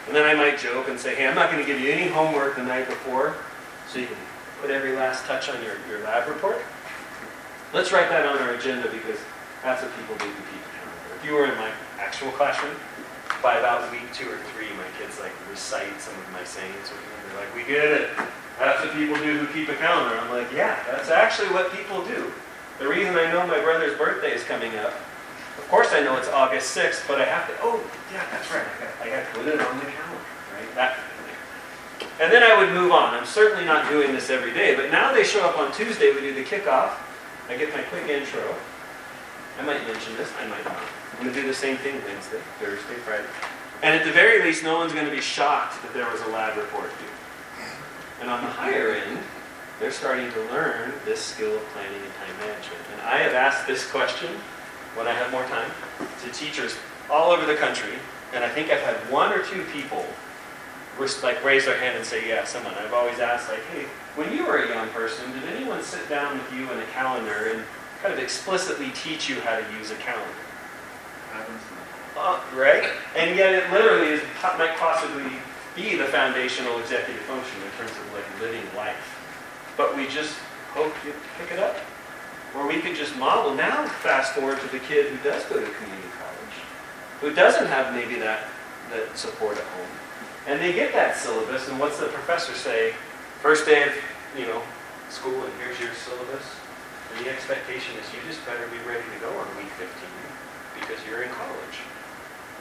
And 0.07 0.15
then 0.15 0.23
I 0.25 0.33
might 0.33 0.57
joke 0.57 0.87
and 0.87 0.97
say, 0.97 1.15
hey, 1.15 1.27
I'm 1.27 1.35
not 1.35 1.51
going 1.51 1.63
to 1.63 1.67
give 1.67 1.81
you 1.81 1.91
any 1.91 2.07
homework 2.07 2.55
the 2.55 2.63
night 2.63 2.87
before, 2.87 3.35
so 3.87 3.99
you 3.99 4.07
can 4.07 4.15
put 4.61 4.71
every 4.71 4.95
last 4.95 5.25
touch 5.25 5.49
on 5.49 5.61
your, 5.63 5.75
your 5.87 5.99
lab 6.03 6.27
report. 6.27 6.61
Let's 7.73 7.91
write 7.91 8.09
that 8.09 8.25
on 8.25 8.37
our 8.39 8.55
agenda 8.55 8.89
because 8.89 9.19
that's 9.63 9.83
what 9.83 9.91
people 9.97 10.15
do 10.15 10.25
to 10.25 10.41
keep 10.49 10.63
a 10.63 10.71
calendar. 10.79 11.15
If 11.19 11.25
you 11.25 11.33
were 11.33 11.45
in 11.45 11.55
my 11.57 11.71
actual 11.99 12.31
classroom, 12.31 12.75
by 13.43 13.59
about 13.59 13.91
week 13.91 14.07
two 14.13 14.27
or 14.27 14.39
three, 14.51 14.67
my 14.75 14.87
kids 14.97 15.19
like 15.19 15.31
recite 15.49 15.99
some 16.01 16.15
of 16.15 16.31
my 16.31 16.43
sayings 16.43 16.89
with 16.89 16.99
me. 16.99 17.15
They're 17.27 17.39
like, 17.39 17.55
we 17.55 17.63
get 17.63 17.85
it. 17.85 18.09
That's 18.57 18.83
what 18.83 18.93
people 18.93 19.15
do 19.15 19.37
who 19.39 19.47
keep 19.53 19.69
a 19.69 19.75
calendar. 19.75 20.17
I'm 20.19 20.29
like, 20.29 20.51
yeah, 20.51 20.83
that's 20.91 21.09
actually 21.09 21.47
what 21.49 21.71
people 21.71 22.03
do. 22.03 22.31
The 22.79 22.87
reason 22.87 23.15
I 23.15 23.31
know 23.31 23.47
my 23.47 23.59
brother's 23.59 23.97
birthday 23.97 24.33
is 24.33 24.43
coming 24.43 24.75
up, 24.75 24.93
of 25.57 25.67
course 25.69 25.91
I 25.91 26.01
know 26.01 26.17
it's 26.17 26.27
August 26.27 26.75
6th, 26.75 27.07
but 27.07 27.21
I 27.21 27.25
have 27.25 27.47
to, 27.47 27.53
oh, 27.61 27.79
yeah, 28.11 28.25
that's 28.31 28.51
right. 28.51 28.65
I 29.01 29.09
got, 29.09 29.25
to 29.27 29.39
put 29.39 29.47
it 29.47 29.59
on 29.59 29.77
the 29.79 29.85
calendar, 29.85 30.25
right? 30.55 30.75
That. 30.75 30.97
And 32.19 32.31
then 32.31 32.43
I 32.43 32.57
would 32.59 32.73
move 32.73 32.91
on. 32.91 33.13
I'm 33.13 33.25
certainly 33.25 33.63
not 33.63 33.89
doing 33.89 34.11
this 34.11 34.29
every 34.29 34.53
day, 34.53 34.75
but 34.75 34.91
now 34.91 35.13
they 35.13 35.23
show 35.23 35.41
up 35.45 35.57
on 35.57 35.71
Tuesday. 35.71 36.13
We 36.13 36.19
do 36.19 36.33
the 36.33 36.43
kickoff. 36.43 36.91
I 37.47 37.55
get 37.55 37.73
my 37.73 37.81
quick 37.83 38.09
intro. 38.09 38.43
I 39.59 39.63
might 39.63 39.85
mention 39.87 40.15
this, 40.17 40.31
I 40.41 40.47
might 40.47 40.63
not. 40.65 40.77
I'm 41.19 41.25
going 41.25 41.35
to 41.35 41.41
do 41.41 41.47
the 41.47 41.53
same 41.53 41.75
thing 41.75 42.01
Wednesday, 42.05 42.39
Thursday, 42.59 42.95
Friday. 43.03 43.27
And 43.83 43.93
at 43.93 44.05
the 44.05 44.11
very 44.11 44.41
least, 44.41 44.63
no 44.63 44.77
one's 44.77 44.93
going 44.93 45.03
to 45.03 45.11
be 45.11 45.19
shocked 45.19 45.81
that 45.83 45.93
there 45.93 46.09
was 46.09 46.21
a 46.21 46.27
lab 46.27 46.55
report 46.55 46.89
due. 46.97 47.65
And 48.21 48.29
on 48.29 48.41
the 48.41 48.49
higher 48.49 48.91
end, 48.91 49.19
they're 49.81 49.91
starting 49.91 50.31
to 50.31 50.39
learn 50.43 50.93
this 51.03 51.19
skill 51.19 51.53
of 51.53 51.61
planning 51.73 51.99
and 52.01 52.13
time 52.15 52.47
management. 52.47 52.79
And 52.93 53.01
I 53.01 53.17
have 53.17 53.33
asked 53.33 53.67
this 53.67 53.85
question 53.91 54.29
when 54.95 55.07
I 55.07 55.11
have 55.11 55.29
more 55.29 55.43
time 55.47 55.69
to 56.23 56.31
teachers 56.31 56.77
all 57.09 57.31
over 57.31 57.45
the 57.45 57.55
country, 57.55 57.99
and 58.33 58.41
I 58.41 58.47
think 58.47 58.71
I've 58.71 58.79
had 58.79 58.95
one 59.11 59.33
or 59.33 59.43
two 59.43 59.65
people 59.73 60.05
like 61.21 61.43
raise 61.43 61.65
their 61.65 61.77
hand 61.77 61.97
and 61.97 62.05
say, 62.05 62.27
yeah, 62.27 62.45
someone. 62.45 62.73
I've 62.75 62.93
always 62.93 63.19
asked, 63.19 63.49
like, 63.49 63.63
hey, 63.73 63.85
when 64.15 64.33
you 64.33 64.45
were 64.45 64.63
a 64.63 64.69
young 64.69 64.87
person, 64.89 65.31
did 65.33 65.43
anyone 65.55 65.81
sit 65.83 66.07
down 66.07 66.37
with 66.37 66.53
you 66.53 66.69
in 66.71 66.79
a 66.79 66.85
calendar 66.93 67.51
and 67.53 67.63
kind 68.01 68.13
of 68.13 68.19
explicitly 68.19 68.91
teach 68.91 69.29
you 69.29 69.39
how 69.41 69.57
to 69.59 69.65
use 69.77 69.91
a 69.91 69.95
calendar. 69.95 70.48
Uh, 72.19 72.41
right? 72.53 72.83
And 73.15 73.37
yet 73.37 73.53
it 73.53 73.71
literally 73.71 74.07
is, 74.07 74.21
might 74.57 74.75
possibly 74.77 75.31
be 75.75 75.95
the 75.95 76.05
foundational 76.05 76.77
executive 76.79 77.21
function 77.23 77.55
in 77.63 77.71
terms 77.79 77.91
of 77.91 78.13
like 78.13 78.25
living 78.41 78.65
life. 78.75 79.15
But 79.77 79.95
we 79.95 80.07
just 80.07 80.35
hope 80.75 80.93
you 81.05 81.13
pick 81.39 81.51
it 81.51 81.59
up. 81.59 81.77
Or 82.55 82.67
we 82.67 82.81
could 82.81 82.95
just 82.95 83.15
model 83.15 83.53
now, 83.53 83.87
fast 84.03 84.33
forward 84.33 84.59
to 84.59 84.67
the 84.67 84.79
kid 84.79 85.07
who 85.13 85.17
does 85.23 85.45
go 85.45 85.55
to 85.55 85.69
community 85.71 86.09
college, 86.17 86.57
who 87.21 87.33
doesn't 87.33 87.67
have 87.67 87.93
maybe 87.93 88.15
that, 88.19 88.49
that 88.91 89.15
support 89.17 89.55
at 89.55 89.63
home. 89.63 89.93
And 90.47 90.59
they 90.59 90.73
get 90.73 90.91
that 90.93 91.15
syllabus, 91.15 91.69
and 91.69 91.79
what's 91.79 91.99
the 91.99 92.07
professor 92.07 92.53
say? 92.53 92.93
First 93.39 93.65
day 93.67 93.83
of, 93.83 93.93
you 94.35 94.47
know, 94.47 94.61
school, 95.09 95.43
and 95.43 95.53
here's 95.61 95.79
your 95.79 95.93
syllabus. 95.93 96.43
And 97.15 97.25
the 97.25 97.29
expectation 97.29 97.95
is 98.01 98.05
you 98.11 98.19
just 98.27 98.43
better 98.45 98.65
be 98.67 98.81
ready 98.89 99.05
to 99.05 99.19
go 99.21 99.29
on 99.29 99.47
week 99.55 99.69
15 99.77 99.87
because 100.79 100.99
you're 101.05 101.23
in 101.23 101.31
college. 101.31 101.77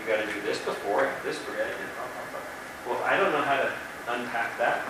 You 0.00 0.06
got 0.06 0.20
to 0.24 0.32
do 0.32 0.40
this 0.42 0.58
before, 0.58 1.10
this 1.24 1.38
blah. 1.38 1.54
Well, 2.86 3.02
I 3.04 3.16
don't 3.16 3.32
know 3.32 3.42
how 3.42 3.56
to 3.56 3.72
unpack 4.08 4.56
that 4.58 4.86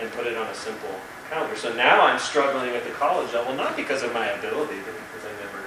and 0.00 0.10
put 0.12 0.26
it 0.26 0.36
on 0.36 0.46
a 0.46 0.54
simple 0.54 0.94
calendar. 1.30 1.56
So 1.56 1.74
now 1.74 2.06
I'm 2.06 2.18
struggling 2.18 2.70
at 2.70 2.84
the 2.84 2.90
college 2.90 3.32
level, 3.32 3.54
not 3.54 3.76
because 3.76 4.02
of 4.02 4.12
my 4.12 4.26
ability, 4.26 4.78
but 4.84 4.94
because 4.94 5.26
I 5.26 5.32
never 5.42 5.64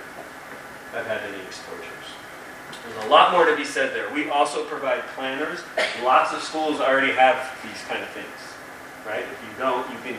have 0.93 1.05
had 1.05 1.21
any 1.29 1.41
exposures. 1.43 1.85
There's 2.83 3.05
a 3.05 3.09
lot 3.09 3.31
more 3.31 3.45
to 3.45 3.55
be 3.55 3.65
said 3.65 3.93
there. 3.93 4.11
We 4.13 4.29
also 4.29 4.63
provide 4.65 5.01
planners. 5.15 5.59
Lots 6.03 6.33
of 6.33 6.41
schools 6.41 6.79
already 6.79 7.11
have 7.11 7.51
these 7.63 7.83
kind 7.87 8.01
of 8.01 8.09
things, 8.09 8.39
right? 9.05 9.23
If 9.23 9.39
you 9.43 9.51
don't, 9.57 9.89
you 9.91 9.97
can 10.03 10.15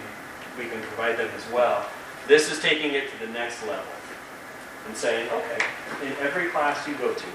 we 0.58 0.66
can 0.68 0.80
provide 0.82 1.16
them 1.16 1.30
as 1.34 1.50
well. 1.52 1.86
This 2.26 2.52
is 2.52 2.60
taking 2.60 2.92
it 2.92 3.10
to 3.10 3.26
the 3.26 3.32
next 3.32 3.64
level 3.66 3.86
and 4.86 4.96
saying, 4.96 5.28
okay, 5.30 5.58
in 6.02 6.12
every 6.20 6.48
class 6.48 6.86
you 6.88 6.94
go 6.94 7.12
to, 7.12 7.26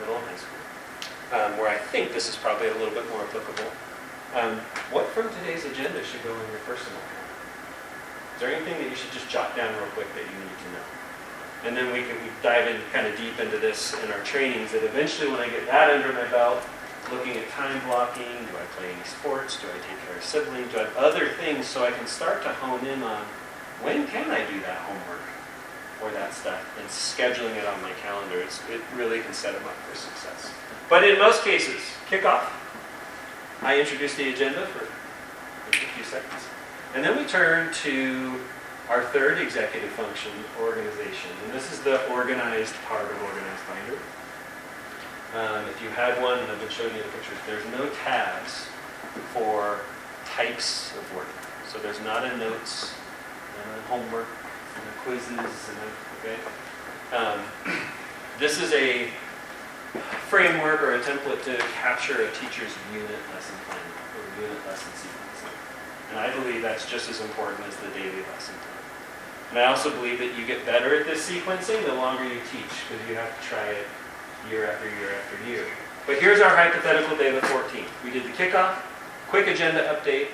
middle 0.00 0.16
and 0.16 0.26
high 0.26 0.36
school, 0.36 1.38
um, 1.38 1.58
where 1.58 1.68
I 1.68 1.76
think 1.76 2.12
this 2.12 2.28
is 2.28 2.36
probably 2.36 2.68
a 2.68 2.74
little 2.74 2.94
bit 2.94 3.08
more 3.10 3.22
applicable, 3.22 3.70
um, 4.34 4.58
what 4.90 5.06
from 5.08 5.28
today's 5.40 5.64
agenda 5.64 6.02
should 6.04 6.22
go 6.22 6.32
in 6.32 6.50
your 6.50 6.60
personal 6.66 7.00
is 8.34 8.40
there 8.40 8.52
anything 8.52 8.74
that 8.82 8.90
you 8.90 8.96
should 8.96 9.12
just 9.12 9.28
jot 9.28 9.54
down 9.56 9.72
real 9.78 9.86
quick 9.94 10.12
that 10.14 10.26
you 10.26 10.38
need 10.42 10.58
to 10.58 10.68
know? 10.74 10.86
And 11.64 11.76
then 11.76 11.92
we 11.94 12.02
can 12.02 12.18
dive 12.42 12.66
in 12.66 12.80
kind 12.92 13.06
of 13.06 13.16
deep 13.16 13.38
into 13.38 13.58
this 13.58 13.94
in 14.02 14.10
our 14.10 14.20
trainings 14.24 14.72
that 14.72 14.82
eventually 14.82 15.30
when 15.30 15.38
I 15.38 15.48
get 15.48 15.66
that 15.66 15.88
under 15.90 16.12
my 16.12 16.28
belt, 16.30 16.60
looking 17.12 17.36
at 17.36 17.48
time 17.50 17.80
blocking, 17.86 18.26
do 18.26 18.52
I 18.58 18.66
play 18.76 18.90
any 18.90 19.04
sports, 19.04 19.60
do 19.60 19.68
I 19.68 19.78
take 19.86 20.02
care 20.04 20.16
of 20.16 20.24
siblings, 20.24 20.72
do 20.72 20.80
I 20.80 20.84
have 20.84 20.96
other 20.96 21.28
things 21.38 21.66
so 21.66 21.84
I 21.84 21.92
can 21.92 22.06
start 22.08 22.42
to 22.42 22.48
hone 22.48 22.84
in 22.86 23.02
on 23.04 23.22
when 23.82 24.06
can 24.08 24.30
I 24.30 24.44
do 24.50 24.60
that 24.62 24.78
homework 24.82 25.22
or 26.02 26.10
that 26.12 26.32
stuff 26.32 26.62
and 26.78 26.88
scheduling 26.88 27.56
it 27.56 27.66
on 27.66 27.80
my 27.82 27.92
calendar, 28.02 28.40
it 28.40 28.80
really 28.96 29.20
can 29.20 29.32
set 29.32 29.54
them 29.54 29.64
up 29.64 29.76
for 29.88 29.96
success. 29.96 30.52
But 30.88 31.04
in 31.04 31.18
most 31.18 31.42
cases, 31.44 31.80
kickoff, 32.08 32.50
I 33.62 33.80
introduce 33.80 34.14
the 34.14 34.32
agenda 34.32 34.66
for 34.66 34.84
a 34.84 35.72
few 35.72 36.04
seconds. 36.04 36.42
And 36.94 37.02
then 37.02 37.16
we 37.16 37.24
turn 37.24 37.72
to 37.72 38.38
our 38.88 39.02
third 39.04 39.38
executive 39.38 39.90
function, 39.90 40.30
organization. 40.60 41.30
And 41.44 41.52
this 41.52 41.72
is 41.72 41.80
the 41.80 42.06
organized 42.12 42.74
part 42.86 43.10
of 43.10 43.22
Organized 43.22 43.62
Binder. 43.68 43.98
Um, 45.34 45.68
if 45.68 45.82
you 45.82 45.88
had 45.88 46.22
one, 46.22 46.38
and 46.38 46.52
I've 46.52 46.60
been 46.60 46.68
showing 46.68 46.94
you 46.94 47.02
the 47.02 47.08
pictures, 47.08 47.38
there's 47.46 47.64
no 47.72 47.88
tabs 48.04 48.66
for 49.32 49.80
types 50.26 50.92
of 50.96 51.16
work. 51.16 51.26
So 51.66 51.78
there's 51.78 52.00
not 52.02 52.24
a 52.24 52.36
notes, 52.36 52.92
a 53.58 53.88
homework, 53.88 54.28
quizzes, 55.04 55.70
okay? 56.20 56.38
Um, 57.12 57.40
this 58.38 58.60
is 58.60 58.72
a 58.72 59.08
framework 60.28 60.82
or 60.82 60.94
a 60.94 61.00
template 61.00 61.44
to 61.44 61.56
capture 61.78 62.22
a 62.22 62.30
teacher's 62.32 62.72
unit 62.92 63.20
lesson 63.32 63.54
plan 63.68 63.78
or 64.16 64.42
unit 64.42 64.66
lesson 64.66 64.90
sequence. 64.96 65.52
And 66.10 66.18
I 66.18 66.32
believe 66.34 66.62
that's 66.62 66.90
just 66.90 67.08
as 67.08 67.20
important 67.20 67.66
as 67.68 67.76
the 67.76 67.88
daily 67.88 68.22
lesson 68.32 68.54
plan. 68.54 68.74
And 69.50 69.58
I 69.60 69.66
also 69.66 69.90
believe 69.90 70.18
that 70.18 70.36
you 70.36 70.46
get 70.46 70.66
better 70.66 70.98
at 70.98 71.06
this 71.06 71.28
sequencing 71.28 71.84
the 71.86 71.94
longer 71.94 72.24
you 72.24 72.40
teach, 72.50 72.74
because 72.88 73.08
you 73.08 73.14
have 73.14 73.30
to 73.40 73.46
try 73.46 73.64
it 73.68 73.86
year 74.50 74.66
after 74.66 74.88
year 74.98 75.14
after 75.14 75.48
year. 75.48 75.66
But 76.06 76.18
here's 76.18 76.40
our 76.40 76.54
hypothetical 76.54 77.16
day 77.16 77.28
of 77.28 77.40
the 77.40 77.46
14th. 77.48 77.86
We 78.02 78.10
did 78.10 78.24
the 78.24 78.30
kickoff, 78.30 78.76
quick 79.28 79.46
agenda 79.46 79.94
update, 79.94 80.28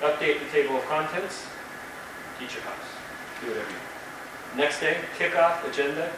update 0.00 0.40
the 0.40 0.50
table 0.52 0.76
of 0.76 0.84
contents, 0.86 1.46
teacher 2.38 2.60
house. 2.60 2.91
Do 3.42 3.48
whatever 3.48 3.68
you 3.68 3.76
want. 3.76 4.56
Next 4.56 4.80
day, 4.80 4.98
kickoff, 5.18 5.68
agenda, 5.68 6.12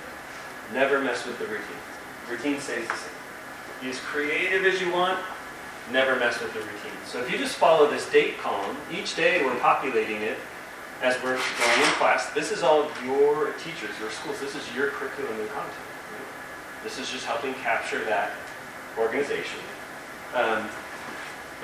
never 0.72 1.00
mess 1.00 1.26
with 1.26 1.38
the 1.38 1.46
routine. 1.46 1.82
Routine 2.30 2.60
stays 2.60 2.86
the 2.86 2.94
same. 2.94 3.10
Be 3.80 3.90
as 3.90 3.98
creative 4.00 4.64
as 4.64 4.80
you 4.80 4.92
want, 4.92 5.18
never 5.92 6.16
mess 6.16 6.40
with 6.40 6.52
the 6.52 6.60
routine. 6.60 6.98
So 7.06 7.20
if 7.20 7.30
you 7.30 7.38
just 7.38 7.56
follow 7.56 7.90
this 7.90 8.10
date 8.10 8.38
column, 8.38 8.76
each 8.92 9.16
day 9.16 9.44
we're 9.44 9.58
populating 9.60 10.22
it 10.22 10.38
as 11.02 11.16
we're 11.22 11.36
going 11.36 11.80
in 11.80 11.92
class. 11.98 12.30
This 12.30 12.50
is 12.50 12.62
all 12.62 12.88
your 13.04 13.52
teachers, 13.54 13.90
your 14.00 14.10
schools. 14.10 14.40
This 14.40 14.54
is 14.54 14.74
your 14.74 14.88
curriculum 14.88 15.38
and 15.38 15.48
content. 15.50 15.74
Right? 16.12 16.82
This 16.82 16.98
is 16.98 17.10
just 17.10 17.26
helping 17.26 17.54
capture 17.54 18.04
that 18.04 18.32
organization. 18.98 19.60
Um, 20.34 20.68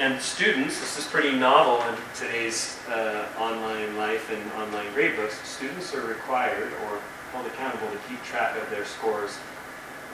and 0.01 0.19
students, 0.19 0.81
this 0.81 0.99
is 0.99 1.05
pretty 1.05 1.37
novel 1.37 1.87
in 1.87 1.95
today's 2.15 2.79
uh, 2.89 3.29
online 3.39 3.95
life 3.99 4.33
and 4.33 4.41
online 4.53 4.87
gradebooks. 4.97 5.45
Students 5.45 5.95
are 5.95 6.01
required 6.01 6.73
or 6.89 6.99
held 7.33 7.47
accountable 7.47 7.87
to 7.93 7.99
keep 8.09 8.21
track 8.25 8.57
of 8.57 8.69
their 8.71 8.87
scores 8.87 9.37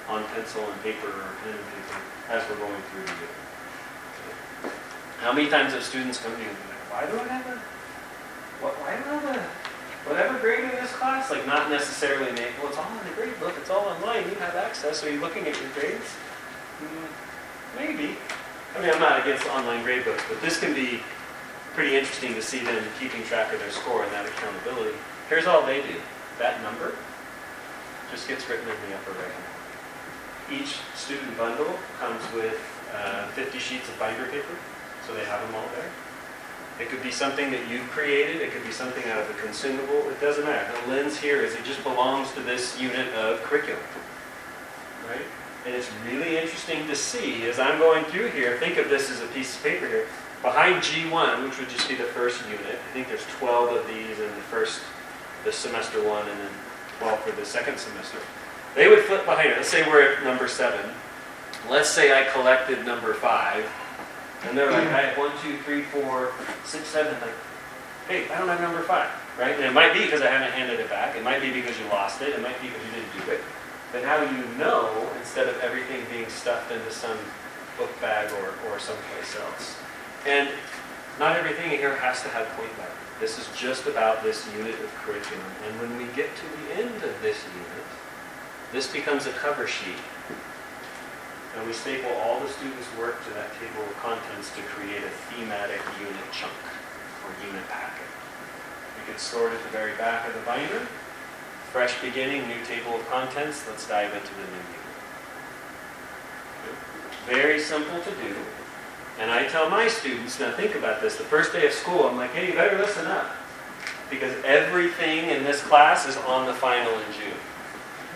on 0.09 0.25
pencil 0.35 0.61
and 0.67 0.83
paper 0.83 1.07
or 1.07 1.31
pen 1.45 1.55
and 1.55 1.67
paper 1.71 2.01
as 2.31 2.43
we're 2.51 2.59
going 2.59 2.83
through 2.91 3.05
the 3.05 3.15
year. 3.15 4.75
How 5.21 5.33
many 5.33 5.49
times 5.49 5.73
have 5.73 5.85
students 5.85 6.19
come 6.19 6.35
to 6.35 6.43
you 6.43 6.49
and 6.49 6.59
be 6.59 6.67
like, 6.67 6.91
why 6.91 7.07
do 7.07 7.21
I 7.21 7.33
have 7.33 7.47
a, 7.47 7.61
what, 8.61 8.75
why 8.83 8.97
do 8.97 9.03
I 9.07 9.15
have 9.23 9.37
a, 9.37 10.11
whatever 10.11 10.37
grade 10.41 10.65
in 10.65 10.71
this 10.83 10.91
class? 10.95 11.31
Like 11.31 11.47
not 11.47 11.71
necessarily 11.71 12.33
make, 12.33 12.59
well, 12.59 12.71
it's 12.71 12.77
all 12.77 12.91
in 12.91 13.09
the 13.09 13.15
grade 13.15 13.39
book, 13.39 13.55
it's 13.57 13.71
all 13.71 13.87
online, 13.87 14.29
you 14.29 14.35
have 14.43 14.57
access, 14.57 15.05
are 15.05 15.13
you 15.13 15.21
looking 15.21 15.47
at 15.47 15.55
your 15.61 15.71
grades? 15.71 16.11
Mm, 16.83 17.07
maybe. 17.79 18.17
I 18.77 18.83
mean, 18.83 18.91
I'm 18.91 19.01
not 19.01 19.21
against 19.21 19.47
online 19.49 19.83
grade 19.83 20.05
books, 20.05 20.23
but 20.29 20.41
this 20.43 20.61
can 20.61 20.75
be 20.75 21.01
pretty 21.73 21.97
interesting 21.97 22.35
to 22.35 22.43
see 22.43 22.61
them 22.61 22.85
keeping 23.01 23.23
track 23.25 23.53
of 23.55 23.59
their 23.59 23.71
score 23.71 24.05
and 24.05 24.13
that 24.13 24.27
accountability. 24.27 24.95
Here's 25.31 25.47
all 25.47 25.65
they 25.65 25.81
do. 25.81 25.97
That 26.39 26.61
number 26.63 26.95
just 28.11 28.29
gets 28.29 28.47
written 28.49 28.69
in 28.69 28.77
the 28.91 28.97
upper 28.97 29.13
right 29.13 29.33
hand. 29.33 30.61
Each 30.61 30.77
student 30.95 31.37
bundle 31.39 31.79
comes 31.99 32.21
with 32.35 32.61
uh, 32.95 33.29
50 33.29 33.59
sheets 33.59 33.89
of 33.89 33.99
binder 33.99 34.27
paper 34.27 34.57
so 35.07 35.15
they 35.15 35.25
have 35.25 35.41
them 35.41 35.55
all 35.55 35.69
there. 35.75 35.91
It 36.79 36.91
could 36.91 37.03
be 37.03 37.11
something 37.11 37.51
that 37.53 37.67
you've 37.71 37.89
created. 37.89 38.43
It 38.43 38.53
could 38.53 38.65
be 38.65 38.73
something 38.73 39.05
out 39.09 39.19
of 39.19 39.31
a 39.31 39.35
consumable. 39.41 40.11
It 40.11 40.21
doesn't 40.21 40.45
matter. 40.45 40.71
The 40.85 40.93
lens 40.93 41.17
here 41.17 41.41
is 41.41 41.55
it 41.55 41.65
just 41.65 41.83
belongs 41.83 42.31
to 42.33 42.41
this 42.41 42.79
unit 42.79 43.09
of 43.15 43.43
curriculum. 43.43 43.81
Right? 45.09 45.25
And 45.67 45.75
it's 45.75 45.91
really 46.09 46.39
interesting 46.39 46.87
to 46.87 46.95
see 46.95 47.47
as 47.49 47.59
I'm 47.59 47.79
going 47.81 48.05
through 48.05 48.29
here, 48.29 48.57
think 48.59 48.79
of 48.79 48.89
this 48.89 49.11
as 49.11 49.21
a 49.21 49.27
piece 49.27 49.57
of 49.57 49.65
paper 49.65 49.89
here. 49.89 50.07
Behind 50.41 50.77
G1, 50.77 51.45
which 51.45 51.59
would 51.59 51.69
just 51.69 51.89
be 51.89 51.97
the 51.97 52.05
first 52.05 52.41
unit, 52.45 52.79
I 52.89 52.93
think 52.93 53.09
there's 53.09 53.27
12 53.39 53.77
of 53.77 53.87
these 53.89 54.21
in 54.21 54.29
the 54.29 54.47
first, 54.49 54.81
the 55.45 55.53
semester 55.53 56.07
one, 56.07 56.29
and 56.29 56.39
then 56.39 56.51
12 57.01 57.19
for 57.21 57.33
the 57.33 57.45
second 57.45 57.79
semester. 57.79 58.19
They 58.77 58.89
would 58.89 59.01
flip 59.01 59.25
behind 59.25 59.49
it. 59.49 59.57
Let's 59.57 59.69
say 59.69 59.83
we're 59.89 60.03
at 60.03 60.23
number 60.23 60.47
seven. 60.47 60.89
Let's 61.69 61.89
say 61.89 62.13
I 62.13 62.31
collected 62.31 62.85
number 62.87 63.15
five 63.15 63.67
and 64.45 64.57
they're 64.57 64.71
like, 64.71 64.87
I 64.87 65.01
have 65.03 65.19
one, 65.19 65.33
two, 65.43 65.59
three, 65.63 65.83
four, 65.83 66.31
six, 66.65 66.87
seven. 66.87 67.13
Like, 67.21 67.35
hey, 68.07 68.29
I 68.31 68.39
don't 68.39 68.49
have 68.49 68.61
number 68.61 68.83
five, 68.83 69.11
right? 69.39 69.55
And 69.55 69.65
it 69.65 69.73
might 69.73 69.93
be 69.93 70.05
because 70.05 70.23
I 70.23 70.29
haven't 70.29 70.53
handed 70.53 70.79
it 70.79 70.89
back. 70.89 71.17
It 71.17 71.25
might 71.25 71.41
be 71.41 71.51
because 71.51 71.79
you 71.81 71.87
lost 71.87 72.23
it. 72.23 72.29
It 72.29 72.43
might 72.43 72.61
be 72.61 72.69
because 72.69 72.85
you 72.85 72.93
didn't 72.93 73.27
do 73.27 73.33
it. 73.33 73.41
But 73.93 74.03
do 74.03 74.35
you 74.35 74.45
know 74.59 75.09
instead 75.19 75.49
of 75.49 75.59
everything 75.61 76.03
being 76.11 76.29
stuffed 76.29 76.71
into 76.73 76.91
some 76.91 77.19
book 77.79 77.91
bag 78.01 78.31
or, 78.33 78.55
or 78.69 78.79
someplace 78.79 79.37
else? 79.37 79.77
And 80.27 80.49
not 81.19 81.37
everything 81.37 81.71
here 81.71 81.97
has 81.97 82.23
to 82.23 82.29
have 82.29 82.47
point 82.51 82.73
value. 82.73 82.93
This 83.21 83.39
is 83.39 83.49
just 83.57 83.87
about 83.87 84.23
this 84.23 84.47
unit 84.53 84.79
of 84.81 84.93
curriculum. 84.97 85.47
And 85.67 85.81
when 85.81 85.97
we 85.97 86.13
get 86.15 86.29
to 86.37 86.45
the 86.59 86.83
end 86.83 87.03
of 87.03 87.23
this 87.23 87.43
unit, 87.55 87.87
this 88.73 88.93
becomes 88.93 89.27
a 89.27 89.33
cover 89.33 89.67
sheet 89.67 89.97
and 91.57 91.67
we 91.67 91.73
staple 91.73 92.13
all 92.21 92.39
the 92.41 92.49
students' 92.49 92.87
work 92.99 93.25
to 93.25 93.31
that 93.33 93.49
table 93.57 93.81
of 93.81 93.97
contents 93.97 94.53
to 94.55 94.61
create 94.77 95.01
a 95.01 95.13
thematic 95.33 95.81
unit 95.99 96.29
chunk 96.31 96.53
or 97.25 97.33
unit 97.47 97.67
packet. 97.69 98.05
We 99.01 99.09
can 99.09 99.19
store 99.19 99.49
it 99.49 99.55
at 99.55 99.63
the 99.63 99.71
very 99.71 99.97
back 99.97 100.29
of 100.29 100.35
the 100.35 100.41
binder. 100.41 100.87
Fresh 101.73 102.01
beginning, 102.01 102.47
new 102.49 102.65
table 102.65 102.95
of 102.95 103.09
contents. 103.09 103.65
Let's 103.69 103.87
dive 103.89 104.15
into 104.15 104.33
the 104.35 104.43
new 104.43 104.65
year. 104.73 104.87
Very 107.43 107.61
simple 107.61 108.01
to 108.01 108.11
do. 108.11 108.35
And 109.19 109.31
I 109.31 109.47
tell 109.49 109.69
my 109.71 109.89
students, 109.89 110.39
now 110.41 110.53
think 110.53 110.75
about 110.75 111.01
this, 111.01 111.17
the 111.17 111.25
first 111.25 111.53
day 111.53 111.67
of 111.67 111.73
school, 111.73 112.07
I'm 112.07 112.17
like, 112.17 112.33
hey, 112.33 112.49
you 112.49 112.55
better 112.55 112.79
listen 112.79 113.07
up. 113.07 113.31
because 114.11 114.33
everything 114.45 115.31
in 115.31 115.45
this 115.45 115.63
class 115.63 116.07
is 116.07 116.17
on 116.19 116.47
the 116.47 116.55
final 116.55 116.93
in 116.93 117.13
June. 117.13 117.39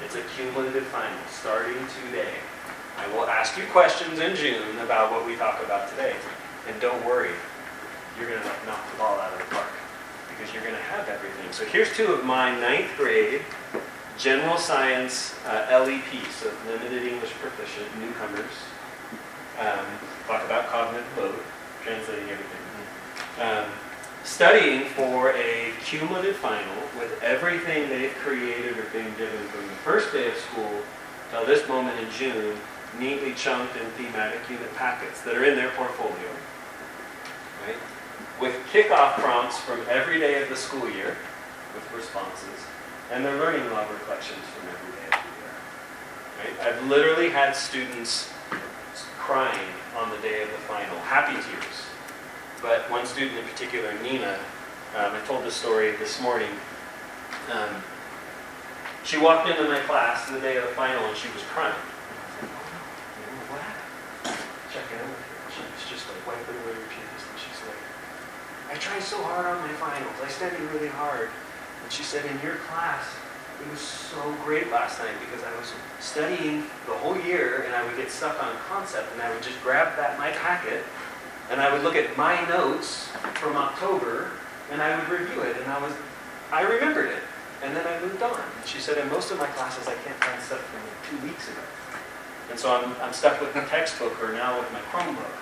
It's 0.05 0.15
a 0.15 0.23
cumulative 0.37 0.85
final 0.87 1.19
starting 1.29 1.79
today. 2.05 2.35
I 2.97 3.07
will 3.15 3.27
ask 3.27 3.57
you 3.59 3.65
questions 3.73 4.21
in 4.21 4.37
June 4.37 4.79
about 4.79 5.11
what 5.11 5.27
we 5.27 5.37
talk 5.37 5.63
about 5.65 5.91
today. 5.91 6.15
And 6.69 6.81
don't 6.81 7.05
worry, 7.05 7.33
you're 8.19 8.29
going 8.29 8.41
to 8.41 8.47
knock 8.67 8.91
the 8.93 8.99
ball 8.99 9.19
out 9.19 9.33
of 9.33 9.39
the 9.39 9.55
park 9.55 9.70
because 10.41 10.55
you're 10.55 10.63
going 10.63 10.75
to 10.75 10.89
have 10.89 11.09
everything. 11.09 11.53
So 11.53 11.65
here's 11.67 11.95
two 11.95 12.07
of 12.07 12.25
my 12.25 12.59
ninth 12.59 12.91
grade 12.97 13.43
general 14.17 14.57
science 14.57 15.35
uh, 15.47 15.85
LEP, 15.85 16.25
so 16.31 16.51
limited 16.67 17.07
English 17.07 17.31
proficient, 17.33 17.87
newcomers. 18.01 18.53
Um, 19.59 19.85
talk 20.27 20.45
about 20.45 20.69
cognitive 20.69 21.07
load, 21.17 21.39
translating 21.83 22.29
everything. 22.29 22.61
Um, 23.41 23.65
studying 24.25 24.85
for 24.91 25.33
a 25.33 25.73
cumulative 25.85 26.37
final 26.37 26.75
with 26.99 27.23
everything 27.23 27.89
they've 27.89 28.15
created 28.17 28.79
or 28.79 28.85
been 28.93 29.13
given 29.17 29.47
from 29.49 29.67
the 29.67 29.75
first 29.85 30.13
day 30.13 30.29
of 30.29 30.37
school 30.37 30.83
till 31.31 31.45
this 31.47 31.67
moment 31.69 31.99
in 31.99 32.11
June, 32.11 32.57
neatly 32.99 33.35
chunked 33.35 33.77
in 33.77 33.87
thematic 33.93 34.41
unit 34.49 34.75
packets 34.75 35.23
that 35.23 35.35
are 35.35 35.45
in 35.45 35.55
their 35.55 35.71
portfolio. 35.71 36.31
With 38.41 38.55
kickoff 38.73 39.15
prompts 39.19 39.59
from 39.59 39.81
every 39.89 40.19
day 40.19 40.43
of 40.43 40.49
the 40.49 40.57
school 40.57 40.91
year 40.91 41.17
with 41.75 41.93
responses 41.95 42.67
and 43.13 43.25
their 43.25 43.37
learning 43.39 43.69
log 43.71 43.91
reflections 43.91 44.41
from 44.57 44.69
every 44.69 44.93
day 44.93 45.07
of 45.07 45.23
the 45.23 46.45
year. 46.49 46.65
Right? 46.65 46.75
I've 46.75 46.87
literally 46.89 47.29
had 47.29 47.55
students 47.55 48.33
crying 49.19 49.69
on 49.97 50.11
the 50.11 50.19
day 50.19 50.43
of 50.43 50.49
the 50.51 50.59
final, 50.59 50.99
happy 51.01 51.35
tears 51.35 51.91
but 52.63 52.91
one 52.91 53.07
student 53.07 53.39
in 53.39 53.45
particular, 53.45 53.95
Nina, 54.03 54.39
um, 54.97 55.15
I 55.15 55.21
told 55.25 55.45
this 55.45 55.55
story 55.55 55.93
this 55.97 56.21
morning. 56.21 56.51
Um, 57.51 57.83
she 59.03 59.17
walked 59.17 59.49
into 59.49 59.65
my 59.65 59.81
class 59.81 60.29
the 60.29 60.41
day 60.41 60.57
of 60.59 60.65
the 60.65 60.75
final 60.77 61.03
and 61.05 61.17
she 61.17 61.29
was 61.33 61.43
crying. 61.49 61.75
Checking 64.69 64.99
her. 64.99 65.15
She 65.49 65.63
was 65.65 65.89
just 65.89 66.07
like 66.09 66.21
wiping 66.27 66.55
away 66.63 66.77
her 66.77 66.89
tears 66.93 67.23
and 67.25 67.39
she's 67.41 67.61
like, 67.65 67.81
I 68.71 68.75
tried 68.77 69.03
so 69.03 69.21
hard 69.23 69.47
on 69.47 69.59
my 69.61 69.73
finals. 69.75 70.15
I 70.23 70.29
studied 70.29 70.61
really 70.73 70.89
hard. 70.89 71.29
And 71.83 71.93
she 71.93 72.03
said, 72.03 72.25
in 72.25 72.39
your 72.41 72.57
class, 72.71 73.05
it 73.61 73.71
was 73.71 73.81
so 73.81 74.35
great 74.45 74.71
last 74.71 74.99
night 75.01 75.15
because 75.27 75.45
I 75.45 75.55
was 75.59 75.73
studying 75.99 76.63
the 76.87 76.95
whole 76.95 77.19
year 77.19 77.65
and 77.67 77.75
I 77.75 77.85
would 77.85 77.97
get 77.97 78.11
stuck 78.11 78.43
on 78.43 78.55
a 78.55 78.59
concept 78.71 79.13
and 79.13 79.21
I 79.21 79.35
would 79.35 79.43
just 79.43 79.61
grab 79.63 79.97
that 79.97 80.19
my 80.19 80.31
packet 80.31 80.85
and 81.51 81.61
I 81.61 81.73
would 81.73 81.83
look 81.83 81.97
at 81.97 82.17
my 82.17 82.49
notes 82.49 83.09
from 83.35 83.57
October, 83.57 84.31
and 84.71 84.81
I 84.81 84.97
would 84.97 85.09
review 85.09 85.43
it, 85.43 85.57
and 85.57 85.67
I 85.67 85.83
was, 85.83 85.93
I 86.53 86.63
remembered 86.63 87.11
it, 87.11 87.25
and 87.65 87.75
then 87.75 87.85
I 87.85 87.99
moved 88.01 88.23
on. 88.23 88.39
And 88.39 88.67
she 88.67 88.79
said, 88.79 88.99
in 88.99 89.09
most 89.09 89.33
of 89.33 89.39
my 89.39 89.47
classes, 89.47 89.89
I 89.89 89.95
can't 89.95 90.17
find 90.23 90.41
stuff 90.41 90.61
from 90.61 90.81
two 91.11 91.27
weeks 91.27 91.49
ago. 91.49 91.61
And 92.51 92.59
so 92.59 92.73
I'm, 92.73 92.95
I'm 93.03 93.13
stuck 93.13 93.41
with 93.41 93.53
the 93.53 93.63
textbook 93.63 94.23
or 94.23 94.33
now 94.33 94.59
with 94.61 94.73
my 94.73 94.79
Chromebook. 94.93 95.35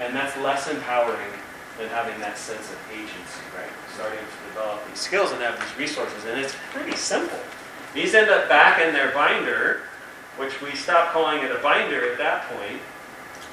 And 0.00 0.14
that's 0.14 0.36
less 0.36 0.68
empowering 0.68 1.32
than 1.78 1.88
having 1.88 2.18
that 2.20 2.36
sense 2.36 2.70
of 2.70 2.78
agency, 2.92 3.40
right? 3.56 3.70
Starting 3.94 4.18
to 4.18 4.48
develop 4.48 4.86
these 4.88 4.98
skills 4.98 5.32
and 5.32 5.40
have 5.40 5.58
these 5.58 5.78
resources. 5.78 6.24
And 6.24 6.38
it's 6.38 6.54
pretty 6.72 6.96
simple. 6.96 7.38
These 7.94 8.14
end 8.14 8.28
up 8.30 8.48
back 8.48 8.82
in 8.84 8.92
their 8.92 9.12
binder, 9.12 9.82
which 10.36 10.60
we 10.60 10.74
stopped 10.74 11.12
calling 11.12 11.42
it 11.42 11.50
a 11.50 11.58
binder 11.62 12.12
at 12.12 12.18
that 12.18 12.48
point. 12.50 12.80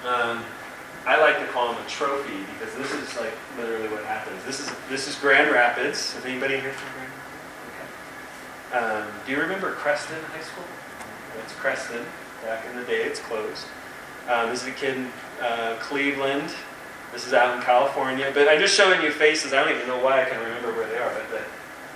Um, 0.06 0.44
I 1.06 1.22
like 1.22 1.38
to 1.40 1.46
call 1.54 1.72
them 1.72 1.84
a 1.84 1.88
trophy 1.88 2.46
because 2.54 2.74
this 2.76 2.92
is 2.92 3.16
like 3.20 3.34
literally 3.58 3.88
what 3.90 4.04
happens. 4.06 4.44
This 4.44 4.60
is 4.60 4.72
this 4.90 5.08
is 5.08 5.16
Grand 5.16 5.52
Rapids. 5.52 6.16
Is 6.18 6.26
anybody 6.26 6.60
here 6.60 6.74
from 6.74 6.94
Grand 6.94 7.12
Rapids? 7.14 7.46
Okay. 8.74 9.08
Um, 9.08 9.08
do 9.26 9.32
you 9.32 9.40
remember 9.40 9.72
Creston 9.74 10.22
High 10.34 10.42
School? 10.42 10.66
That's 11.38 11.54
Creston. 11.54 12.04
Back 12.44 12.66
in 12.70 12.76
the 12.76 12.84
day, 12.84 13.04
it's 13.04 13.20
closed. 13.20 13.66
Um, 14.28 14.50
this 14.50 14.64
is 14.64 14.68
a 14.68 14.72
kid 14.72 14.98
in 14.98 15.12
uh, 15.42 15.78
Cleveland. 15.80 16.52
This 17.14 17.26
is 17.26 17.34
out 17.34 17.58
in 17.58 17.64
California. 17.64 18.32
But 18.34 18.48
I'm 18.48 18.60
just 18.60 18.76
showing 18.76 19.02
you 19.02 19.12
faces. 19.12 19.54
I 19.54 19.64
don't 19.64 19.74
even 19.76 19.88
know 19.88 20.04
why 20.04 20.22
I 20.22 20.30
can 20.30 20.40
remember 20.40 20.74
where 20.74 20.88
they 20.88 20.98
are. 20.98 21.14
But 21.32 21.44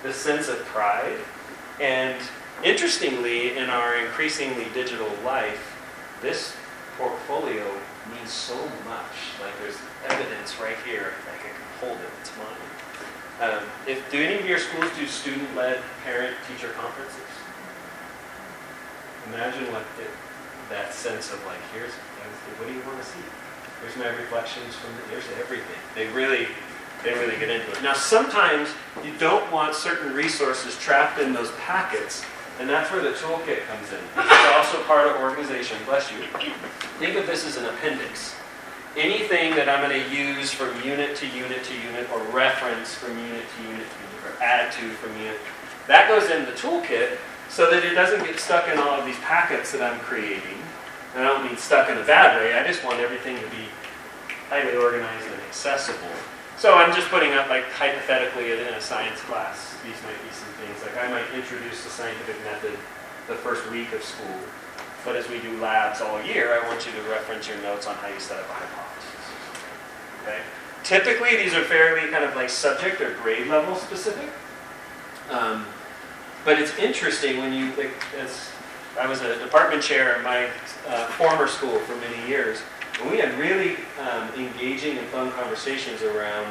the, 0.04 0.14
sense 0.14 0.48
of 0.48 0.58
pride. 0.66 1.18
And 1.82 2.22
interestingly, 2.64 3.58
in 3.58 3.70
our 3.70 3.98
increasingly 3.98 4.68
digital 4.74 5.10
life, 5.26 5.76
this 6.22 6.56
portfolio 6.98 7.66
means 8.14 8.32
so 8.32 8.56
much. 8.86 9.40
Like 9.42 9.54
there's 9.62 9.78
evidence 10.08 10.60
right 10.60 10.78
here. 10.86 11.14
Like 11.28 11.40
I 11.40 11.50
can 11.50 11.80
hold 11.80 11.98
it. 12.00 12.10
It's 12.22 12.32
mine. 12.38 12.70
Um, 13.40 13.64
if 13.88 14.04
do 14.12 14.22
any 14.22 14.36
of 14.36 14.46
your 14.46 14.60
schools 14.60 14.92
do 14.98 15.08
student-led 15.08 15.80
parent-teacher 16.04 16.76
conferences? 16.76 17.24
Imagine 19.28 19.72
what 19.72 19.84
it, 20.00 20.12
that 20.70 20.94
sense 20.94 21.32
of 21.32 21.40
like 21.46 21.60
here's 21.74 21.94
what 22.60 22.68
do 22.68 22.74
you 22.74 22.82
want 22.84 23.00
to 23.00 23.06
see? 23.06 23.24
Here's 23.82 23.96
my 23.98 24.08
reflections 24.08 24.76
from 24.76 24.96
the, 24.96 25.02
here's 25.10 25.26
everything. 25.40 25.80
They 25.96 26.08
really 26.08 26.48
they 27.04 27.14
really 27.14 27.38
get 27.38 27.50
into 27.50 27.72
it. 27.72 27.82
Now 27.82 27.94
sometimes 27.94 28.70
you 29.06 29.14
don't 29.20 29.50
want 29.52 29.74
certain 29.74 30.14
resources 30.14 30.78
trapped 30.78 31.20
in 31.20 31.32
those 31.34 31.52
packets 31.54 32.26
and 32.60 32.70
that's 32.70 32.92
where 32.92 33.02
the 33.02 33.12
toolkit 33.12 33.66
comes 33.68 33.88
in. 33.94 34.00
It's 34.18 34.54
also 34.58 34.84
part 34.84 35.08
of 35.08 35.22
organization. 35.22 35.78
Bless 35.86 36.12
you. 36.12 36.18
Think 37.00 37.16
of 37.16 37.26
this 37.26 37.46
as 37.46 37.56
an 37.56 37.66
appendix. 37.66 38.36
Anything 38.98 39.56
that 39.56 39.70
I'm 39.70 39.88
going 39.88 40.04
to 40.04 40.14
use 40.14 40.52
from 40.52 40.76
unit 40.84 41.16
to 41.18 41.28
unit 41.28 41.64
to 41.64 41.74
unit, 41.74 42.12
or 42.12 42.20
reference 42.36 42.94
from 42.96 43.18
unit 43.18 43.46
to 43.56 43.64
unit 43.64 43.86
to 43.88 44.00
unit, 44.04 44.28
or 44.28 44.72
to 44.72 44.90
from 44.96 45.18
unit, 45.22 45.40
that 45.88 46.10
goes 46.10 46.30
in 46.30 46.44
the 46.46 46.52
toolkit 46.52 47.18
so 47.48 47.72
that 47.72 47.86
it 47.86 47.94
doesn't 47.94 48.26
get 48.26 48.40
stuck 48.40 48.68
in 48.68 48.78
all 48.78 49.00
of 49.00 49.06
these 49.06 49.20
packets 49.20 49.72
that 49.72 49.82
I'm 49.82 50.00
creating. 50.02 50.60
And 51.16 51.24
I 51.24 51.28
don't 51.28 51.46
mean 51.46 51.58
stuck 51.58 51.90
in 51.90 51.98
a 51.98 52.04
bad 52.04 52.38
way. 52.38 52.54
I 52.54 52.66
just 52.66 52.84
want 52.84 53.00
everything 53.00 53.36
to 53.38 53.50
be 53.50 53.66
highly 54.50 54.76
organized 54.76 55.26
and 55.26 55.42
accessible. 55.48 56.14
So 56.58 56.76
I'm 56.76 56.94
just 56.94 57.08
putting 57.10 57.34
up, 57.34 57.50
like, 57.50 57.72
hypothetically 57.72 58.52
in 58.52 58.60
a 58.60 58.82
science 58.82 59.22
class, 59.22 59.78
these 59.84 59.96
might 60.04 60.20
be 60.28 60.32
some 60.34 60.50
things. 60.60 60.82
Like 60.84 60.98
I 61.04 61.10
might 61.10 61.26
introduce 61.34 61.84
the 61.84 61.90
scientific 61.90 62.36
method 62.44 62.78
the 63.28 63.36
first 63.36 63.70
week 63.72 63.94
of 63.94 64.04
school, 64.04 64.40
but 65.06 65.16
as 65.16 65.30
we 65.30 65.40
do 65.40 65.58
labs 65.62 66.02
all 66.02 66.22
year, 66.22 66.60
I 66.60 66.68
want 66.68 66.86
you 66.86 66.92
to 66.92 67.02
reference 67.10 67.48
your 67.48 67.58
notes 67.62 67.88
on 67.88 67.96
how 67.96 68.08
you 68.08 68.20
set 68.20 68.40
up 68.40 68.50
a 68.50 68.54
hypothesis. 68.54 69.26
Okay? 70.24 70.40
Typically, 70.84 71.38
these 71.38 71.54
are 71.54 71.64
fairly 71.64 72.10
kind 72.12 72.24
of 72.24 72.36
like 72.36 72.50
subject 72.50 73.00
or 73.00 73.14
grade 73.22 73.48
level 73.48 73.76
specific. 73.76 74.30
Um, 75.30 75.66
but 76.44 76.60
it's 76.60 76.78
interesting 76.78 77.38
when 77.38 77.54
you, 77.54 77.68
like, 77.76 77.92
as 78.20 78.52
I 79.00 79.08
was 79.08 79.22
a 79.22 79.40
department 79.40 79.82
chair 79.82 80.18
at 80.18 80.24
my 80.24 80.50
uh, 80.88 81.08
former 81.12 81.48
school 81.48 81.80
for 81.80 81.96
many 81.96 82.28
years, 82.28 82.62
and 83.02 83.10
we 83.10 83.18
had 83.18 83.38
really 83.40 83.78
um, 84.02 84.30
engaging 84.38 84.98
and 84.98 85.08
fun 85.08 85.32
conversations 85.32 86.02
around 86.02 86.46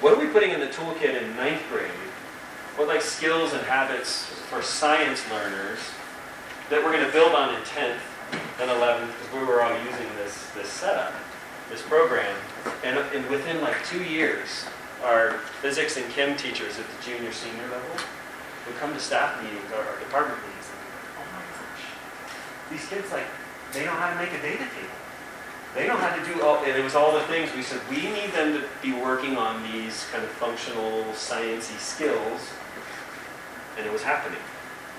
what 0.00 0.12
are 0.12 0.20
we 0.20 0.26
putting 0.26 0.50
in 0.50 0.60
the 0.60 0.66
toolkit 0.66 1.20
in 1.20 1.34
ninth 1.36 1.62
grade 1.70 1.90
what 2.78 2.86
like 2.86 3.02
skills 3.02 3.52
and 3.54 3.62
habits 3.62 4.26
for 4.48 4.62
science 4.62 5.28
learners 5.32 5.80
that 6.70 6.78
we're 6.78 6.92
going 6.92 7.04
to 7.04 7.10
build 7.10 7.34
on 7.34 7.52
in 7.52 7.60
10th 7.62 7.98
and 8.62 8.70
11th 8.70 9.08
because 9.08 9.34
we 9.34 9.44
were 9.44 9.62
all 9.62 9.76
using 9.82 10.06
this, 10.14 10.48
this 10.54 10.68
setup, 10.68 11.12
this 11.70 11.82
program. 11.82 12.36
And, 12.84 12.96
and 13.12 13.28
within 13.28 13.60
like 13.62 13.84
two 13.84 14.04
years, 14.04 14.64
our 15.02 15.38
physics 15.60 15.96
and 15.96 16.08
chem 16.12 16.36
teachers 16.36 16.78
at 16.78 16.86
the 16.86 17.04
junior 17.04 17.32
senior 17.32 17.66
level 17.66 17.98
would 18.66 18.76
come 18.76 18.94
to 18.94 19.00
staff 19.00 19.42
meetings 19.42 19.72
or 19.72 19.82
our 19.82 19.98
department 19.98 20.38
meetings 20.46 20.70
and 20.70 20.78
be 20.78 20.86
like, 20.94 21.18
oh 21.18 21.26
my 21.34 21.42
gosh, 21.50 21.82
these 22.70 22.86
kids 22.88 23.10
like, 23.12 23.26
they 23.72 23.84
know 23.84 23.92
how 23.92 24.10
to 24.10 24.16
make 24.16 24.32
a 24.32 24.42
data 24.42 24.64
table. 24.64 24.98
They 25.74 25.86
know 25.86 25.96
how 25.96 26.14
to 26.14 26.24
do 26.24 26.42
all, 26.42 26.64
and 26.64 26.76
it 26.76 26.82
was 26.82 26.94
all 26.94 27.12
the 27.12 27.24
things 27.24 27.54
we 27.54 27.62
said, 27.62 27.80
we 27.90 28.02
need 28.02 28.32
them 28.32 28.54
to 28.54 28.64
be 28.82 28.92
working 28.92 29.36
on 29.36 29.62
these 29.70 30.06
kind 30.10 30.24
of 30.24 30.30
functional, 30.30 31.04
sciencey 31.12 31.78
skills 31.78 32.50
and 33.78 33.86
it 33.86 33.92
was 33.92 34.02
happening, 34.02 34.40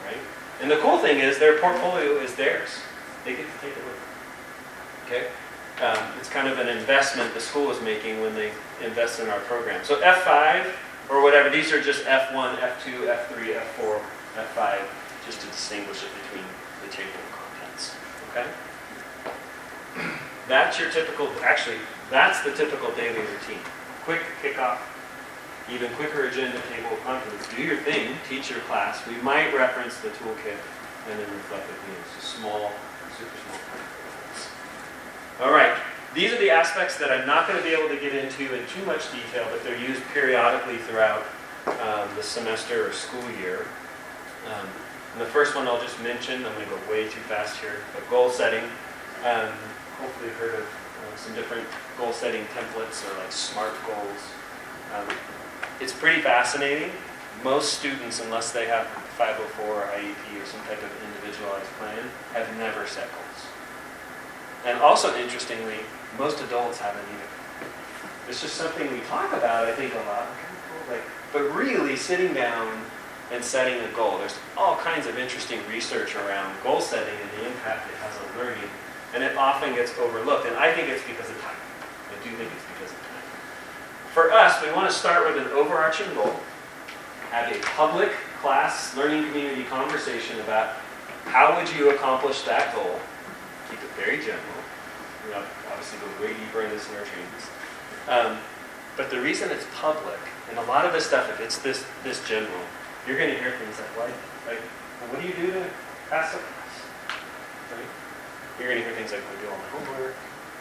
right? 0.05 0.17
And 0.61 0.71
the 0.71 0.77
cool 0.77 0.97
thing 0.99 1.19
is 1.19 1.37
their 1.37 1.59
portfolio 1.59 2.13
is 2.19 2.33
theirs. 2.35 2.69
They 3.25 3.35
get 3.35 3.45
to 3.45 3.59
take 3.61 3.75
it 3.75 3.83
with 3.83 3.99
them. 3.99 4.07
Okay? 5.05 5.27
Um, 5.83 6.17
it's 6.17 6.29
kind 6.29 6.47
of 6.47 6.59
an 6.59 6.67
investment 6.67 7.33
the 7.33 7.39
school 7.39 7.71
is 7.71 7.81
making 7.81 8.21
when 8.21 8.35
they 8.35 8.51
invest 8.83 9.19
in 9.19 9.29
our 9.29 9.39
program. 9.41 9.83
So 9.83 10.01
F5 10.01 10.71
or 11.09 11.21
whatever, 11.21 11.49
these 11.49 11.71
are 11.71 11.81
just 11.81 12.05
F1, 12.05 12.57
F2, 12.57 13.07
F3, 13.07 13.61
F4, 13.77 14.01
F5, 14.35 14.79
just 15.25 15.41
to 15.41 15.47
distinguish 15.47 16.03
it 16.03 16.09
between 16.23 16.45
the 16.83 16.91
table 16.91 17.11
of 17.15 17.31
contents. 17.35 17.95
Okay? 18.31 18.45
That's 20.47 20.79
your 20.79 20.89
typical, 20.89 21.29
actually, 21.43 21.77
that's 22.09 22.41
the 22.41 22.53
typical 22.53 22.91
daily 22.91 23.19
routine. 23.19 23.59
Quick 24.03 24.21
kickoff, 24.41 24.79
even 25.71 25.91
quicker 25.93 26.27
agenda 26.27 26.59
table 26.73 26.91
of 26.91 27.03
contents. 27.03 27.47
Do 27.55 27.61
your 27.61 27.77
thing, 27.77 28.15
teach 28.27 28.49
your 28.49 28.59
class. 28.61 29.05
We 29.07 29.15
might 29.21 29.53
reference 29.53 29.97
the 29.97 30.09
toolkit 30.09 30.57
and 31.09 31.19
then 31.19 31.31
reflective 31.33 31.77
news. 31.87 32.07
A 32.17 32.21
small, 32.21 32.71
super 33.17 33.37
small 33.45 33.59
All 35.47 35.53
right. 35.53 35.77
These 36.15 36.33
are 36.33 36.39
the 36.39 36.49
aspects 36.49 36.97
that 36.97 37.11
I'm 37.11 37.27
not 37.27 37.47
going 37.47 37.59
to 37.59 37.63
be 37.63 37.73
able 37.73 37.89
to 37.89 38.01
get 38.01 38.15
into 38.15 38.51
in 38.55 38.65
too 38.67 38.83
much 38.85 39.11
detail, 39.11 39.45
but 39.51 39.63
they're 39.63 39.79
used 39.79 40.01
periodically 40.11 40.77
throughout 40.77 41.23
um, 41.67 42.09
the 42.15 42.23
semester 42.23 42.89
or 42.89 42.93
school 42.93 43.29
year. 43.39 43.67
Um, 44.47 44.67
and 45.13 45.21
the 45.21 45.25
first 45.25 45.55
one 45.55 45.67
I'll 45.67 45.81
just 45.81 46.01
mention, 46.03 46.45
I'm 46.45 46.53
going 46.53 46.65
to 46.65 46.71
go 46.71 46.91
way 46.91 47.05
too 47.05 47.21
fast 47.25 47.57
here, 47.59 47.81
but 47.93 48.07
goal 48.09 48.29
setting. 48.29 48.63
Um, 49.25 49.49
hopefully 49.97 50.29
you've 50.29 50.37
heard 50.37 50.55
of 50.55 50.65
uh, 50.65 51.15
some 51.17 51.33
different 51.35 51.67
goal 51.97 52.13
setting 52.13 52.45
templates 52.55 53.03
or 53.03 53.17
like 53.17 53.31
SMART 53.31 53.73
goals. 53.85 54.21
Um, 54.95 55.07
it's 55.81 55.93
pretty 55.93 56.21
fascinating. 56.21 56.91
Most 57.43 57.79
students, 57.79 58.21
unless 58.21 58.51
they 58.51 58.67
have 58.67 58.87
504 59.17 59.65
or 59.65 59.81
IEP 59.95 60.41
or 60.41 60.45
some 60.45 60.61
type 60.61 60.81
of 60.83 60.91
individualized 61.03 61.69
plan, 61.79 61.99
have 62.33 62.47
never 62.57 62.85
set 62.85 63.09
goals. 63.11 63.47
And 64.65 64.79
also 64.79 65.15
interestingly, 65.17 65.79
most 66.17 66.41
adults 66.41 66.79
haven't 66.79 67.03
either. 67.03 67.67
It's 68.27 68.41
just 68.41 68.55
something 68.55 68.91
we 68.91 68.99
talk 69.01 69.33
about, 69.33 69.65
I 69.65 69.73
think, 69.73 69.93
a 69.93 69.97
lot. 69.97 70.27
Like, 70.89 71.01
but 71.31 71.43
really 71.55 71.95
sitting 71.95 72.33
down 72.33 72.85
and 73.31 73.43
setting 73.43 73.79
a 73.81 73.91
goal. 73.95 74.17
There's 74.17 74.37
all 74.57 74.77
kinds 74.77 75.07
of 75.07 75.17
interesting 75.17 75.59
research 75.69 76.15
around 76.15 76.55
goal 76.63 76.81
setting 76.81 77.13
and 77.13 77.29
the 77.37 77.47
impact 77.47 77.89
it 77.89 77.95
has 77.97 78.13
on 78.17 78.37
learning, 78.37 78.69
and 79.13 79.23
it 79.23 79.37
often 79.37 79.75
gets 79.75 79.97
overlooked. 79.99 80.47
And 80.47 80.55
I 80.57 80.73
think 80.73 80.89
it's 80.89 81.05
because 81.05 81.29
of 81.29 81.39
time. 81.41 81.55
I 82.09 82.23
do 82.23 82.35
think 82.35 82.49
it's 82.51 82.65
because 82.73 82.91
of 82.91 82.99
time. 82.99 83.25
For 84.13 84.31
us, 84.31 84.61
we 84.63 84.71
want 84.73 84.89
to 84.89 84.95
start 84.95 85.27
with 85.27 85.45
an 85.45 85.51
overarching 85.53 86.11
goal, 86.15 86.35
have 87.29 87.53
a 87.55 87.59
public 87.75 88.11
class 88.41 88.95
learning 88.97 89.29
community 89.29 89.63
conversation 89.63 90.39
about 90.41 90.75
how 91.25 91.55
would 91.55 91.69
you 91.75 91.91
accomplish 91.91 92.41
that 92.43 92.73
goal. 92.73 92.99
Keep 93.69 93.79
it 93.83 93.91
very 93.91 94.17
general. 94.17 94.59
We 95.27 95.35
obviously 95.35 95.99
go 95.99 96.23
way 96.23 96.33
deeper 96.33 96.63
in 96.63 96.69
this 96.71 96.89
in 96.89 96.95
our 96.95 97.05
trainings. 97.05 97.45
Um, 98.07 98.37
but 98.97 99.11
the 99.11 99.21
reason 99.21 99.51
it's 99.51 99.65
public, 99.75 100.19
and 100.49 100.57
a 100.57 100.63
lot 100.63 100.85
of 100.85 100.93
this 100.93 101.05
stuff, 101.05 101.29
if 101.29 101.39
it's 101.39 101.59
this 101.59 101.85
this 102.03 102.27
general, 102.27 102.61
you're 103.09 103.17
going 103.17 103.33
to 103.33 103.41
hear 103.41 103.57
things 103.57 103.73
like, 103.81 104.13
like, 104.45 104.61
well, 105.01 105.09
what 105.09 105.19
do 105.19 105.27
you 105.27 105.33
do 105.33 105.51
to 105.51 105.65
pass 106.13 106.31
the 106.31 106.37
class? 106.37 106.73
Right? 107.73 107.89
You're 108.61 108.69
going 108.69 108.83
to 108.83 108.85
hear 108.85 108.93
things 108.93 109.09
like, 109.09 109.25
I 109.25 109.41
do 109.41 109.49
all 109.49 109.57
my 109.57 109.71
homework, 109.73 110.13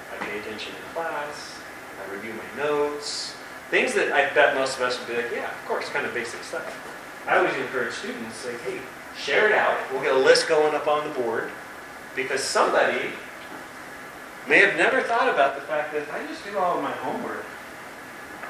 I 0.08 0.24
pay 0.24 0.40
attention 0.40 0.72
in 0.72 0.94
class, 0.96 1.60
I 2.00 2.10
review 2.10 2.32
my 2.32 2.48
notes, 2.56 3.36
things 3.68 3.92
that 3.92 4.12
I 4.12 4.32
bet 4.32 4.54
most 4.54 4.80
of 4.80 4.82
us 4.82 4.98
would 4.98 5.08
be 5.08 5.20
like, 5.20 5.30
yeah, 5.30 5.52
of 5.52 5.68
course, 5.68 5.90
kind 5.90 6.06
of 6.06 6.14
basic 6.14 6.42
stuff. 6.42 6.64
I 7.28 7.36
always 7.36 7.54
encourage 7.56 7.92
students, 7.92 8.46
like, 8.46 8.58
hey, 8.62 8.80
share 9.14 9.44
it 9.44 9.52
out. 9.52 9.76
We'll 9.92 10.00
get 10.00 10.14
a 10.14 10.18
list 10.18 10.48
going 10.48 10.74
up 10.74 10.88
on 10.88 11.06
the 11.06 11.12
board 11.20 11.50
because 12.16 12.42
somebody 12.42 13.12
may 14.48 14.60
have 14.60 14.74
never 14.76 15.02
thought 15.02 15.28
about 15.28 15.54
the 15.54 15.60
fact 15.68 15.92
that 15.92 16.00
if 16.00 16.14
I 16.14 16.26
just 16.26 16.42
do 16.46 16.56
all 16.56 16.78
of 16.78 16.82
my 16.82 16.92
homework, 16.92 17.44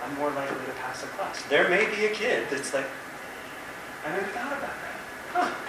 I'm 0.05 0.15
more 0.19 0.31
likely 0.31 0.65
to 0.67 0.73
pass 0.79 1.03
a 1.03 1.07
class. 1.09 1.43
There 1.51 1.69
may 1.69 1.85
be 1.93 2.07
a 2.07 2.15
kid 2.15 2.47
that's 2.49 2.73
like, 2.73 2.87
I 4.05 4.11
never 4.11 4.27
thought 4.27 4.53
about 4.53 4.61
that. 4.61 4.99
Huh. 5.33 5.69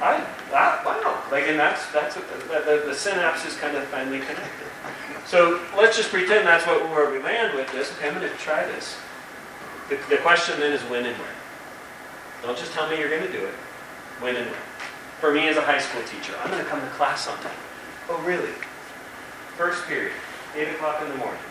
I, 0.00 0.16
that, 0.50 0.84
wow. 0.84 1.22
Like, 1.30 1.44
and 1.48 1.58
that's, 1.58 1.90
that's 1.92 2.16
what 2.16 2.26
the, 2.28 2.38
the, 2.48 2.86
the 2.86 2.92
synapses 2.92 3.58
kind 3.58 3.76
of 3.76 3.84
finally 3.84 4.18
connected. 4.18 4.66
So 5.26 5.60
let's 5.76 5.96
just 5.96 6.10
pretend 6.10 6.46
that's 6.46 6.66
what, 6.66 6.88
where 6.90 7.10
we 7.10 7.18
land 7.18 7.54
with 7.54 7.70
this. 7.72 7.92
Okay, 7.92 8.08
I'm 8.08 8.14
going 8.14 8.30
to 8.30 8.36
try 8.38 8.64
this. 8.66 8.96
The, 9.88 9.98
the 10.08 10.16
question 10.18 10.58
then 10.58 10.72
is 10.72 10.80
when 10.82 11.04
and 11.04 11.16
where. 11.18 11.28
Don't 12.42 12.56
just 12.56 12.72
tell 12.72 12.88
me 12.88 12.98
you're 12.98 13.10
going 13.10 13.22
to 13.22 13.32
do 13.32 13.44
it. 13.44 13.54
When 14.20 14.36
and 14.36 14.46
where. 14.46 14.60
For 15.20 15.32
me 15.32 15.48
as 15.48 15.56
a 15.56 15.62
high 15.62 15.78
school 15.80 16.02
teacher, 16.04 16.34
I'm 16.42 16.50
going 16.50 16.62
to 16.62 16.68
come 16.68 16.80
to 16.80 16.86
class 16.88 17.28
on. 17.28 17.38
Oh, 18.08 18.20
really? 18.22 18.52
First 19.56 19.86
period, 19.86 20.12
8 20.56 20.68
o'clock 20.68 21.02
in 21.02 21.08
the 21.10 21.16
morning. 21.16 21.42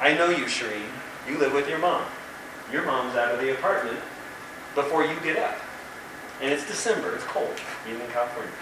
I 0.00 0.14
know 0.14 0.30
you, 0.30 0.44
Shireen. 0.44 0.88
You 1.28 1.38
live 1.38 1.52
with 1.52 1.68
your 1.68 1.78
mom. 1.78 2.06
Your 2.72 2.86
mom's 2.86 3.16
out 3.16 3.34
of 3.34 3.40
the 3.40 3.52
apartment 3.52 3.98
before 4.74 5.04
you 5.04 5.18
get 5.22 5.38
up. 5.38 5.56
And 6.40 6.52
it's 6.52 6.66
December, 6.66 7.14
it's 7.14 7.24
cold, 7.24 7.54
even 7.88 8.00
in 8.00 8.10
California. 8.10 8.52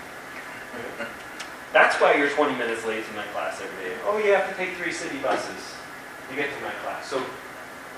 That's 1.73 2.01
why 2.01 2.15
you're 2.15 2.31
20 2.31 2.57
minutes 2.57 2.85
late 2.85 3.07
to 3.07 3.13
my 3.15 3.25
class 3.35 3.61
every 3.61 3.91
day. 3.91 3.97
Oh, 4.05 4.19
you 4.19 4.33
have 4.33 4.49
to 4.49 4.55
take 4.57 4.75
three 4.77 4.93
city 4.93 5.19
buses 5.19 5.77
to 6.29 6.35
get 6.35 6.49
to 6.55 6.65
my 6.65 6.73
class. 6.83 7.07
So 7.07 7.21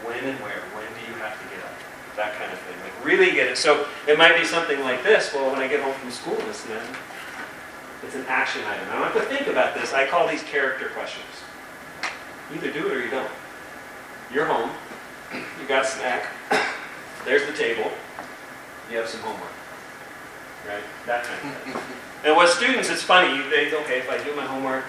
when 0.05 0.19
and 0.25 0.39
where? 0.41 0.61
When 0.75 0.87
do 0.99 1.01
you 1.07 1.17
have 1.21 1.39
to 1.41 1.47
get 1.55 1.65
up? 1.65 1.73
That 2.17 2.35
kind 2.37 2.53
of 2.53 2.59
thing. 2.59 2.77
Like 2.83 3.05
really 3.05 3.33
get 3.33 3.49
it. 3.49 3.57
So 3.57 3.87
it 4.09 4.19
might 4.19 4.37
be 4.37 4.45
something 4.45 4.81
like 4.81 5.03
this. 5.03 5.33
Well, 5.33 5.51
when 5.51 5.61
I 5.61 5.69
get 5.69 5.83
home 5.83 5.95
from 5.95 6.11
school, 6.11 6.37
this 6.47 6.63
then 6.65 6.83
it's 8.03 8.15
an 8.15 8.25
action 8.27 8.63
item. 8.65 8.89
I 8.91 8.95
don't 8.95 9.13
have 9.13 9.15
to 9.15 9.35
think 9.35 9.47
about 9.47 9.75
this. 9.75 9.93
I 9.93 10.07
call 10.07 10.27
these 10.27 10.43
character 10.43 10.89
questions. 10.89 11.27
Either 12.53 12.73
do 12.73 12.89
it 12.89 12.97
or 12.97 13.05
you 13.05 13.11
don't. 13.11 13.31
You're 14.33 14.47
home. 14.47 14.71
You 15.33 15.69
got 15.69 15.85
a 15.85 15.89
snack. 15.89 16.27
There's 17.25 17.47
the 17.47 17.53
table. 17.53 17.91
You 18.91 18.99
have 18.99 19.09
some 19.09 19.21
homework. 19.21 19.53
Right? 20.67 20.83
That 21.07 21.25
kind 21.25 21.55
of 21.55 21.63
thing. 21.63 21.75
and 22.25 22.37
with 22.37 22.51
students, 22.51 22.91
it's 22.91 23.03
funny. 23.03 23.37
You 23.37 23.43
think, 23.51 23.73
okay, 23.73 23.99
if 23.99 24.11
I 24.11 24.23
do 24.25 24.35
my 24.35 24.45
homework, 24.45 24.85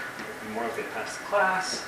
I'm 0.45 0.53
more 0.53 0.63
likely 0.63 0.83
to 0.83 0.89
pass 0.89 1.17
the 1.17 1.23
class. 1.25 1.85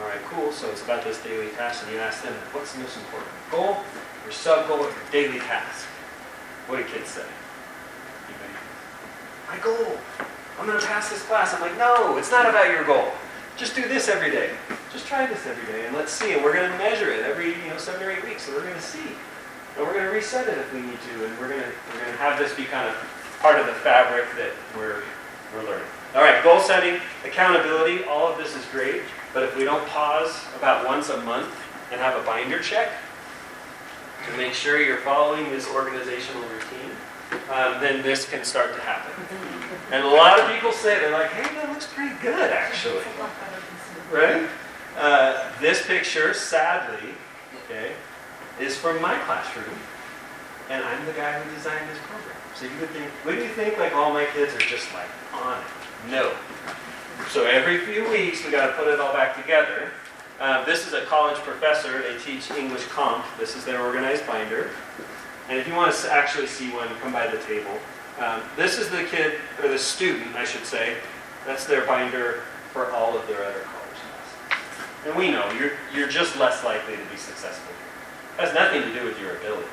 All 0.00 0.08
right, 0.08 0.20
cool. 0.30 0.52
So 0.52 0.70
it's 0.70 0.82
about 0.82 1.04
this 1.04 1.22
daily 1.22 1.48
task, 1.50 1.84
and 1.84 1.92
you 1.92 1.98
ask 1.98 2.22
them, 2.22 2.32
what's 2.52 2.72
the 2.72 2.80
most 2.80 2.96
important? 2.96 3.30
Goal, 3.50 3.78
your 4.24 4.32
sub 4.32 4.68
goal, 4.68 4.78
or 4.78 4.90
your 4.90 5.10
daily 5.12 5.38
task? 5.38 5.86
What 6.66 6.78
do 6.78 6.84
kids 6.84 7.10
say? 7.10 7.24
My 9.48 9.58
goal. 9.58 9.98
I'm 10.58 10.66
going 10.66 10.80
to 10.80 10.86
pass 10.86 11.10
this 11.10 11.22
class. 11.24 11.52
I'm 11.52 11.60
like, 11.60 11.76
no, 11.76 12.16
it's 12.16 12.30
not 12.30 12.48
about 12.48 12.70
your 12.70 12.84
goal. 12.84 13.12
Just 13.56 13.74
do 13.74 13.86
this 13.86 14.08
every 14.08 14.30
day. 14.30 14.50
Just 14.92 15.06
try 15.06 15.26
this 15.26 15.46
every 15.46 15.70
day, 15.70 15.86
and 15.86 15.94
let's 15.94 16.10
see. 16.10 16.32
And 16.32 16.42
we're 16.42 16.54
going 16.54 16.70
to 16.70 16.78
measure 16.78 17.10
it 17.12 17.20
every, 17.20 17.50
you 17.50 17.68
know, 17.68 17.76
seven 17.76 18.02
or 18.02 18.10
eight 18.10 18.24
weeks. 18.24 18.44
So 18.44 18.52
we're 18.52 18.62
going 18.62 18.74
to 18.74 18.80
see. 18.80 19.04
And 19.76 19.86
we're 19.86 19.94
going 19.94 20.04
to 20.04 20.10
reset 20.10 20.48
it 20.48 20.58
if 20.58 20.72
we 20.72 20.80
need 20.80 20.98
to, 21.00 21.24
and 21.24 21.38
we're 21.38 21.48
going 21.48 21.62
to 21.62 21.72
we're 21.92 22.00
going 22.00 22.12
to 22.12 22.18
have 22.18 22.38
this 22.38 22.54
be 22.54 22.64
kind 22.64 22.88
of 22.88 22.94
part 23.40 23.58
of 23.58 23.66
the 23.66 23.72
fabric 23.72 24.26
that 24.36 24.52
we're 24.76 25.02
we're 25.54 25.64
learning. 25.64 25.86
All 26.14 26.22
right, 26.22 26.42
goal 26.44 26.60
setting, 26.60 27.00
accountability, 27.24 28.04
all 28.04 28.28
of 28.28 28.36
this 28.36 28.54
is 28.54 28.64
great, 28.66 29.02
but 29.32 29.42
if 29.42 29.56
we 29.56 29.64
don't 29.64 29.86
pause 29.88 30.44
about 30.56 30.86
once 30.86 31.08
a 31.08 31.20
month 31.22 31.48
and 31.90 32.00
have 32.00 32.20
a 32.20 32.24
binder 32.26 32.60
check 32.60 32.90
to 34.30 34.36
make 34.36 34.52
sure 34.52 34.80
you're 34.80 34.98
following 34.98 35.44
this 35.50 35.66
organizational 35.68 36.42
routine, 36.42 36.90
um, 37.50 37.80
then 37.80 38.02
this 38.02 38.28
can 38.28 38.44
start 38.44 38.74
to 38.74 38.80
happen. 38.80 39.12
And 39.90 40.04
a 40.04 40.08
lot 40.08 40.40
of 40.40 40.50
people 40.50 40.72
say 40.72 40.98
they're 41.00 41.12
like, 41.12 41.30
"Hey, 41.32 41.54
that 41.54 41.68
looks 41.68 41.86
pretty 41.86 42.14
good, 42.22 42.50
actually." 42.50 43.04
Right? 44.10 44.46
Uh, 44.98 45.50
this 45.58 45.86
picture, 45.86 46.34
sadly, 46.34 47.14
okay, 47.64 47.92
is 48.60 48.76
from 48.76 49.00
my 49.00 49.18
classroom, 49.20 49.76
and 50.70 50.84
I'm 50.84 51.04
the 51.06 51.12
guy 51.12 51.40
who 51.40 51.54
designed 51.54 51.88
this 51.88 51.98
program. 52.08 52.36
So 52.54 52.66
you 52.66 52.80
would 52.80 52.90
think, 52.90 53.10
wouldn't 53.24 53.42
you 53.42 53.50
think 53.50 53.78
like 53.78 53.94
all 53.94 54.12
my 54.12 54.26
kids 54.26 54.54
are 54.54 54.60
just 54.60 54.92
like 54.94 55.08
on 55.32 55.58
it? 55.58 56.10
No. 56.10 56.32
So 57.28 57.46
every 57.46 57.78
few 57.78 58.08
weeks 58.10 58.44
we 58.44 58.50
got 58.50 58.66
to 58.66 58.72
put 58.72 58.88
it 58.88 59.00
all 59.00 59.12
back 59.12 59.40
together. 59.40 59.90
Uh, 60.40 60.64
this 60.64 60.86
is 60.86 60.92
a 60.92 61.04
college 61.06 61.38
professor. 61.38 62.02
They 62.02 62.18
teach 62.18 62.50
English 62.50 62.86
comp. 62.86 63.24
This 63.38 63.56
is 63.56 63.64
their 63.64 63.80
organized 63.80 64.26
binder. 64.26 64.70
And 65.48 65.58
if 65.58 65.68
you 65.68 65.74
want 65.74 65.94
to 65.94 66.12
actually 66.12 66.46
see 66.46 66.70
one, 66.72 66.88
come 67.00 67.12
by 67.12 67.26
the 67.26 67.38
table. 67.38 67.78
Um, 68.18 68.42
this 68.56 68.78
is 68.78 68.90
the 68.90 69.04
kid, 69.04 69.38
or 69.62 69.68
the 69.68 69.78
student, 69.78 70.34
I 70.36 70.44
should 70.44 70.64
say. 70.64 70.96
That's 71.46 71.64
their 71.64 71.86
binder 71.86 72.42
for 72.72 72.90
all 72.92 73.16
of 73.16 73.26
their 73.26 73.42
other 73.42 73.60
college 73.60 73.98
classes. 74.00 75.06
And 75.06 75.16
we 75.16 75.30
know 75.30 75.50
you're, 75.52 75.72
you're 75.94 76.08
just 76.08 76.36
less 76.38 76.64
likely 76.64 76.96
to 76.96 77.04
be 77.10 77.16
successful 77.16 77.72
it 77.72 77.76
has 78.38 78.54
nothing 78.54 78.82
to 78.82 78.92
do 78.92 79.04
with 79.04 79.20
your 79.20 79.36
ability, 79.36 79.68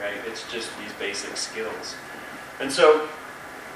right? 0.00 0.16
It's 0.26 0.50
just 0.50 0.70
these 0.78 0.92
basic 0.98 1.36
skills. 1.36 1.96
And 2.60 2.70
so, 2.70 3.08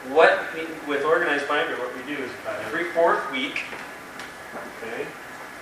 what 0.09 0.47
with 0.87 1.05
organized 1.05 1.49
binder, 1.49 1.77
what 1.77 1.95
we 1.97 2.03
do 2.03 2.23
is 2.23 2.31
about 2.43 2.61
every 2.65 2.91
fourth 2.93 3.31
week. 3.33 3.65
Okay. 4.83 5.07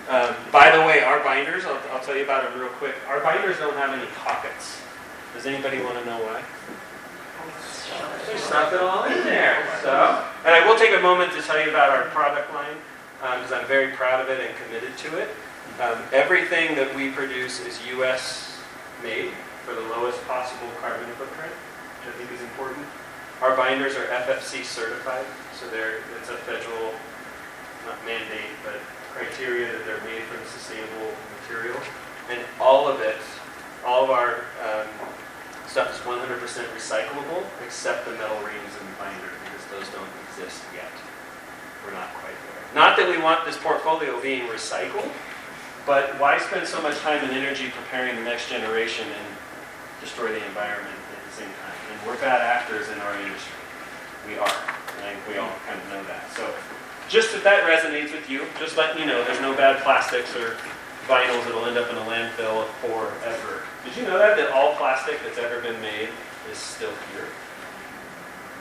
Um, 0.09 0.35
by 0.53 0.71
the 0.77 0.85
way, 0.85 1.01
our 1.01 1.25
binders, 1.25 1.65
I'll, 1.65 1.81
I'll 1.91 2.05
tell 2.05 2.17
you 2.17 2.25
about 2.25 2.45
them 2.45 2.61
real 2.61 2.69
quick. 2.71 2.95
Our 3.09 3.21
binders 3.21 3.57
don't 3.57 3.77
have 3.77 3.99
any 3.99 4.07
pockets. 4.17 4.81
Does 5.33 5.47
anybody 5.47 5.83
want 5.83 5.99
to 5.99 6.05
know 6.05 6.19
why? 6.23 6.45
There's 8.27 8.73
it 8.73 8.81
all 8.81 9.05
in 9.05 9.25
there. 9.25 9.67
So, 9.83 10.25
and 10.45 10.55
I 10.55 10.67
will 10.67 10.79
take 10.79 10.97
a 10.97 11.01
moment 11.01 11.33
to 11.33 11.43
tell 11.43 11.63
you 11.63 11.71
about 11.71 11.91
our 11.91 12.05
product 12.11 12.53
line 12.53 12.77
because 13.21 13.53
um, 13.53 13.61
I'm 13.61 13.67
very 13.67 13.93
proud 13.93 14.21
of 14.21 14.29
it 14.29 14.41
and 14.41 14.55
committed 14.65 14.97
to 14.99 15.19
it. 15.19 15.29
Um, 15.81 15.99
everything 16.13 16.77
that 16.77 16.95
we 16.95 17.11
produce 17.11 17.61
is 17.61 17.85
U.S. 17.99 18.61
made 19.03 19.31
for 19.65 19.75
the 19.75 19.83
lowest 19.91 20.23
possible 20.29 20.69
carbon 20.81 21.09
footprint, 21.19 21.51
which 21.51 22.15
I 22.15 22.19
think 22.19 22.31
is 22.31 22.41
important. 22.43 22.87
Our 23.43 23.57
binders 23.57 23.97
are 23.97 24.07
FFC 24.25 24.63
certified, 24.63 25.27
so 25.59 25.67
they're, 25.69 25.99
it's 26.21 26.31
a 26.31 26.39
federal, 26.47 26.95
not 27.87 27.99
mandate, 28.07 28.55
but 28.63 28.79
criteria 29.11 29.73
that 29.73 29.85
they're 29.85 30.05
made 30.05 30.23
from 30.31 30.45
sustainable 30.47 31.11
material. 31.43 31.79
And 32.31 32.41
all 32.61 32.87
of 32.87 33.01
it, 33.01 33.19
all 33.85 34.05
of 34.05 34.11
our 34.11 34.47
um, 34.63 34.87
stuff 35.67 35.91
is 35.91 36.01
100% 36.07 36.39
recyclable, 36.71 37.43
except 37.67 38.07
the 38.07 38.13
metal 38.13 38.39
rings 38.47 38.73
in 38.79 38.87
the 38.87 38.97
binder, 38.99 39.31
because 39.43 39.65
those 39.75 39.89
don't 39.91 40.09
exist 40.31 40.63
yet. 40.75 40.91
We're 41.85 41.93
not 41.93 42.15
quite 42.15 42.39
there. 42.47 42.63
Not 42.75 42.97
that 42.97 43.09
we 43.11 43.21
want 43.21 43.45
this 43.45 43.59
portfolio 43.59 44.21
being 44.23 44.47
recycled, 44.49 45.11
but 45.87 46.19
why 46.19 46.39
spend 46.39 46.67
so 46.67 46.81
much 46.81 46.99
time 47.01 47.23
and 47.25 47.33
energy 47.33 47.71
preparing 47.71 48.17
the 48.17 48.23
next 48.23 48.49
generation 48.49 49.07
and 49.07 49.27
destroy 50.01 50.29
the 50.29 50.45
environment 50.47 50.97
at 50.97 51.21
the 51.25 51.35
same 51.37 51.53
time. 51.65 51.77
And 51.93 51.97
we're 52.07 52.21
bad 52.21 52.41
actors 52.41 52.89
in 52.89 52.99
our 53.01 53.17
industry. 53.21 53.57
We 54.27 54.37
are. 54.37 54.49
I 54.49 55.13
think 55.13 55.21
we 55.29 55.37
all 55.37 55.53
kind 55.67 55.81
of 55.81 55.87
know 55.89 56.05
that. 56.05 56.31
So 56.37 56.49
just 57.09 57.35
if 57.35 57.45
that 57.45 57.65
resonates 57.65 58.13
with 58.13 58.29
you, 58.29 58.45
just 58.59 58.77
let 58.77 58.99
you 58.99 59.05
know 59.05 59.25
there's 59.25 59.41
no 59.41 59.55
bad 59.55 59.83
plastics 59.83 60.35
or 60.37 60.57
vinyls 61.09 61.45
that'll 61.45 61.65
end 61.67 61.77
up 61.77 61.91
in 61.91 61.97
a 61.97 62.07
landfill 62.09 62.69
forever. 62.81 63.63
Did 63.85 63.97
you 63.97 64.05
know 64.05 64.19
that? 64.19 64.37
That 64.37 64.51
all 64.53 64.75
plastic 64.77 65.21
that's 65.23 65.39
ever 65.39 65.61
been 65.61 65.81
made 65.81 66.09
is 66.51 66.57
still 66.57 66.93
here? 67.13 67.29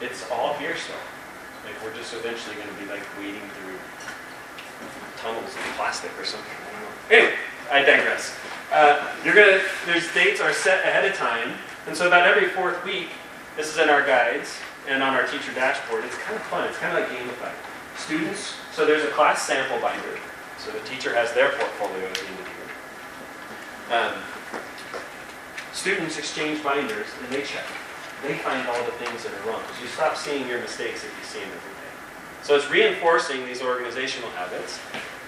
It's 0.01 0.30
all 0.32 0.53
here 0.55 0.76
still. 0.76 0.99
Like 1.63 1.76
we're 1.84 1.95
just 1.95 2.13
eventually 2.13 2.55
going 2.55 2.67
to 2.67 2.76
be 2.76 2.91
like 2.91 3.03
wading 3.17 3.47
through 3.55 3.80
tunnels 5.24 5.55
of 5.55 5.63
plastic 5.80 6.11
or 6.19 6.26
something. 6.26 6.62
Anyway, 7.10 7.36
I 7.72 7.82
digress. 7.82 8.36
Uh, 8.72 9.12
you're 9.24 9.36
gonna. 9.36 9.62
There's 9.86 10.12
dates 10.14 10.41
are 10.41 10.54
set 10.54 10.86
ahead 10.86 11.06
of 11.06 11.16
time, 11.16 11.54
and 11.88 11.95
so 11.95 12.08
about 12.08 12.28
every 12.28 12.49
fourth 12.49 12.84
week, 12.86 13.10
this 13.56 13.68
is 13.68 13.78
in 13.78 13.89
our 13.89 14.06
guides 14.06 14.58
and 14.88 15.04
on 15.04 15.14
our 15.14 15.28
teacher 15.28 15.54
dashboard. 15.54 16.04
It's 16.06 16.18
kind 16.18 16.36
of 16.36 16.41
fun. 16.43 16.68
It's 16.68 16.78
kind 16.78 16.97
of 16.97 17.04
like 17.04 17.18
gamified. 17.18 17.54
Students. 17.97 18.56
So 18.74 18.86
there's 18.86 19.04
a 19.04 19.12
class 19.12 19.45
sample 19.45 19.80
binder. 19.80 20.18
So 20.58 20.72
the 20.72 20.80
teacher 20.82 21.14
has 21.14 21.34
their 21.34 21.49
portfolio 21.49 22.08
at 22.08 22.14
the 22.16 22.26
end 22.26 22.39
of 22.39 22.45
the 22.45 22.51
year. 22.56 22.70
Um, 23.99 24.14
students 25.74 26.18
exchange 26.18 26.64
binders 26.64 27.08
and 27.22 27.32
they 27.32 27.43
check. 27.43 27.66
They 28.24 28.36
find 28.36 28.66
all 28.70 28.84
the 28.86 28.93
things 28.93 29.24
that 29.24 29.34
are 29.34 29.49
wrong 29.49 29.62
because 29.68 29.82
you 29.82 29.88
stop 29.89 30.16
seeing 30.16 30.47
your 30.47 30.62
mistakes 30.62 31.04
if 31.04 31.12
you 31.20 31.26
see 31.26 31.39
them 31.39 31.49
every 31.49 31.74
day. 31.76 31.91
So 32.41 32.56
it's 32.56 32.70
reinforcing 32.70 33.45
these 33.45 33.62
organizational 33.62 34.30
habits. 34.32 34.80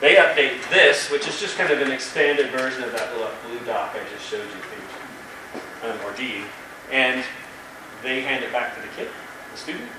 They 0.06 0.22
update 0.22 0.62
this, 0.70 1.10
which 1.10 1.28
is 1.28 1.40
just 1.40 1.58
kind 1.58 1.74
of 1.74 1.82
an 1.82 1.90
expanded 1.90 2.52
version 2.52 2.84
of 2.84 2.92
that 2.92 3.10
blue 3.10 3.58
doc 3.66 3.90
I 3.98 4.06
just 4.14 4.30
showed 4.30 4.46
you, 4.46 4.62
um, 5.82 5.98
or 6.06 6.14
D, 6.14 6.46
and 6.92 7.26
they 8.04 8.22
hand 8.22 8.44
it 8.44 8.54
back 8.54 8.76
to 8.76 8.82
the 8.86 8.88
kid, 8.94 9.10
the 9.50 9.58
student. 9.58 9.90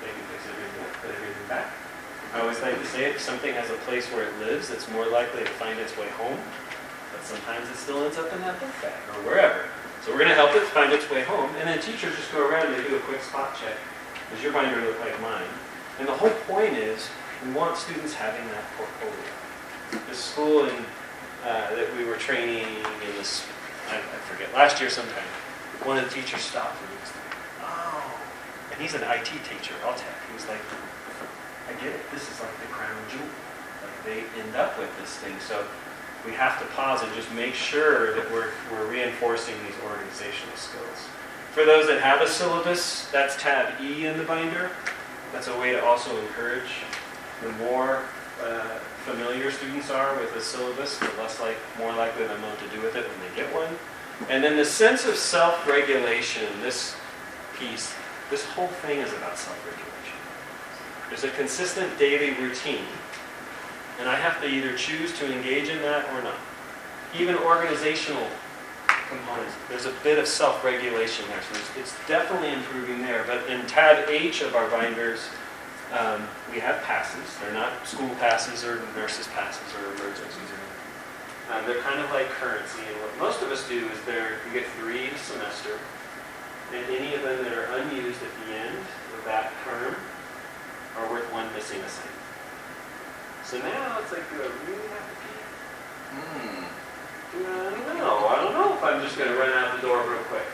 They 0.00 0.08
can 0.08 0.24
fix 0.32 0.48
everything 0.48 1.44
back. 1.46 1.68
I 2.32 2.40
always 2.40 2.58
like 2.62 2.80
to 2.80 2.86
say 2.86 3.10
if 3.10 3.20
something 3.20 3.52
has 3.52 3.68
a 3.68 3.76
place 3.84 4.06
where 4.06 4.24
it 4.24 4.38
lives, 4.38 4.70
it's 4.70 4.88
more 4.88 5.04
likely 5.04 5.44
to 5.44 5.50
find 5.60 5.78
its 5.78 5.94
way 5.98 6.08
home. 6.16 6.40
But 7.12 7.22
sometimes 7.28 7.68
it 7.68 7.76
still 7.76 8.02
ends 8.02 8.16
up 8.16 8.32
in 8.32 8.40
that 8.40 8.58
book 8.60 8.72
bag 8.80 8.96
or 9.12 9.28
wherever. 9.28 9.68
So 10.06 10.10
we're 10.10 10.24
going 10.24 10.32
to 10.32 10.40
help 10.40 10.56
it 10.56 10.62
find 10.72 10.90
its 10.90 11.04
way 11.10 11.20
home. 11.24 11.54
And 11.60 11.68
then 11.68 11.82
teachers 11.82 12.16
just 12.16 12.32
go 12.32 12.48
around 12.48 12.72
and 12.72 12.82
they 12.82 12.88
do 12.88 12.96
a 12.96 13.00
quick 13.00 13.20
spot 13.20 13.60
check. 13.60 13.76
Does 14.32 14.42
your 14.42 14.54
binder 14.54 14.80
look 14.80 14.98
like 15.00 15.20
mine? 15.20 15.52
And 15.98 16.08
the 16.08 16.16
whole 16.16 16.32
point 16.48 16.78
is 16.78 17.10
we 17.44 17.52
want 17.52 17.76
students 17.76 18.14
having 18.14 18.48
that 18.56 18.64
portfolio. 18.78 19.39
The 19.90 20.14
school 20.14 20.64
in, 20.64 20.84
uh, 21.44 21.74
that 21.74 21.88
we 21.96 22.04
were 22.04 22.16
training 22.16 22.64
in 22.64 23.10
this, 23.16 23.46
I, 23.90 23.96
I 23.96 24.18
forget, 24.28 24.52
last 24.54 24.80
year 24.80 24.90
sometime, 24.90 25.24
one 25.84 25.98
of 25.98 26.04
the 26.04 26.10
teachers 26.10 26.42
stopped 26.42 26.76
and 26.80 26.90
he 26.90 26.96
was 27.00 27.12
like, 27.14 27.36
oh, 27.62 28.20
and 28.72 28.80
he's 28.80 28.94
an 28.94 29.02
IT 29.02 29.26
teacher, 29.26 29.74
all 29.84 29.94
tech. 29.94 30.14
He 30.28 30.34
was 30.34 30.46
like, 30.46 30.60
I 31.68 31.72
get 31.82 31.94
it. 31.94 32.00
This 32.12 32.30
is 32.30 32.40
like 32.40 32.52
the 32.60 32.66
crown 32.66 32.96
jewel. 33.10 33.26
Like 33.82 34.04
they 34.04 34.40
end 34.40 34.56
up 34.56 34.78
with 34.78 34.90
this 34.98 35.16
thing. 35.16 35.38
So 35.40 35.64
we 36.26 36.32
have 36.32 36.58
to 36.60 36.66
pause 36.74 37.02
and 37.02 37.12
just 37.14 37.32
make 37.32 37.54
sure 37.54 38.14
that 38.14 38.30
we're, 38.30 38.50
we're 38.70 38.90
reinforcing 38.90 39.54
these 39.64 39.76
organizational 39.84 40.56
skills. 40.56 41.08
For 41.52 41.64
those 41.64 41.86
that 41.88 42.00
have 42.00 42.20
a 42.20 42.28
syllabus, 42.28 43.08
that's 43.10 43.40
tab 43.40 43.80
E 43.80 44.06
in 44.06 44.18
the 44.18 44.24
binder. 44.24 44.70
That's 45.32 45.48
a 45.48 45.58
way 45.58 45.72
to 45.72 45.84
also 45.84 46.16
encourage. 46.20 46.70
The 47.42 47.52
more 47.52 48.02
uh, 48.42 48.78
familiar 49.04 49.50
students 49.50 49.90
are 49.90 50.16
with 50.18 50.32
the 50.34 50.40
syllabus, 50.40 50.98
the 50.98 51.06
less 51.18 51.40
like, 51.40 51.56
more 51.78 51.92
likely 51.92 52.26
they'll 52.26 52.38
know 52.38 52.48
what 52.48 52.58
to 52.58 52.76
do 52.76 52.82
with 52.82 52.96
it 52.96 53.06
when 53.08 53.20
they 53.20 53.36
get 53.36 53.54
one. 53.54 53.74
And 54.28 54.44
then 54.44 54.56
the 54.56 54.64
sense 54.64 55.06
of 55.06 55.16
self-regulation, 55.16 56.46
this 56.60 56.94
piece, 57.58 57.94
this 58.30 58.44
whole 58.44 58.68
thing 58.68 58.98
is 58.98 59.12
about 59.14 59.38
self-regulation. 59.38 59.86
There's 61.08 61.24
a 61.24 61.30
consistent 61.30 61.98
daily 61.98 62.34
routine, 62.34 62.84
and 63.98 64.08
I 64.08 64.16
have 64.16 64.40
to 64.42 64.48
either 64.48 64.76
choose 64.76 65.18
to 65.18 65.32
engage 65.32 65.68
in 65.68 65.80
that 65.82 66.08
or 66.14 66.22
not. 66.22 66.38
Even 67.18 67.36
organizational 67.36 68.26
components, 69.08 69.54
there's 69.68 69.86
a 69.86 69.94
bit 70.04 70.18
of 70.18 70.28
self-regulation 70.28 71.26
there, 71.28 71.40
so 71.42 71.58
it's, 71.58 71.76
it's 71.76 72.06
definitely 72.06 72.52
improving 72.52 73.02
there. 73.02 73.24
But 73.26 73.48
in 73.48 73.66
tab 73.66 74.08
H 74.08 74.42
of 74.42 74.54
our 74.54 74.68
binders, 74.70 75.28
um, 75.92 76.22
we 76.52 76.60
have 76.60 76.82
passes. 76.82 77.24
They're 77.40 77.52
not 77.52 77.86
school 77.86 78.10
passes 78.20 78.64
or 78.64 78.82
nurses 78.94 79.26
passes 79.28 79.66
or 79.74 79.92
emergencies. 79.94 80.50
Or 80.50 81.56
um, 81.56 81.66
they're 81.66 81.82
kind 81.82 82.00
of 82.00 82.10
like 82.10 82.28
currency, 82.28 82.82
and 82.86 82.96
what 83.02 83.18
most 83.18 83.42
of 83.42 83.50
us 83.50 83.66
do 83.68 83.86
is 83.88 83.98
there 84.06 84.38
you 84.46 84.60
get 84.60 84.68
three 84.78 85.10
a 85.10 85.18
semester, 85.18 85.78
and 86.72 86.84
any 86.86 87.14
of 87.14 87.22
them 87.22 87.42
that 87.42 87.52
are 87.52 87.66
unused 87.82 88.22
at 88.22 88.30
the 88.46 88.54
end 88.54 88.78
of 89.18 89.24
that 89.24 89.50
term 89.64 89.96
are 90.96 91.10
worth 91.10 91.26
one 91.32 91.52
missing 91.54 91.80
assignment. 91.80 92.20
So 93.42 93.58
now 93.58 93.98
it's 93.98 94.12
like, 94.12 94.22
do 94.30 94.36
I 94.36 94.46
really 94.70 94.88
have 94.94 95.06
to 95.10 95.16
pee? 95.26 95.42
Hmm. 96.14 96.70
I 97.34 97.82
don't 97.86 97.98
know. 97.98 98.26
I 98.26 98.36
don't 98.36 98.54
know 98.54 98.74
if 98.74 98.82
I'm 98.82 99.02
just 99.02 99.18
going 99.18 99.30
to 99.30 99.36
run 99.36 99.50
out 99.50 99.74
the 99.74 99.86
door 99.86 100.02
real 100.06 100.22
quick. 100.30 100.46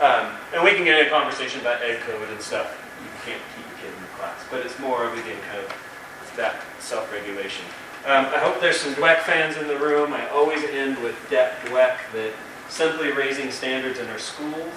Um, 0.00 0.36
and 0.52 0.64
we 0.64 0.72
can 0.72 0.84
get 0.84 1.00
in 1.00 1.06
a 1.06 1.10
conversation 1.10 1.60
about 1.60 1.80
Ed 1.82 2.00
Code 2.00 2.28
and 2.28 2.40
stuff. 2.40 2.76
You 3.00 3.08
can't 3.24 3.40
keep 3.56 3.64
a 3.64 3.71
kid 3.82 3.90
in 3.90 4.00
the 4.00 4.14
class, 4.14 4.38
but 4.50 4.64
it's 4.64 4.78
more 4.78 5.04
of 5.04 5.12
again 5.18 5.38
kind 5.50 5.58
of 5.58 6.32
that 6.36 6.62
self-regulation. 6.78 7.66
Um, 8.06 8.26
I 8.26 8.38
hope 8.38 8.60
there's 8.60 8.80
some 8.80 8.94
Dweck 8.94 9.20
fans 9.20 9.56
in 9.56 9.68
the 9.68 9.76
room. 9.76 10.12
I 10.12 10.28
always 10.30 10.64
end 10.64 10.98
with 11.02 11.14
Depp 11.30 11.54
Dweck 11.66 11.98
that 12.14 12.32
simply 12.68 13.12
raising 13.12 13.50
standards 13.50 13.98
in 13.98 14.08
our 14.08 14.18
schools 14.18 14.74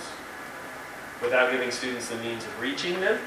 without 1.21 1.51
giving 1.51 1.71
students 1.71 2.09
the 2.09 2.17
means 2.17 2.43
of 2.43 2.59
reaching 2.59 2.99
them 2.99 3.19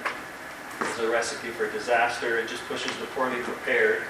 is 0.80 0.98
a 1.00 1.10
recipe 1.10 1.48
for 1.48 1.70
disaster. 1.70 2.38
It 2.38 2.48
just 2.48 2.62
pushes 2.66 2.94
the 2.98 3.06
poorly 3.06 3.42
prepared, 3.42 4.02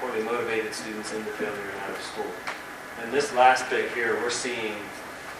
poorly 0.00 0.22
motivated 0.22 0.74
students 0.74 1.12
into 1.12 1.30
failure 1.32 1.52
and 1.52 1.80
out 1.82 1.90
of 1.90 2.02
school. 2.02 2.32
And 3.02 3.12
this 3.12 3.32
last 3.34 3.68
bit 3.70 3.90
here, 3.92 4.14
we're 4.16 4.30
seeing 4.30 4.74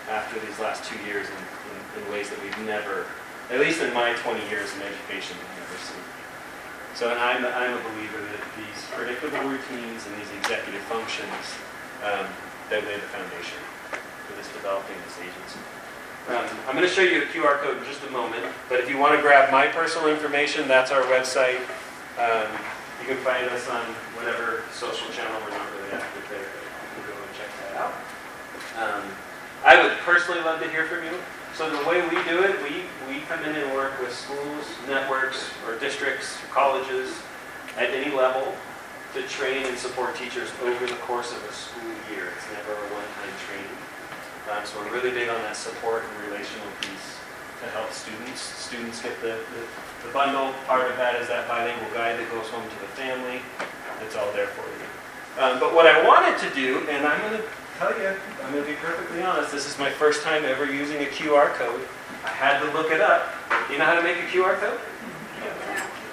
after 0.08 0.38
these 0.40 0.58
last 0.58 0.84
two 0.84 0.98
years 1.04 1.26
in, 1.26 2.02
in, 2.02 2.04
in 2.04 2.12
ways 2.12 2.30
that 2.30 2.40
we've 2.42 2.66
never, 2.66 3.06
at 3.50 3.60
least 3.60 3.80
in 3.82 3.92
my 3.92 4.12
20 4.14 4.38
years 4.48 4.72
in 4.76 4.82
education, 4.82 5.36
So 7.00 7.08
I'm, 7.08 7.40
I'm 7.48 7.72
a 7.72 7.82
believer 7.96 8.20
that 8.20 8.44
these 8.60 8.80
predictable 8.92 9.40
routines 9.48 10.04
and 10.04 10.12
these 10.20 10.28
executive 10.36 10.84
functions, 10.84 11.32
um, 12.04 12.28
they 12.68 12.76
lay 12.84 13.00
the 13.00 13.08
foundation 13.08 13.56
for 14.28 14.36
this 14.36 14.52
developing 14.52 15.00
this 15.08 15.16
agency. 15.16 15.64
Um, 16.28 16.44
I'm 16.68 16.76
going 16.76 16.84
to 16.86 16.92
show 16.92 17.00
you 17.00 17.22
a 17.22 17.26
QR 17.32 17.56
code 17.64 17.78
in 17.78 17.84
just 17.88 18.04
a 18.04 18.10
moment, 18.10 18.44
but 18.68 18.80
if 18.80 18.90
you 18.90 18.98
want 18.98 19.16
to 19.16 19.22
grab 19.22 19.50
my 19.50 19.66
personal 19.66 20.12
information, 20.12 20.68
that's 20.68 20.92
our 20.92 21.00
website. 21.08 21.64
Um, 22.20 22.52
you 23.00 23.08
can 23.08 23.16
find 23.24 23.48
us 23.48 23.64
on 23.72 23.80
whatever 24.12 24.60
social 24.68 25.08
channel. 25.16 25.40
We're 25.40 25.56
not 25.56 25.72
really 25.80 25.96
active 25.96 26.28
there, 26.28 26.44
but 26.44 26.60
you 26.60 27.00
can 27.00 27.02
go 27.08 27.16
and 27.16 27.32
check 27.32 27.48
that 27.64 27.80
out. 27.80 27.96
Um, 28.76 29.02
I 29.64 29.80
would 29.80 29.96
personally 30.04 30.44
love 30.44 30.60
to 30.60 30.68
hear 30.68 30.84
from 30.84 31.08
you. 31.08 31.16
So 31.60 31.68
the 31.68 31.86
way 31.86 32.00
we 32.08 32.16
do 32.24 32.40
it, 32.40 32.56
we, 32.64 32.88
we 33.04 33.20
come 33.28 33.44
in 33.44 33.52
and 33.52 33.74
work 33.76 34.00
with 34.00 34.16
schools, 34.16 34.64
networks, 34.88 35.52
or 35.68 35.78
districts, 35.78 36.40
or 36.40 36.48
colleges 36.56 37.12
at 37.76 37.90
any 37.90 38.16
level 38.16 38.56
to 39.12 39.20
train 39.28 39.66
and 39.66 39.76
support 39.76 40.16
teachers 40.16 40.48
over 40.64 40.86
the 40.86 40.96
course 41.04 41.36
of 41.36 41.44
a 41.44 41.52
school 41.52 41.92
year. 42.08 42.32
It's 42.32 42.48
never 42.56 42.72
a 42.72 42.88
one-time 42.96 43.36
training. 43.44 43.76
Um, 44.48 44.64
so 44.64 44.80
we're 44.80 44.88
really 44.88 45.12
big 45.12 45.28
on 45.28 45.36
that 45.44 45.54
support 45.54 46.00
and 46.08 46.32
relational 46.32 46.64
piece 46.80 47.20
to 47.60 47.68
help 47.76 47.92
students. 47.92 48.40
Students 48.40 49.02
get 49.02 49.20
the, 49.20 49.36
the, 49.52 49.62
the 50.08 50.12
bundle. 50.14 50.54
Part 50.64 50.90
of 50.90 50.96
that 50.96 51.20
is 51.20 51.28
that 51.28 51.46
bilingual 51.46 51.92
guide 51.92 52.18
that 52.18 52.30
goes 52.32 52.48
home 52.48 52.64
to 52.64 52.78
the 52.80 52.88
family. 52.96 53.44
It's 54.00 54.16
all 54.16 54.32
there 54.32 54.48
for 54.56 54.64
you. 54.64 54.88
Um, 55.36 55.60
but 55.60 55.74
what 55.74 55.84
I 55.86 56.08
wanted 56.08 56.40
to 56.40 56.54
do, 56.56 56.88
and 56.88 57.06
I'm 57.06 57.20
going 57.20 57.36
to 57.36 57.46
tell 57.80 57.98
you, 57.98 58.14
I'm 58.44 58.52
going 58.52 58.62
to 58.62 58.70
be 58.70 58.76
perfectly 58.76 59.22
honest, 59.22 59.52
this 59.52 59.66
is 59.66 59.78
my 59.78 59.88
first 59.88 60.22
time 60.22 60.44
ever 60.44 60.70
using 60.70 60.98
a 60.98 61.06
QR 61.06 61.54
code. 61.54 61.80
I 62.26 62.28
had 62.28 62.60
to 62.60 62.70
look 62.76 62.92
it 62.92 63.00
up. 63.00 63.32
You 63.70 63.78
know 63.78 63.86
how 63.86 63.94
to 63.94 64.02
make 64.02 64.18
a 64.18 64.28
QR 64.28 64.60
code? 64.60 64.78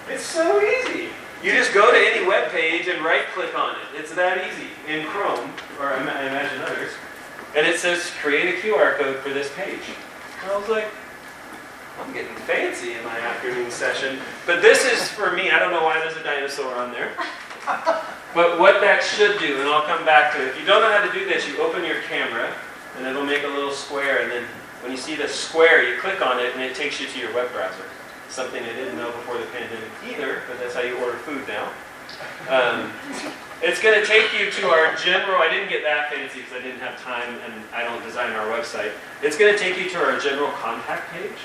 It's 0.08 0.24
so 0.24 0.62
easy. 0.62 1.10
You 1.44 1.52
just 1.52 1.74
go 1.74 1.92
to 1.92 1.98
any 1.98 2.26
web 2.26 2.52
page 2.52 2.88
and 2.88 3.04
right 3.04 3.26
click 3.36 3.54
on 3.60 3.76
it. 3.76 4.00
It's 4.00 4.16
that 4.16 4.48
easy 4.48 4.70
in 4.88 5.06
Chrome, 5.08 5.52
or 5.78 5.88
I 5.88 6.00
imagine 6.00 6.62
others. 6.62 6.92
And 7.54 7.68
it 7.68 7.78
says 7.82 8.12
create 8.22 8.56
a 8.56 8.58
QR 8.66 8.98
code 8.98 9.18
for 9.18 9.32
this 9.32 9.54
page. 9.54 9.84
And 10.44 10.52
I 10.52 10.58
was 10.58 10.70
like, 10.70 10.88
I'm 12.00 12.14
getting 12.14 12.34
fancy 12.48 12.94
in 12.94 13.04
my 13.04 13.20
afternoon 13.20 13.72
session. 13.72 14.20
But 14.46 14.62
this 14.62 14.86
is 14.86 15.10
for 15.10 15.34
me, 15.34 15.52
I 15.52 15.60
don't 15.60 15.72
know 15.72 15.84
why 15.84 16.00
there's 16.00 16.16
a 16.16 16.24
dinosaur 16.24 16.74
on 16.76 16.94
there. 16.94 17.12
But 18.34 18.60
what 18.60 18.82
that 18.82 19.04
should 19.04 19.40
do, 19.40 19.60
and 19.60 19.70
I'll 19.70 19.86
come 19.86 20.06
back 20.06 20.34
to 20.36 20.42
it, 20.44 20.50
if 20.50 20.60
you 20.60 20.66
don't 20.66 20.82
know 20.82 20.92
how 20.92 21.04
to 21.04 21.12
do 21.12 21.26
this, 21.26 21.48
you 21.48 21.60
open 21.62 21.84
your 21.84 22.02
camera 22.04 22.54
and 22.98 23.06
it'll 23.06 23.26
make 23.26 23.44
a 23.44 23.48
little 23.48 23.72
square. 23.72 24.22
And 24.24 24.32
then 24.32 24.44
when 24.82 24.92
you 24.92 24.98
see 24.98 25.16
the 25.16 25.28
square, 25.28 25.84
you 25.88 26.00
click 26.00 26.26
on 26.26 26.40
it 26.40 26.54
and 26.54 26.62
it 26.62 26.76
takes 26.76 27.00
you 27.02 27.08
to 27.08 27.20
your 27.20 27.34
web 27.34 27.52
browser. 27.52 27.86
Something 28.30 28.64
I 28.64 28.74
didn't 28.74 28.98
know 28.98 29.12
before 29.12 29.38
the 29.38 29.48
pandemic 29.48 29.90
either, 30.08 30.42
but 30.48 30.60
that's 30.60 30.76
how 30.76 30.82
you 30.82 30.98
order 30.98 31.18
food 31.18 31.44
now. 31.48 31.72
Um, 32.50 32.92
It's 33.60 33.82
going 33.82 34.00
to 34.00 34.06
take 34.06 34.38
you 34.40 34.52
to 34.52 34.68
our 34.70 34.96
general, 34.98 35.42
I 35.42 35.50
didn't 35.50 35.70
get 35.70 35.82
that 35.82 36.14
fancy 36.14 36.42
because 36.42 36.54
I 36.54 36.62
didn't 36.62 36.80
have 36.80 37.02
time 37.02 37.40
and 37.44 37.54
I 37.74 37.84
don't 37.84 38.04
design 38.04 38.34
our 38.34 38.46
website. 38.46 38.92
It's 39.24 39.36
going 39.36 39.52
to 39.52 39.58
take 39.58 39.80
you 39.80 39.90
to 39.90 39.98
our 39.98 40.20
general 40.20 40.52
contact 40.52 41.12
page. 41.12 41.42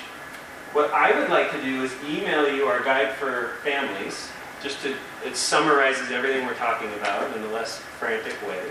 What 0.74 0.92
I 0.92 1.18
would 1.18 1.30
like 1.30 1.50
to 1.52 1.62
do 1.62 1.82
is 1.82 1.94
email 2.06 2.54
you 2.54 2.66
our 2.66 2.84
guide 2.84 3.14
for 3.14 3.56
families, 3.64 4.28
just 4.62 4.82
to, 4.82 4.94
it 5.24 5.36
summarizes 5.36 6.10
everything 6.10 6.46
we're 6.46 6.54
talking 6.54 6.92
about 6.94 7.36
in 7.36 7.42
a 7.42 7.48
less 7.48 7.78
frantic 7.78 8.40
way. 8.46 8.64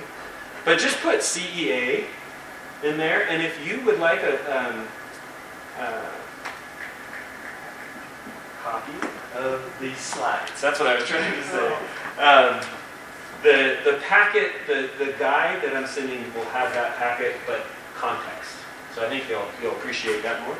But 0.65 0.79
just 0.79 0.99
put 0.99 1.19
CEA 1.19 2.05
in 2.83 2.97
there, 2.97 3.27
and 3.29 3.41
if 3.41 3.65
you 3.65 3.83
would 3.85 3.99
like 3.99 4.21
a, 4.21 4.35
um, 4.57 4.87
uh, 5.79 6.05
copy 8.61 9.07
of 9.35 9.77
these 9.79 9.97
slides, 9.97 10.61
that's 10.61 10.79
what 10.79 10.87
I 10.87 10.95
was 10.95 11.05
trying 11.05 11.33
to 11.33 11.43
say. 11.43 11.73
Um, 12.19 12.61
the, 13.43 13.77
the 13.83 13.97
packet, 14.03 14.51
the, 14.67 14.89
the 15.03 15.13
guide 15.17 15.63
that 15.63 15.75
I'm 15.75 15.87
sending 15.87 16.21
will 16.35 16.45
have 16.45 16.73
that 16.73 16.95
packet, 16.97 17.35
but 17.47 17.65
context. 17.95 18.51
So 18.93 19.05
I 19.05 19.09
think 19.09 19.27
you'll, 19.29 19.47
you'll 19.61 19.71
appreciate 19.71 20.21
that 20.23 20.45
more. 20.45 20.55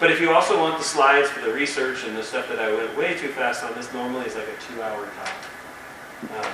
But 0.00 0.10
if 0.10 0.20
you 0.20 0.32
also 0.32 0.58
want 0.58 0.78
the 0.78 0.84
slides 0.84 1.28
for 1.28 1.40
the 1.40 1.52
research 1.52 2.04
and 2.04 2.16
the 2.16 2.22
stuff 2.22 2.48
that 2.48 2.58
I 2.58 2.72
went 2.72 2.96
way 2.96 3.16
too 3.16 3.28
fast 3.28 3.62
on, 3.64 3.74
this 3.74 3.92
normally 3.92 4.26
is 4.26 4.34
like 4.34 4.48
a 4.48 4.72
two-hour 4.72 5.08
talk. 5.16 6.44
Um, 6.44 6.52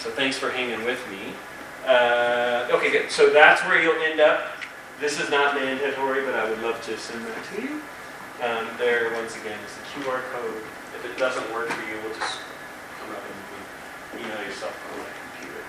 so 0.00 0.10
thanks 0.10 0.38
for 0.38 0.50
hanging 0.50 0.84
with 0.84 1.00
me. 1.10 1.34
Uh, 1.86 2.68
okay, 2.72 2.90
good. 2.90 3.10
So 3.10 3.30
that's 3.30 3.62
where 3.62 3.82
you'll 3.82 4.02
end 4.02 4.20
up. 4.20 4.52
This 5.00 5.20
is 5.20 5.30
not 5.30 5.54
mandatory, 5.54 6.24
but 6.24 6.34
I 6.34 6.48
would 6.48 6.62
love 6.62 6.82
to 6.86 6.96
send 6.96 7.24
that 7.26 7.44
to 7.54 7.62
you. 7.62 7.82
Um, 8.42 8.68
there, 8.78 9.12
once 9.14 9.36
again, 9.36 9.58
is 9.64 9.74
the 9.76 10.00
QR 10.00 10.22
code. 10.32 10.62
If 10.96 11.04
it 11.04 11.18
doesn't 11.18 11.52
work 11.52 11.68
for 11.68 11.82
you, 11.90 12.00
we'll 12.02 12.14
just 12.14 12.38
come 13.00 13.10
up 13.10 13.22
and 13.22 14.20
email 14.20 14.42
yourself 14.46 14.74
on 14.92 14.98
my 14.98 15.10
computer. 15.38 15.60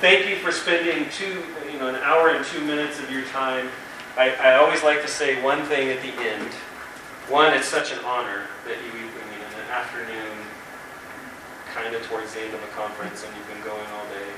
Thank 0.00 0.28
you 0.28 0.36
for 0.36 0.52
spending 0.52 1.08
two, 1.10 1.42
you 1.70 1.78
know, 1.78 1.88
an 1.88 1.96
hour 1.96 2.30
and 2.30 2.44
two 2.44 2.64
minutes 2.64 2.98
of 2.98 3.10
your 3.10 3.24
time. 3.26 3.68
I, 4.20 4.36
I 4.36 4.60
always 4.60 4.84
like 4.84 5.00
to 5.00 5.08
say 5.08 5.40
one 5.40 5.64
thing 5.64 5.88
at 5.88 6.04
the 6.04 6.12
end. 6.20 6.52
One, 7.32 7.56
it's 7.56 7.72
such 7.72 7.88
an 7.88 8.04
honor 8.04 8.44
that 8.68 8.76
you, 8.84 8.92
I 8.92 9.24
mean, 9.32 9.40
in 9.40 9.52
an 9.64 9.72
afternoon, 9.72 10.36
kind 11.72 11.96
of 11.96 12.04
towards 12.04 12.36
the 12.36 12.44
end 12.44 12.52
of 12.52 12.60
a 12.60 12.68
conference, 12.76 13.24
and 13.24 13.32
you've 13.32 13.48
been 13.48 13.64
going 13.64 13.88
all 13.96 14.04
day 14.12 14.28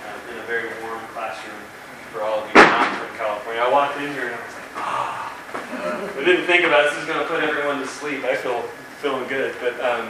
uh, 0.00 0.32
in 0.32 0.40
a 0.40 0.46
very 0.48 0.72
warm 0.80 1.04
classroom 1.12 1.60
for 2.08 2.24
all 2.24 2.40
of 2.40 2.48
you 2.48 2.56
not 2.56 2.88
from 2.96 3.12
California. 3.20 3.60
I 3.60 3.68
walked 3.68 4.00
in 4.00 4.08
here 4.16 4.32
and 4.32 4.40
I 4.40 4.40
was 4.40 4.56
like, 4.56 4.72
ah. 4.80 5.28
I 6.16 6.24
didn't 6.24 6.48
think 6.48 6.64
about 6.64 6.88
this 6.88 6.96
is 6.96 7.04
going 7.04 7.20
to 7.20 7.28
put 7.28 7.44
everyone 7.44 7.84
to 7.84 7.86
sleep. 7.86 8.24
I 8.24 8.32
feel 8.32 8.64
feeling 9.04 9.28
good, 9.28 9.52
but 9.60 9.76
um, 9.84 10.08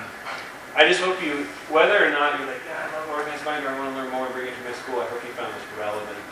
I 0.79 0.87
just 0.87 1.03
hope 1.03 1.19
you, 1.19 1.43
whether 1.75 2.07
or 2.07 2.15
not 2.15 2.39
you're 2.39 2.47
like, 2.47 2.63
yeah, 2.71 2.87
I 2.87 2.95
love 2.95 3.11
organized 3.11 3.43
binder, 3.43 3.67
I 3.67 3.75
want 3.83 3.91
to 3.91 3.97
learn 3.99 4.15
more 4.15 4.31
and 4.31 4.35
bring 4.35 4.47
it 4.47 4.55
to 4.55 4.63
my 4.63 4.79
school. 4.79 5.03
I 5.03 5.11
hope 5.11 5.27
you 5.27 5.35
found 5.35 5.51
this 5.59 5.67
relevant 5.75 6.23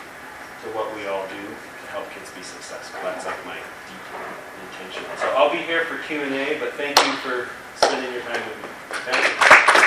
to 0.63 0.67
what 0.71 0.95
we 0.95 1.11
all 1.11 1.27
do 1.27 1.43
help 1.97 2.11
kids 2.11 2.31
be 2.33 2.43
successful. 2.43 3.01
That's 3.03 3.25
like 3.25 3.43
my 3.47 3.57
deep 3.57 4.05
intention. 4.69 5.03
So 5.17 5.33
I'll 5.33 5.51
be 5.51 5.65
here 5.65 5.87
for 5.87 5.97
Q 6.07 6.21
and 6.21 6.35
A, 6.35 6.61
but 6.61 6.75
thank 6.75 6.99
you 6.99 7.13
for 7.25 7.49
spending 7.77 8.13
your 8.13 8.21
time 8.21 8.43
with 8.47 9.81
me. 9.81 9.86